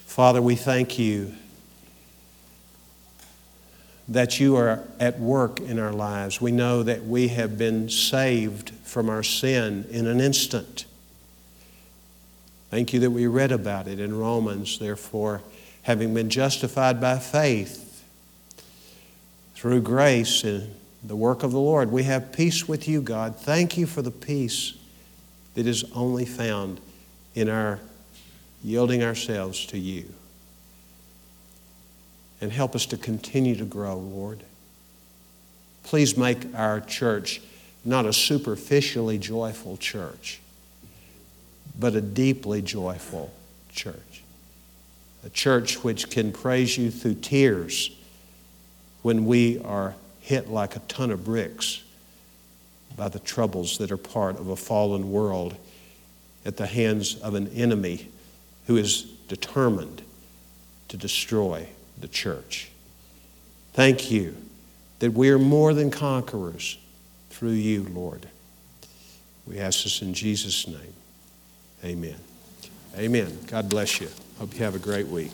Father, 0.06 0.42
we 0.42 0.54
thank 0.54 0.98
you 0.98 1.34
that 4.08 4.40
you 4.40 4.56
are 4.56 4.82
at 5.00 5.18
work 5.18 5.60
in 5.60 5.78
our 5.78 5.92
lives. 5.92 6.40
We 6.40 6.52
know 6.52 6.82
that 6.82 7.04
we 7.04 7.28
have 7.28 7.56
been 7.56 7.88
saved 7.88 8.70
from 8.84 9.08
our 9.08 9.22
sin 9.22 9.86
in 9.90 10.06
an 10.06 10.20
instant. 10.20 10.84
Thank 12.70 12.92
you 12.92 13.00
that 13.00 13.10
we 13.10 13.26
read 13.26 13.52
about 13.52 13.86
it 13.86 14.00
in 14.00 14.16
Romans. 14.16 14.78
Therefore, 14.78 15.40
having 15.82 16.14
been 16.14 16.30
justified 16.30 17.00
by 17.00 17.18
faith 17.18 18.04
through 19.54 19.80
grace 19.80 20.44
in 20.44 20.74
the 21.02 21.16
work 21.16 21.42
of 21.42 21.52
the 21.52 21.60
Lord, 21.60 21.90
we 21.90 22.04
have 22.04 22.32
peace 22.32 22.68
with 22.68 22.88
you, 22.88 23.00
God. 23.00 23.36
Thank 23.36 23.76
you 23.76 23.86
for 23.86 24.02
the 24.02 24.10
peace 24.10 24.74
that 25.54 25.66
is 25.66 25.84
only 25.94 26.24
found 26.24 26.80
in 27.34 27.48
our 27.48 27.80
yielding 28.62 29.02
ourselves 29.02 29.66
to 29.66 29.78
you 29.78 30.04
and 32.40 32.52
help 32.52 32.74
us 32.74 32.86
to 32.86 32.96
continue 32.96 33.56
to 33.56 33.64
grow, 33.64 33.96
Lord. 33.96 34.42
Please 35.84 36.16
make 36.16 36.54
our 36.54 36.80
church 36.80 37.40
not 37.84 38.06
a 38.06 38.12
superficially 38.12 39.18
joyful 39.18 39.76
church, 39.76 40.40
but 41.78 41.94
a 41.94 42.00
deeply 42.00 42.62
joyful 42.62 43.32
church. 43.72 44.11
A 45.24 45.30
church 45.30 45.84
which 45.84 46.10
can 46.10 46.32
praise 46.32 46.76
you 46.76 46.90
through 46.90 47.14
tears 47.14 47.90
when 49.02 49.26
we 49.26 49.60
are 49.60 49.94
hit 50.20 50.48
like 50.48 50.76
a 50.76 50.80
ton 50.80 51.10
of 51.10 51.24
bricks 51.24 51.82
by 52.96 53.08
the 53.08 53.18
troubles 53.18 53.78
that 53.78 53.90
are 53.90 53.96
part 53.96 54.38
of 54.38 54.48
a 54.48 54.56
fallen 54.56 55.10
world 55.10 55.56
at 56.44 56.56
the 56.56 56.66
hands 56.66 57.16
of 57.20 57.34
an 57.34 57.48
enemy 57.48 58.08
who 58.66 58.76
is 58.76 59.02
determined 59.28 60.02
to 60.88 60.96
destroy 60.96 61.66
the 62.00 62.08
church. 62.08 62.70
Thank 63.72 64.10
you 64.10 64.36
that 64.98 65.12
we 65.12 65.30
are 65.30 65.38
more 65.38 65.72
than 65.74 65.90
conquerors 65.90 66.78
through 67.30 67.50
you, 67.50 67.84
Lord. 67.84 68.28
We 69.46 69.58
ask 69.58 69.84
this 69.84 70.02
in 70.02 70.14
Jesus' 70.14 70.68
name. 70.68 70.94
Amen. 71.84 72.16
Amen. 72.96 73.38
God 73.46 73.68
bless 73.68 74.00
you. 74.00 74.08
Hope 74.38 74.54
you 74.54 74.64
have 74.64 74.74
a 74.74 74.78
great 74.78 75.06
week. 75.06 75.32